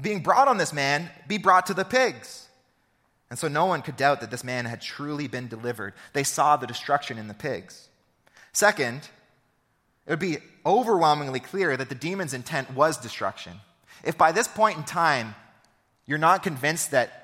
being 0.00 0.20
brought 0.22 0.48
on 0.48 0.58
this 0.58 0.72
man 0.72 1.10
be 1.26 1.38
brought 1.38 1.66
to 1.66 1.74
the 1.74 1.84
pigs. 1.84 2.47
And 3.30 3.38
so 3.38 3.48
no 3.48 3.66
one 3.66 3.82
could 3.82 3.96
doubt 3.96 4.20
that 4.20 4.30
this 4.30 4.44
man 4.44 4.64
had 4.64 4.80
truly 4.80 5.28
been 5.28 5.48
delivered. 5.48 5.94
They 6.12 6.24
saw 6.24 6.56
the 6.56 6.66
destruction 6.66 7.18
in 7.18 7.28
the 7.28 7.34
pigs. 7.34 7.88
Second, 8.52 9.08
it 10.06 10.10
would 10.10 10.18
be 10.18 10.38
overwhelmingly 10.64 11.40
clear 11.40 11.76
that 11.76 11.90
the 11.90 11.94
demon's 11.94 12.32
intent 12.32 12.72
was 12.72 12.96
destruction. 12.96 13.60
If 14.04 14.16
by 14.16 14.32
this 14.32 14.48
point 14.48 14.78
in 14.78 14.84
time 14.84 15.34
you're 16.06 16.18
not 16.18 16.42
convinced 16.42 16.92
that 16.92 17.18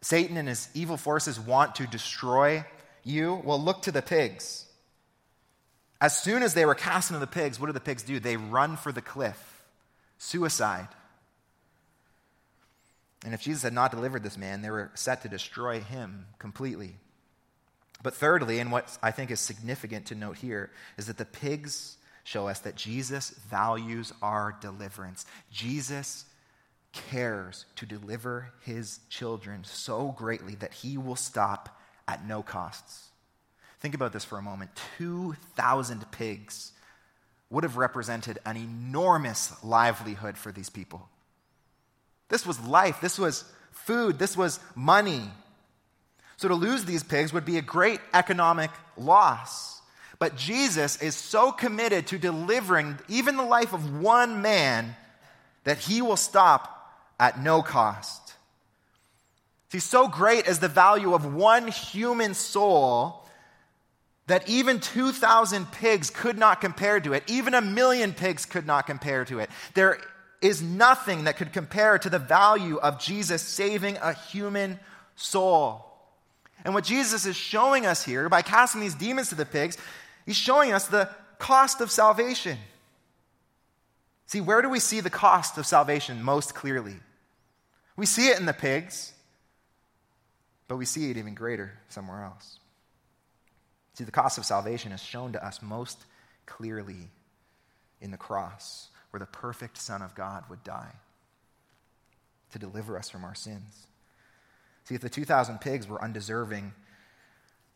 Satan 0.00 0.36
and 0.36 0.48
his 0.48 0.68
evil 0.72 0.96
forces 0.96 1.38
want 1.38 1.74
to 1.76 1.86
destroy 1.86 2.64
you? 3.04 3.42
Well, 3.44 3.60
look 3.60 3.82
to 3.82 3.92
the 3.92 4.02
pigs. 4.02 4.66
As 6.00 6.18
soon 6.18 6.42
as 6.42 6.54
they 6.54 6.64
were 6.64 6.74
cast 6.74 7.10
into 7.10 7.20
the 7.20 7.26
pigs, 7.26 7.60
what 7.60 7.66
do 7.66 7.72
the 7.72 7.80
pigs 7.80 8.02
do? 8.02 8.18
They 8.18 8.36
run 8.36 8.76
for 8.76 8.92
the 8.92 9.02
cliff. 9.02 9.62
Suicide. 10.16 10.88
And 13.24 13.34
if 13.34 13.42
Jesus 13.42 13.62
had 13.62 13.72
not 13.72 13.90
delivered 13.90 14.22
this 14.22 14.38
man, 14.38 14.62
they 14.62 14.70
were 14.70 14.90
set 14.94 15.22
to 15.22 15.28
destroy 15.28 15.80
him 15.80 16.26
completely. 16.38 16.96
But 18.02 18.14
thirdly, 18.14 18.60
and 18.60 18.72
what 18.72 18.96
I 19.02 19.10
think 19.10 19.30
is 19.30 19.40
significant 19.40 20.06
to 20.06 20.14
note 20.14 20.38
here, 20.38 20.70
is 20.96 21.06
that 21.06 21.18
the 21.18 21.26
pigs 21.26 21.98
show 22.24 22.48
us 22.48 22.60
that 22.60 22.76
Jesus 22.76 23.30
values 23.50 24.12
our 24.22 24.56
deliverance. 24.60 25.26
Jesus 25.50 26.24
cares 26.92 27.66
to 27.76 27.84
deliver 27.84 28.52
his 28.62 29.00
children 29.10 29.64
so 29.64 30.14
greatly 30.16 30.54
that 30.56 30.72
he 30.72 30.96
will 30.96 31.16
stop 31.16 31.78
at 32.08 32.26
no 32.26 32.42
costs. 32.42 33.10
Think 33.80 33.94
about 33.94 34.12
this 34.12 34.24
for 34.24 34.38
a 34.38 34.42
moment 34.42 34.70
2,000 34.98 36.10
pigs 36.10 36.72
would 37.50 37.64
have 37.64 37.76
represented 37.76 38.38
an 38.46 38.56
enormous 38.56 39.52
livelihood 39.62 40.38
for 40.38 40.52
these 40.52 40.70
people. 40.70 41.09
This 42.30 42.46
was 42.46 42.58
life, 42.60 43.00
this 43.00 43.18
was 43.18 43.44
food, 43.70 44.18
this 44.18 44.36
was 44.36 44.60
money. 44.74 45.30
So 46.36 46.48
to 46.48 46.54
lose 46.54 46.86
these 46.86 47.02
pigs 47.02 47.32
would 47.34 47.44
be 47.44 47.58
a 47.58 47.62
great 47.62 48.00
economic 48.14 48.70
loss. 48.96 49.82
But 50.18 50.36
Jesus 50.36 51.00
is 51.02 51.14
so 51.14 51.52
committed 51.52 52.06
to 52.08 52.18
delivering 52.18 52.98
even 53.08 53.36
the 53.36 53.42
life 53.42 53.72
of 53.72 54.00
one 54.00 54.40
man 54.40 54.96
that 55.64 55.78
he 55.78 56.00
will 56.00 56.16
stop 56.16 56.94
at 57.18 57.40
no 57.42 57.62
cost. 57.62 58.34
See, 59.70 59.78
so 59.78 60.08
great 60.08 60.46
is 60.46 60.58
the 60.58 60.68
value 60.68 61.14
of 61.14 61.32
one 61.32 61.68
human 61.68 62.34
soul 62.34 63.26
that 64.26 64.48
even 64.48 64.80
2,000 64.80 65.70
pigs 65.72 66.10
could 66.10 66.38
not 66.38 66.60
compare 66.60 67.00
to 67.00 67.12
it. 67.12 67.24
Even 67.26 67.54
a 67.54 67.60
million 67.60 68.12
pigs 68.12 68.46
could 68.46 68.66
not 68.66 68.86
compare 68.86 69.24
to 69.24 69.40
it. 69.40 69.50
There 69.74 70.00
is 70.40 70.62
nothing 70.62 71.24
that 71.24 71.36
could 71.36 71.52
compare 71.52 71.98
to 71.98 72.10
the 72.10 72.18
value 72.18 72.78
of 72.78 72.98
Jesus 72.98 73.42
saving 73.42 73.96
a 73.98 74.14
human 74.14 74.78
soul. 75.16 75.84
And 76.64 76.74
what 76.74 76.84
Jesus 76.84 77.26
is 77.26 77.36
showing 77.36 77.86
us 77.86 78.04
here 78.04 78.28
by 78.28 78.42
casting 78.42 78.80
these 78.80 78.94
demons 78.94 79.30
to 79.30 79.34
the 79.34 79.46
pigs, 79.46 79.76
he's 80.26 80.36
showing 80.36 80.72
us 80.72 80.86
the 80.86 81.08
cost 81.38 81.80
of 81.80 81.90
salvation. 81.90 82.58
See, 84.26 84.40
where 84.40 84.62
do 84.62 84.68
we 84.68 84.78
see 84.78 85.00
the 85.00 85.10
cost 85.10 85.58
of 85.58 85.66
salvation 85.66 86.22
most 86.22 86.54
clearly? 86.54 86.96
We 87.96 88.06
see 88.06 88.28
it 88.28 88.38
in 88.38 88.46
the 88.46 88.52
pigs, 88.52 89.12
but 90.68 90.76
we 90.76 90.84
see 90.84 91.10
it 91.10 91.16
even 91.16 91.34
greater 91.34 91.72
somewhere 91.88 92.22
else. 92.22 92.60
See, 93.94 94.04
the 94.04 94.12
cost 94.12 94.38
of 94.38 94.44
salvation 94.44 94.92
is 94.92 95.02
shown 95.02 95.32
to 95.32 95.44
us 95.44 95.60
most 95.60 95.98
clearly 96.46 97.10
in 98.00 98.12
the 98.12 98.16
cross, 98.16 98.89
where 99.10 99.20
the 99.20 99.26
perfect 99.26 99.76
Son 99.78 100.02
of 100.02 100.14
God 100.14 100.44
would 100.48 100.64
die. 100.64 100.94
to 102.52 102.58
deliver 102.58 102.98
us 102.98 103.08
from 103.08 103.24
our 103.24 103.34
sins. 103.34 103.86
See, 104.84 104.96
if 104.96 105.00
the 105.00 105.08
2,000 105.08 105.60
pigs 105.60 105.86
were 105.86 106.02
undeserving, 106.02 106.72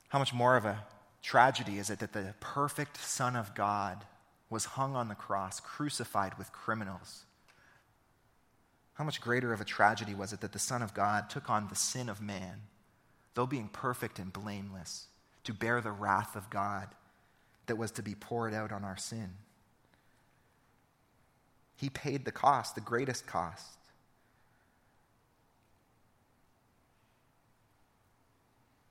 how 0.08 0.18
much 0.18 0.34
more 0.34 0.56
of 0.56 0.64
a 0.64 0.84
tragedy 1.22 1.78
is 1.78 1.90
it 1.90 2.00
that 2.00 2.12
the 2.12 2.34
perfect 2.40 2.96
Son 2.96 3.36
of 3.36 3.54
God 3.54 4.04
was 4.50 4.64
hung 4.64 4.96
on 4.96 5.08
the 5.08 5.14
cross, 5.14 5.60
crucified 5.60 6.36
with 6.38 6.52
criminals? 6.52 7.24
How 8.94 9.04
much 9.04 9.20
greater 9.20 9.52
of 9.52 9.60
a 9.60 9.64
tragedy 9.64 10.14
was 10.14 10.32
it 10.32 10.40
that 10.40 10.52
the 10.52 10.58
Son 10.58 10.82
of 10.82 10.94
God 10.94 11.30
took 11.30 11.48
on 11.48 11.68
the 11.68 11.76
sin 11.76 12.08
of 12.08 12.20
man, 12.20 12.62
though 13.34 13.46
being 13.46 13.68
perfect 13.68 14.18
and 14.18 14.32
blameless, 14.32 15.06
to 15.44 15.52
bear 15.52 15.80
the 15.80 15.92
wrath 15.92 16.36
of 16.36 16.50
God 16.50 16.88
that 17.66 17.76
was 17.76 17.90
to 17.92 18.02
be 18.02 18.14
poured 18.14 18.54
out 18.54 18.72
on 18.72 18.84
our 18.84 18.96
sin? 18.96 19.30
He 21.76 21.90
paid 21.90 22.24
the 22.24 22.32
cost, 22.32 22.74
the 22.74 22.80
greatest 22.80 23.26
cost. 23.26 23.66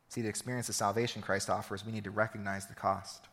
See, 0.10 0.22
to 0.22 0.28
experience 0.28 0.68
the 0.68 0.74
salvation 0.74 1.22
Christ 1.22 1.50
offers, 1.50 1.84
we 1.86 1.92
need 1.92 2.04
to 2.04 2.12
recognize 2.12 2.68
the 2.68 2.76
cost. 2.76 3.26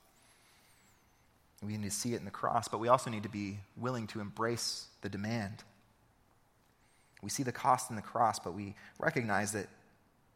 We 1.62 1.76
need 1.76 1.90
to 1.90 1.94
see 1.94 2.14
it 2.14 2.20
in 2.20 2.24
the 2.24 2.30
cross, 2.30 2.68
but 2.68 2.78
we 2.78 2.88
also 2.88 3.10
need 3.10 3.24
to 3.24 3.28
be 3.28 3.58
willing 3.76 4.06
to 4.08 4.20
embrace 4.20 4.86
the 5.02 5.10
demand. 5.10 5.62
We 7.22 7.28
see 7.28 7.42
the 7.42 7.52
cost 7.52 7.90
in 7.90 7.96
the 7.96 8.02
cross, 8.02 8.38
but 8.38 8.54
we 8.54 8.74
recognize 8.98 9.52
that 9.52 9.66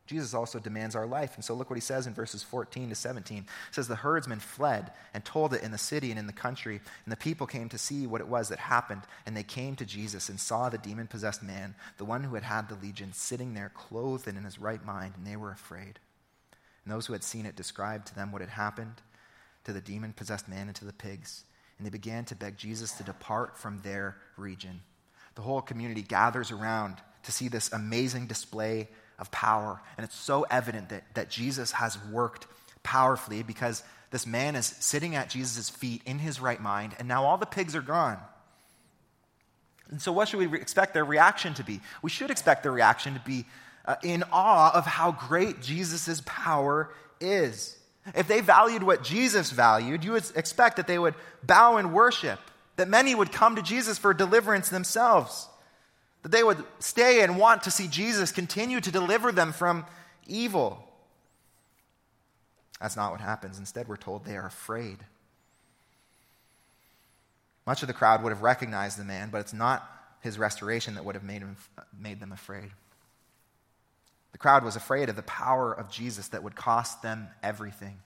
Jesus 0.07 0.35
also 0.35 0.59
demands 0.59 0.95
our 0.95 1.07
life. 1.07 1.35
And 1.35 1.45
so 1.45 1.55
look 1.55 1.71
what 1.71 1.79
he 1.79 1.81
says 1.81 2.07
in 2.07 2.13
verses 2.13 2.43
14 2.43 2.91
to 2.91 2.95
17. 2.95 3.39
It 3.39 3.75
says, 3.75 3.89
The 3.89 3.95
herdsmen 3.95 4.39
fled 4.41 4.93
and 5.15 5.25
told 5.25 5.55
it 5.55 5.63
in 5.63 5.71
the 5.71 5.79
city 5.79 6.11
and 6.11 6.19
in 6.19 6.27
the 6.27 6.33
country, 6.33 6.81
and 7.05 7.13
the 7.13 7.17
people 7.17 7.47
came 7.47 7.71
to 7.71 7.79
see 7.79 8.07
what 8.07 8.21
it 8.21 8.29
was 8.29 8.51
that 8.51 8.59
happened. 8.59 9.03
And 9.25 9.35
they 9.35 9.43
came 9.43 9.77
to 9.77 9.87
Jesus 9.87 10.29
and 10.29 10.39
saw 10.39 10.69
the 10.69 10.77
demon 10.77 11.07
possessed 11.07 11.43
man, 11.43 11.75
the 11.97 12.05
one 12.05 12.23
who 12.25 12.35
had 12.35 12.45
had 12.45 12.69
the 12.69 12.75
legion, 12.75 13.13
sitting 13.15 13.55
there 13.55 13.73
clothed 13.75 14.29
and 14.29 14.37
in 14.37 14.45
his 14.45 14.59
right 14.59 14.85
mind, 14.85 15.15
and 15.17 15.27
they 15.27 15.37
were 15.37 15.51
afraid. 15.51 15.99
And 16.85 16.93
those 16.93 17.07
who 17.07 17.15
had 17.15 17.25
seen 17.25 17.47
it 17.47 17.57
described 17.57 18.07
to 18.09 18.15
them 18.15 18.31
what 18.31 18.43
had 18.43 18.51
happened 18.51 19.01
to 19.65 19.73
the 19.73 19.81
demon 19.81 20.13
possessed 20.13 20.49
man 20.49 20.67
and 20.67 20.77
to 20.77 20.85
the 20.85 20.93
pigs. 20.93 21.45
And 21.79 21.87
they 21.87 21.91
began 21.91 22.27
to 22.27 22.37
beg 22.37 22.59
Jesus 22.59 22.93
to 22.93 23.05
depart 23.05 23.57
from 23.57 23.81
their 23.81 24.17
region. 24.37 24.83
The 25.35 25.43
whole 25.43 25.63
community 25.63 26.03
gathers 26.03 26.51
around 26.51 26.97
to 27.25 27.33
see 27.33 27.49
this 27.49 27.73
amazing 27.73 28.27
display 28.27 28.89
of 29.19 29.31
power. 29.31 29.81
And 29.97 30.05
it's 30.05 30.17
so 30.17 30.47
evident 30.51 30.89
that, 30.91 31.05
that 31.15 31.31
Jesus 31.31 31.73
has 31.73 31.99
worked 32.11 32.47
powerfully 32.83 33.43
because 33.43 33.83
this 34.11 34.27
man 34.27 34.55
is 34.55 34.67
sitting 34.67 35.17
at 35.17 35.29
Jesus' 35.29 35.69
feet 35.69 36.03
in 36.07 36.19
his 36.19 36.41
right 36.41 36.61
mind, 36.61 36.95
and 36.99 37.09
now 37.09 37.25
all 37.25 37.37
the 37.37 37.47
pigs 37.47 37.75
are 37.75 37.83
gone. 37.83 38.19
And 39.91 40.01
so, 40.01 40.13
what 40.13 40.29
should 40.29 40.39
we 40.39 40.59
expect 40.59 40.95
their 40.95 41.05
reaction 41.05 41.55
to 41.55 41.65
be? 41.65 41.81
We 42.03 42.11
should 42.11 42.31
expect 42.31 42.63
their 42.63 42.73
reaction 42.73 43.15
to 43.15 43.21
be 43.21 43.45
uh, 43.85 43.97
in 44.03 44.23
awe 44.33 44.73
of 44.73 44.87
how 44.87 45.13
great 45.13 45.61
Jesus' 45.61 46.23
power 46.25 46.91
is. 47.21 47.77
If 48.15 48.29
they 48.29 48.41
valued 48.41 48.83
what 48.83 49.03
Jesus 49.03 49.51
valued, 49.51 50.05
you 50.05 50.13
would 50.13 50.31
expect 50.37 50.77
that 50.77 50.87
they 50.87 50.99
would 50.99 51.15
bow 51.43 51.77
and 51.77 51.93
worship, 51.93 52.39
that 52.77 52.89
many 52.89 53.15
would 53.15 53.33
come 53.33 53.57
to 53.57 53.63
Jesus 53.63 53.99
for 53.99 54.15
deliverance 54.15 54.69
themselves 54.69 55.49
that 56.25 56.33
they 56.33 56.43
would 56.43 56.65
stay 56.79 57.23
and 57.23 57.39
want 57.39 57.63
to 57.65 57.71
see 57.71 57.87
Jesus 57.87 58.33
continue 58.33 58.81
to 58.81 58.91
deliver 58.91 59.31
them 59.31 59.53
from 59.53 59.85
evil. 60.27 60.83
That's 62.81 62.97
not 62.97 63.13
what 63.13 63.21
happens. 63.21 63.59
Instead, 63.59 63.89
we're 63.89 63.99
told 63.99 64.25
they 64.25 64.37
are 64.37 64.47
afraid. 64.47 64.99
Much 67.67 67.83
of 67.83 67.89
the 67.89 67.95
crowd 67.95 68.23
would 68.23 68.31
have 68.31 68.41
recognized 68.41 68.99
the 68.99 69.05
man, 69.05 69.29
but 69.31 69.43
it's 69.43 69.53
not 69.53 69.87
his 70.23 70.39
restoration 70.39 70.95
that 70.95 71.05
would 71.05 71.15
have 71.15 71.25
made, 71.25 71.43
him, 71.43 71.57
made 71.99 72.21
them 72.21 72.33
afraid. 72.33 72.71
The 74.33 74.39
crowd 74.39 74.65
was 74.65 74.77
afraid 74.77 75.11
of 75.11 75.17
the 75.17 75.23
power 75.23 75.75
of 75.75 75.91
Jesus 75.91 76.29
that 76.29 76.43
would 76.43 76.57
cost 76.57 77.03
them 77.03 77.29
everything. 77.43 77.99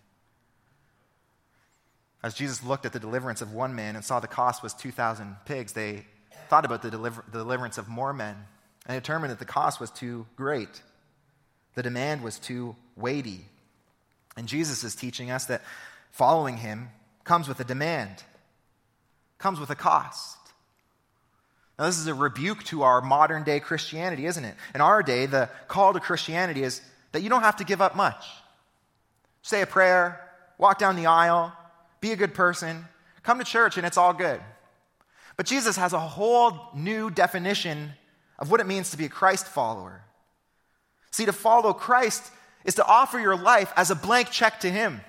As 2.20 2.34
Jesus 2.34 2.64
looked 2.64 2.84
at 2.84 2.92
the 2.92 2.98
deliverance 2.98 3.42
of 3.42 3.52
one 3.52 3.76
man 3.76 3.94
and 3.94 4.04
saw 4.04 4.18
the 4.18 4.26
cost 4.26 4.60
was 4.60 4.74
2,000 4.74 5.36
pigs, 5.44 5.72
they 5.72 6.04
thought 6.48 6.64
about 6.64 6.82
the, 6.82 6.90
deliver, 6.90 7.24
the 7.30 7.38
deliverance 7.38 7.78
of 7.78 7.88
more 7.88 8.12
men 8.12 8.36
and 8.86 9.00
determined 9.00 9.30
that 9.30 9.38
the 9.38 9.44
cost 9.44 9.80
was 9.80 9.90
too 9.90 10.26
great. 10.36 10.82
The 11.74 11.82
demand 11.82 12.22
was 12.22 12.38
too 12.38 12.74
weighty. 12.96 13.44
And 14.36 14.48
Jesus 14.48 14.84
is 14.84 14.94
teaching 14.94 15.30
us 15.30 15.46
that 15.46 15.62
following 16.10 16.56
him 16.56 16.88
comes 17.24 17.48
with 17.48 17.60
a 17.60 17.64
demand, 17.64 18.22
comes 19.38 19.60
with 19.60 19.70
a 19.70 19.74
cost. 19.74 20.36
Now, 21.78 21.86
this 21.86 21.98
is 21.98 22.06
a 22.08 22.14
rebuke 22.14 22.64
to 22.64 22.82
our 22.82 23.00
modern 23.00 23.44
day 23.44 23.60
Christianity, 23.60 24.26
isn't 24.26 24.44
it? 24.44 24.56
In 24.74 24.80
our 24.80 25.02
day, 25.02 25.26
the 25.26 25.48
call 25.68 25.92
to 25.92 26.00
Christianity 26.00 26.62
is 26.64 26.80
that 27.12 27.22
you 27.22 27.28
don't 27.28 27.42
have 27.42 27.56
to 27.56 27.64
give 27.64 27.80
up 27.80 27.94
much. 27.94 28.24
Say 29.42 29.62
a 29.62 29.66
prayer, 29.66 30.20
walk 30.58 30.78
down 30.78 30.96
the 30.96 31.06
aisle, 31.06 31.52
be 32.00 32.10
a 32.10 32.16
good 32.16 32.34
person, 32.34 32.84
come 33.22 33.38
to 33.38 33.44
church, 33.44 33.76
and 33.76 33.86
it's 33.86 33.96
all 33.96 34.12
good. 34.12 34.40
But 35.38 35.46
Jesus 35.46 35.76
has 35.76 35.92
a 35.92 36.00
whole 36.00 36.52
new 36.74 37.10
definition 37.10 37.92
of 38.40 38.50
what 38.50 38.60
it 38.60 38.66
means 38.66 38.90
to 38.90 38.98
be 38.98 39.06
a 39.06 39.08
Christ 39.08 39.46
follower. 39.46 40.02
See, 41.12 41.24
to 41.26 41.32
follow 41.32 41.72
Christ 41.72 42.30
is 42.64 42.74
to 42.74 42.84
offer 42.84 43.20
your 43.20 43.36
life 43.36 43.72
as 43.76 43.90
a 43.90 43.94
blank 43.94 44.30
check 44.30 44.60
to 44.60 44.70
Him. 44.70 45.00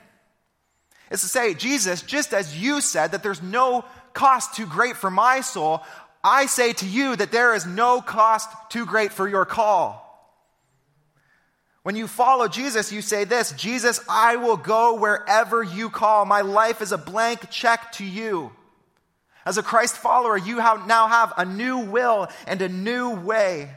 It's 1.09 1.23
to 1.23 1.27
say, 1.27 1.55
Jesus, 1.55 2.03
just 2.03 2.31
as 2.31 2.61
you 2.61 2.79
said 2.79 3.11
that 3.11 3.23
there's 3.23 3.41
no 3.41 3.83
cost 4.13 4.53
too 4.53 4.67
great 4.67 4.95
for 4.95 5.09
my 5.09 5.41
soul, 5.41 5.81
I 6.23 6.45
say 6.45 6.73
to 6.73 6.85
you 6.85 7.15
that 7.15 7.31
there 7.31 7.55
is 7.55 7.65
no 7.65 7.99
cost 7.99 8.49
too 8.69 8.85
great 8.85 9.11
for 9.11 9.27
your 9.27 9.45
call. 9.45 10.05
When 11.81 11.95
you 11.95 12.07
follow 12.07 12.47
Jesus, 12.47 12.91
you 12.91 13.01
say 13.01 13.23
this 13.23 13.51
Jesus, 13.53 13.99
I 14.07 14.35
will 14.35 14.57
go 14.57 14.99
wherever 14.99 15.63
you 15.63 15.89
call. 15.89 16.25
My 16.25 16.41
life 16.41 16.83
is 16.83 16.91
a 16.91 16.99
blank 16.99 17.49
check 17.49 17.93
to 17.93 18.05
you. 18.05 18.51
As 19.49 19.57
a 19.57 19.63
Christ 19.63 19.97
follower, 19.97 20.37
you 20.37 20.57
now 20.57 21.07
have 21.07 21.33
a 21.35 21.43
new 21.43 21.79
will 21.79 22.27
and 22.45 22.61
a 22.61 22.69
new 22.69 23.15
way. 23.15 23.71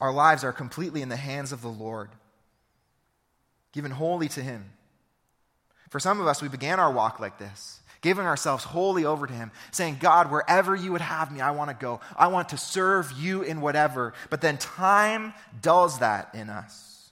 Our 0.00 0.10
lives 0.10 0.42
are 0.42 0.54
completely 0.54 1.02
in 1.02 1.10
the 1.10 1.16
hands 1.16 1.52
of 1.52 1.60
the 1.60 1.68
Lord, 1.68 2.08
given 3.72 3.90
wholly 3.90 4.28
to 4.30 4.40
Him. 4.40 4.64
For 5.90 6.00
some 6.00 6.18
of 6.18 6.26
us, 6.26 6.40
we 6.40 6.48
began 6.48 6.80
our 6.80 6.90
walk 6.90 7.20
like 7.20 7.36
this, 7.36 7.80
giving 8.00 8.24
ourselves 8.24 8.64
wholly 8.64 9.04
over 9.04 9.26
to 9.26 9.34
Him, 9.34 9.50
saying, 9.70 9.98
God, 10.00 10.30
wherever 10.30 10.74
you 10.74 10.90
would 10.92 11.02
have 11.02 11.30
me, 11.30 11.42
I 11.42 11.50
want 11.50 11.68
to 11.68 11.76
go. 11.76 12.00
I 12.16 12.28
want 12.28 12.48
to 12.48 12.56
serve 12.56 13.12
you 13.12 13.42
in 13.42 13.60
whatever. 13.60 14.14
But 14.30 14.40
then 14.40 14.56
time 14.56 15.34
dulls 15.60 15.98
that 15.98 16.34
in 16.34 16.48
us. 16.48 17.10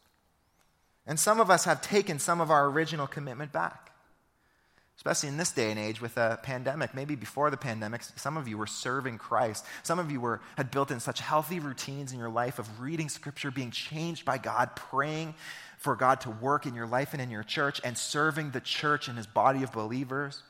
And 1.07 1.21
some 1.21 1.39
of 1.39 1.51
us 1.51 1.67
have 1.67 1.83
taken 1.83 2.19
some 2.19 2.41
of 2.41 2.51
our 2.51 2.67
original 2.67 3.07
commitment 3.07 3.53
back 3.53 3.92
especially 5.03 5.31
in 5.31 5.37
this 5.37 5.51
day 5.51 5.73
and 5.73 5.81
age 5.81 6.01
with 6.01 6.17
a 6.17 6.39
pandemic. 6.45 6.95
Maybe 6.95 7.17
before 7.17 7.51
the 7.51 7.57
pandemic, 7.57 8.03
some 8.15 8.37
of 8.37 8.47
you 8.47 8.57
were 8.57 8.69
serving 8.69 9.19
Christ. 9.19 9.65
Some 9.83 9.99
of 9.99 10.13
you 10.13 10.21
were, 10.21 10.41
had 10.57 10.71
built 10.71 10.93
in 10.93 11.01
such 11.01 11.19
healthy 11.19 11.59
routines 11.59 12.13
in 12.13 12.21
your 12.21 12.29
life 12.29 12.61
of 12.61 12.81
reading 12.81 13.09
Scripture, 13.09 13.51
being 13.51 13.73
changed 13.73 14.25
by 14.25 14.39
God, 14.39 14.77
praying 14.77 15.35
for 15.77 15.97
God 15.97 16.21
to 16.21 16.31
work 16.31 16.67
in 16.67 16.77
your 16.77 16.87
life 16.87 17.15
and 17.15 17.21
in 17.21 17.33
your 17.33 17.43
church, 17.43 17.81
and 17.83 17.99
serving 17.99 18.53
the 18.53 18.61
church 18.61 19.09
and 19.09 19.17
His 19.17 19.27
body 19.27 19.65
of 19.65 19.73
believers. 19.73 20.45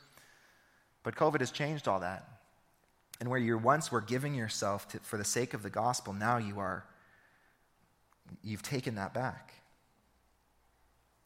But 1.03 1.16
COVID 1.16 1.40
has 1.40 1.50
changed 1.50 1.88
all 1.88 2.00
that. 2.00 2.28
And 3.20 3.30
where 3.30 3.40
you 3.40 3.57
once 3.57 3.90
were 3.90 4.03
giving 4.03 4.34
yourself 4.34 4.86
to, 4.88 4.98
for 4.98 5.16
the 5.16 5.24
sake 5.24 5.55
of 5.55 5.62
the 5.62 5.70
gospel, 5.70 6.12
now 6.12 6.36
you 6.36 6.61
are, 6.61 6.84
you've 8.44 8.62
taken 8.62 8.96
that 8.96 9.14
back. 9.14 9.62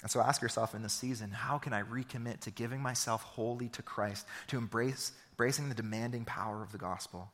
And 0.06 0.10
so 0.12 0.20
ask 0.20 0.40
yourself 0.40 0.72
in 0.72 0.84
this 0.84 0.92
season 0.92 1.32
how 1.32 1.58
can 1.58 1.72
I 1.72 1.82
recommit 1.82 2.38
to 2.42 2.52
giving 2.52 2.80
myself 2.80 3.24
wholly 3.24 3.70
to 3.70 3.82
Christ, 3.82 4.24
to 4.46 4.56
embrace, 4.56 5.10
embracing 5.32 5.68
the 5.68 5.74
demanding 5.74 6.24
power 6.24 6.62
of 6.62 6.70
the 6.70 6.78
gospel? 6.78 7.28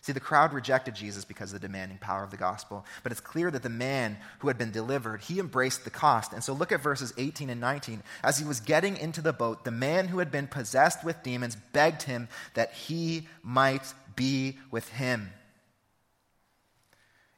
See, 0.00 0.10
the 0.10 0.18
crowd 0.18 0.52
rejected 0.52 0.96
Jesus 0.96 1.24
because 1.24 1.52
of 1.52 1.60
the 1.60 1.68
demanding 1.68 1.98
power 1.98 2.24
of 2.24 2.32
the 2.32 2.36
gospel, 2.36 2.84
but 3.04 3.12
it's 3.12 3.20
clear 3.20 3.48
that 3.52 3.62
the 3.62 3.68
man 3.68 4.16
who 4.40 4.48
had 4.48 4.58
been 4.58 4.72
delivered, 4.72 5.20
he 5.20 5.38
embraced 5.38 5.84
the 5.84 5.90
cost. 5.90 6.32
And 6.32 6.42
so 6.42 6.52
look 6.52 6.72
at 6.72 6.82
verses 6.82 7.14
18 7.16 7.48
and 7.48 7.60
19. 7.60 8.02
As 8.24 8.38
he 8.38 8.44
was 8.44 8.58
getting 8.58 8.96
into 8.96 9.22
the 9.22 9.32
boat, 9.32 9.64
the 9.64 9.70
man 9.70 10.08
who 10.08 10.18
had 10.18 10.32
been 10.32 10.48
possessed 10.48 11.04
with 11.04 11.22
demons 11.22 11.56
begged 11.72 12.02
him 12.02 12.26
that 12.54 12.72
he 12.72 13.28
might 13.44 13.94
be 14.16 14.58
with 14.72 14.88
him. 14.88 15.30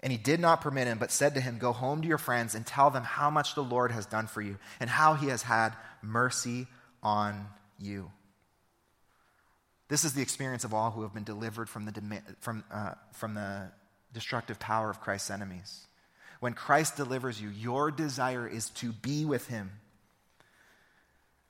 And 0.02 0.10
he 0.10 0.18
did 0.18 0.40
not 0.40 0.60
permit 0.60 0.88
him, 0.88 0.98
but 0.98 1.12
said 1.12 1.34
to 1.34 1.40
him, 1.40 1.58
Go 1.58 1.72
home 1.72 2.02
to 2.02 2.08
your 2.08 2.18
friends 2.18 2.54
and 2.54 2.66
tell 2.66 2.90
them 2.90 3.04
how 3.04 3.30
much 3.30 3.54
the 3.54 3.62
Lord 3.62 3.92
has 3.92 4.04
done 4.06 4.26
for 4.26 4.42
you 4.42 4.58
and 4.80 4.90
how 4.90 5.14
he 5.14 5.28
has 5.28 5.42
had 5.42 5.74
mercy 6.02 6.66
on 7.02 7.46
you. 7.78 8.10
This 9.88 10.04
is 10.04 10.14
the 10.14 10.22
experience 10.22 10.64
of 10.64 10.74
all 10.74 10.90
who 10.90 11.02
have 11.02 11.14
been 11.14 11.22
delivered 11.22 11.68
from 11.68 11.84
the, 11.84 12.22
from, 12.40 12.64
uh, 12.72 12.92
from 13.12 13.34
the 13.34 13.70
destructive 14.12 14.58
power 14.58 14.90
of 14.90 15.00
Christ's 15.00 15.30
enemies. 15.30 15.86
When 16.40 16.54
Christ 16.54 16.96
delivers 16.96 17.40
you, 17.40 17.50
your 17.50 17.90
desire 17.90 18.48
is 18.48 18.70
to 18.70 18.92
be 18.92 19.24
with 19.24 19.46
him. 19.46 19.70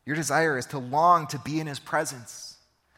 Your 0.04 0.16
desire 0.16 0.58
is 0.58 0.66
to 0.66 0.78
long 0.78 1.28
to 1.28 1.38
be 1.38 1.60
in 1.60 1.66
his 1.66 1.78
presence. 1.78 2.56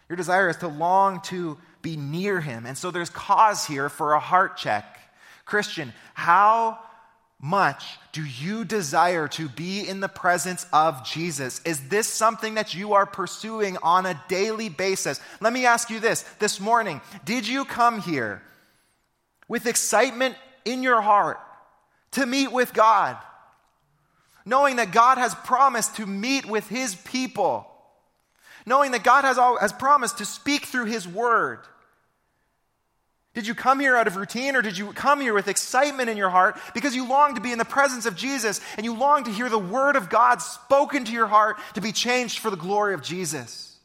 Your 0.09 0.17
desire 0.17 0.49
is 0.49 0.57
to 0.57 0.69
long 0.69 1.21
to 1.23 1.59
be 1.83 1.97
near 1.97 2.41
him. 2.41 2.67
And 2.67 2.77
so 2.77 2.91
there's 2.91 3.11
cause 3.11 3.67
here 3.67 3.89
for 3.89 4.15
a 4.15 4.21
heart 4.21 4.57
check. 4.57 4.99
Christian, 5.45 5.93
how 6.15 6.79
much 7.41 7.85
do 8.13 8.25
you 8.25 8.65
desire 8.65 9.29
to 9.29 9.49
be 9.51 9.87
in 9.87 10.01
the 10.01 10.09
presence 10.09 10.67
of 10.73 11.05
Jesus? 11.05 11.61
Is 11.67 11.89
this 11.89 12.07
something 12.07 12.55
that 12.55 12.75
you 12.75 12.95
are 12.95 13.05
pursuing 13.05 13.77
on 13.83 14.07
a 14.07 14.21
daily 14.29 14.71
basis? 14.71 15.21
Let 15.41 15.53
me 15.53 15.67
ask 15.67 15.91
you 15.91 16.01
this 16.01 16.23
this 16.39 16.59
morning, 16.59 17.03
did 17.25 17.47
you 17.47 17.67
come 17.67 18.01
here 18.01 18.41
with 19.47 19.67
excitement 19.67 20.37
in 20.65 20.83
your 20.83 21.03
heart 21.03 21.39
to 22.13 22.25
meet 22.25 22.51
with 22.51 22.73
God? 22.73 23.19
Knowing 24.47 24.77
that 24.77 24.93
God 24.93 25.19
has 25.19 25.35
promised 25.35 25.97
to 25.97 26.07
meet 26.07 26.47
with 26.47 26.69
his 26.69 26.95
people, 26.95 27.67
knowing 28.65 28.93
that 28.93 29.05
God 29.05 29.25
has, 29.25 29.37
has 29.37 29.73
promised 29.73 30.19
to 30.19 30.25
speak 30.25 30.65
through 30.65 30.87
his 30.87 31.07
word. 31.07 31.61
Did 33.35 33.49
you 33.49 33.55
come 33.55 33.81
here 33.81 33.97
out 33.97 34.07
of 34.07 34.17
routine 34.17 34.55
or 34.55 34.63
did 34.63 34.79
you 34.79 34.93
come 34.93 35.21
here 35.21 35.35
with 35.35 35.49
excitement 35.49 36.09
in 36.09 36.17
your 36.17 36.31
heart 36.31 36.57
because 36.73 36.95
you 36.95 37.09
long 37.09 37.35
to 37.35 37.41
be 37.41 37.51
in 37.51 37.59
the 37.59 37.65
presence 37.65 38.07
of 38.07 38.15
Jesus 38.15 38.61
and 38.77 38.85
you 38.87 38.95
long 38.95 39.25
to 39.25 39.31
hear 39.31 39.49
the 39.49 39.59
word 39.59 39.97
of 39.97 40.09
God 40.09 40.41
spoken 40.41 41.05
to 41.05 41.13
your 41.13 41.27
heart 41.27 41.59
to 41.75 41.81
be 41.81 41.91
changed 41.91 42.39
for 42.39 42.49
the 42.49 42.57
glory 42.57 42.95
of 42.95 43.03
Jesus? 43.03 43.77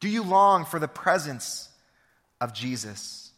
Do 0.00 0.08
you 0.08 0.22
long 0.22 0.64
for 0.64 0.78
the 0.78 0.88
presence 0.88 1.68
of 2.40 2.54
Jesus? 2.54 3.32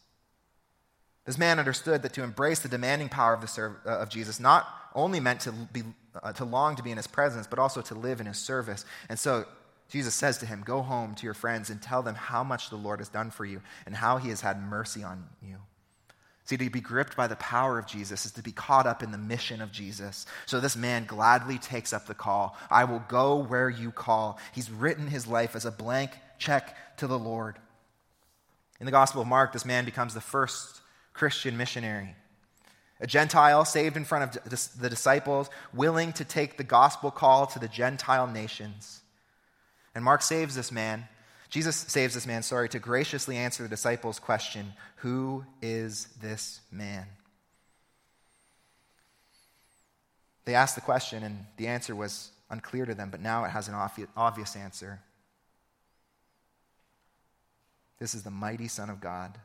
This 1.24 1.38
man 1.38 1.58
understood 1.58 2.02
that 2.02 2.12
to 2.14 2.22
embrace 2.22 2.60
the 2.60 2.68
demanding 2.68 3.08
power 3.08 3.34
of, 3.34 3.40
the 3.40 3.48
serv- 3.48 3.76
uh, 3.84 3.98
of 3.98 4.10
Jesus 4.10 4.38
not 4.38 4.68
only 4.94 5.18
meant 5.18 5.40
to, 5.40 5.52
be, 5.52 5.82
uh, 6.22 6.32
to 6.34 6.44
long 6.44 6.76
to 6.76 6.82
be 6.82 6.90
in 6.90 6.96
his 6.96 7.06
presence, 7.06 7.46
but 7.46 7.58
also 7.58 7.80
to 7.82 7.94
live 7.94 8.20
in 8.20 8.26
his 8.26 8.38
service. 8.38 8.84
And 9.08 9.18
so 9.18 9.44
Jesus 9.90 10.14
says 10.14 10.38
to 10.38 10.46
him, 10.46 10.62
Go 10.64 10.82
home 10.82 11.14
to 11.16 11.24
your 11.24 11.34
friends 11.34 11.68
and 11.68 11.82
tell 11.82 12.02
them 12.02 12.14
how 12.14 12.44
much 12.44 12.70
the 12.70 12.76
Lord 12.76 13.00
has 13.00 13.08
done 13.08 13.30
for 13.30 13.44
you 13.44 13.60
and 13.86 13.94
how 13.94 14.16
he 14.16 14.28
has 14.30 14.40
had 14.40 14.62
mercy 14.62 15.02
on 15.02 15.24
you. 15.42 15.56
See, 16.44 16.56
to 16.56 16.70
be 16.70 16.80
gripped 16.80 17.16
by 17.16 17.26
the 17.26 17.36
power 17.36 17.78
of 17.78 17.86
Jesus 17.86 18.26
is 18.26 18.32
to 18.32 18.42
be 18.42 18.50
caught 18.50 18.86
up 18.86 19.02
in 19.02 19.12
the 19.12 19.18
mission 19.18 19.60
of 19.60 19.70
Jesus. 19.70 20.26
So 20.46 20.58
this 20.58 20.76
man 20.76 21.04
gladly 21.04 21.58
takes 21.58 21.92
up 21.92 22.06
the 22.06 22.14
call 22.14 22.56
I 22.70 22.84
will 22.84 23.04
go 23.08 23.36
where 23.36 23.68
you 23.68 23.90
call. 23.90 24.38
He's 24.52 24.70
written 24.70 25.08
his 25.08 25.26
life 25.26 25.54
as 25.54 25.64
a 25.64 25.70
blank 25.70 26.12
check 26.38 26.76
to 26.96 27.06
the 27.06 27.18
Lord. 27.18 27.56
In 28.80 28.86
the 28.86 28.92
Gospel 28.92 29.22
of 29.22 29.28
Mark, 29.28 29.52
this 29.52 29.64
man 29.64 29.84
becomes 29.84 30.14
the 30.14 30.20
first 30.20 30.80
Christian 31.12 31.56
missionary. 31.56 32.14
A 33.00 33.06
Gentile 33.06 33.64
saved 33.64 33.96
in 33.96 34.04
front 34.04 34.36
of 34.36 34.80
the 34.80 34.90
disciples, 34.90 35.50
willing 35.72 36.12
to 36.14 36.24
take 36.24 36.56
the 36.56 36.64
gospel 36.64 37.10
call 37.10 37.46
to 37.48 37.58
the 37.58 37.68
Gentile 37.68 38.26
nations. 38.26 38.99
And 39.94 40.04
Mark 40.04 40.22
saves 40.22 40.54
this 40.54 40.70
man, 40.70 41.08
Jesus 41.50 41.74
saves 41.74 42.14
this 42.14 42.26
man, 42.26 42.44
sorry, 42.44 42.68
to 42.68 42.78
graciously 42.78 43.36
answer 43.36 43.64
the 43.64 43.68
disciples' 43.68 44.20
question 44.20 44.72
Who 44.96 45.44
is 45.60 46.06
this 46.20 46.60
man? 46.70 47.06
They 50.44 50.54
asked 50.54 50.76
the 50.76 50.80
question, 50.80 51.22
and 51.22 51.46
the 51.56 51.66
answer 51.66 51.94
was 51.94 52.30
unclear 52.50 52.86
to 52.86 52.94
them, 52.94 53.10
but 53.10 53.20
now 53.20 53.44
it 53.44 53.50
has 53.50 53.68
an 53.68 53.74
obvious 54.16 54.56
answer. 54.56 55.00
This 57.98 58.14
is 58.14 58.22
the 58.22 58.30
mighty 58.30 58.66
Son 58.66 58.88
of 58.88 59.00
God, 59.00 59.38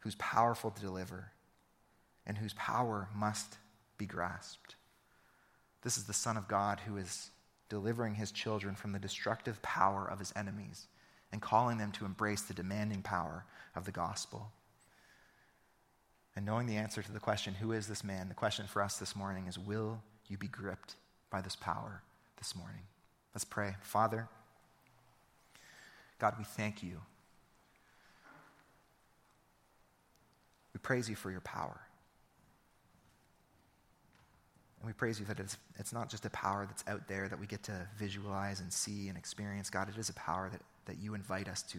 who's 0.00 0.14
powerful 0.14 0.70
to 0.70 0.80
deliver, 0.80 1.32
and 2.26 2.38
whose 2.38 2.54
power 2.54 3.08
must 3.14 3.56
be 3.96 4.06
grasped. 4.06 4.76
This 5.82 5.96
is 5.96 6.04
the 6.04 6.12
Son 6.12 6.36
of 6.36 6.48
God 6.48 6.80
who 6.86 6.96
is 6.96 7.30
delivering 7.68 8.14
his 8.14 8.32
children 8.32 8.74
from 8.74 8.92
the 8.92 8.98
destructive 8.98 9.60
power 9.62 10.06
of 10.06 10.18
his 10.18 10.32
enemies 10.36 10.86
and 11.32 11.42
calling 11.42 11.78
them 11.78 11.92
to 11.92 12.04
embrace 12.04 12.42
the 12.42 12.54
demanding 12.54 13.02
power 13.02 13.44
of 13.76 13.84
the 13.84 13.92
gospel. 13.92 14.50
And 16.34 16.46
knowing 16.46 16.66
the 16.66 16.76
answer 16.76 17.02
to 17.02 17.12
the 17.12 17.20
question, 17.20 17.54
who 17.54 17.72
is 17.72 17.86
this 17.86 18.04
man? 18.04 18.28
The 18.28 18.34
question 18.34 18.66
for 18.66 18.82
us 18.82 18.98
this 18.98 19.16
morning 19.16 19.46
is, 19.46 19.58
will 19.58 20.00
you 20.28 20.38
be 20.38 20.46
gripped 20.46 20.94
by 21.30 21.40
this 21.40 21.56
power 21.56 22.02
this 22.38 22.54
morning? 22.56 22.82
Let's 23.34 23.44
pray. 23.44 23.74
Father, 23.82 24.28
God, 26.18 26.34
we 26.38 26.44
thank 26.44 26.82
you. 26.82 27.00
We 30.72 30.78
praise 30.78 31.10
you 31.10 31.16
for 31.16 31.30
your 31.30 31.40
power. 31.40 31.80
And 34.80 34.86
we 34.86 34.92
praise 34.92 35.18
you 35.18 35.26
that 35.26 35.40
it's, 35.40 35.56
it's 35.78 35.92
not 35.92 36.08
just 36.08 36.24
a 36.24 36.30
power 36.30 36.66
that's 36.66 36.84
out 36.86 37.08
there 37.08 37.28
that 37.28 37.38
we 37.38 37.46
get 37.46 37.62
to 37.64 37.88
visualize 37.98 38.60
and 38.60 38.72
see 38.72 39.08
and 39.08 39.18
experience. 39.18 39.70
God, 39.70 39.88
it 39.88 39.98
is 39.98 40.08
a 40.08 40.14
power 40.14 40.48
that, 40.50 40.60
that 40.86 40.98
you 41.02 41.14
invite 41.14 41.48
us 41.48 41.62
to 41.64 41.78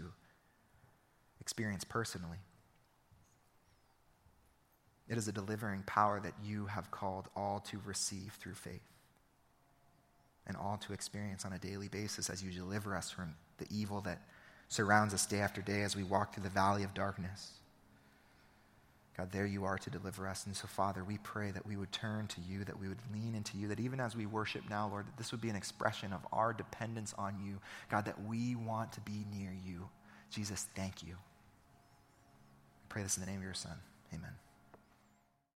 experience 1.40 1.84
personally. 1.84 2.38
It 5.08 5.18
is 5.18 5.28
a 5.28 5.32
delivering 5.32 5.84
power 5.84 6.20
that 6.20 6.34
you 6.44 6.68
have 6.68 6.92
called 6.92 7.28
all 7.36 7.62
to 7.72 7.80
receive 7.86 8.38
through 8.40 8.54
faith 8.54 8.82
and 10.46 10.58
all 10.58 10.78
to 10.78 10.94
experience 10.94 11.46
on 11.46 11.54
a 11.54 11.58
daily 11.58 11.88
basis 11.88 12.30
as 12.30 12.44
you 12.44 12.52
deliver 12.52 12.96
us 12.96 13.10
from 13.10 13.34
the 13.58 13.66
evil 13.72 14.02
that 14.02 14.22
surrounds 14.68 15.14
us 15.14 15.26
day 15.26 15.40
after 15.40 15.62
day 15.62 15.82
as 15.82 15.96
we 15.96 16.04
walk 16.04 16.34
through 16.34 16.44
the 16.44 16.50
valley 16.50 16.84
of 16.84 16.94
darkness. 16.94 17.59
God, 19.20 19.34
there 19.34 19.46
you 19.46 19.66
are 19.66 19.78
to 19.78 19.90
deliver 19.90 20.30
us. 20.30 20.46
And 20.46 20.56
so, 20.56 20.66
Father, 20.66 21.04
we 21.04 21.18
pray 21.18 21.52
that 21.52 21.68
we 21.68 21.76
would 21.76 21.92
turn 21.92 22.28
to 22.28 22.40
you, 22.40 22.64
that 22.64 22.80
we 22.80 22.88
would 22.88 23.02
lean 23.14 23.36
into 23.36 23.58
you, 23.58 23.68
that 23.68 23.82
even 23.82 24.00
as 24.00 24.16
we 24.16 24.26
worship 24.26 24.64
now, 24.70 24.88
Lord, 24.88 25.08
that 25.08 25.18
this 25.18 25.34
would 25.34 25.42
be 25.42 25.50
an 25.50 25.58
expression 25.58 26.14
of 26.14 26.26
our 26.32 26.54
dependence 26.54 27.14
on 27.18 27.36
you. 27.46 27.60
God, 27.92 28.06
that 28.06 28.24
we 28.24 28.56
want 28.56 28.94
to 28.94 29.02
be 29.02 29.26
near 29.38 29.52
you. 29.66 29.90
Jesus, 30.32 30.68
thank 30.74 31.04
you. 31.04 31.10
We 31.10 32.88
pray 32.88 33.04
this 33.04 33.18
in 33.18 33.26
the 33.26 33.30
name 33.30 33.40
of 33.40 33.44
your 33.44 33.54
Son. 33.54 33.76
Amen. 34.14 34.32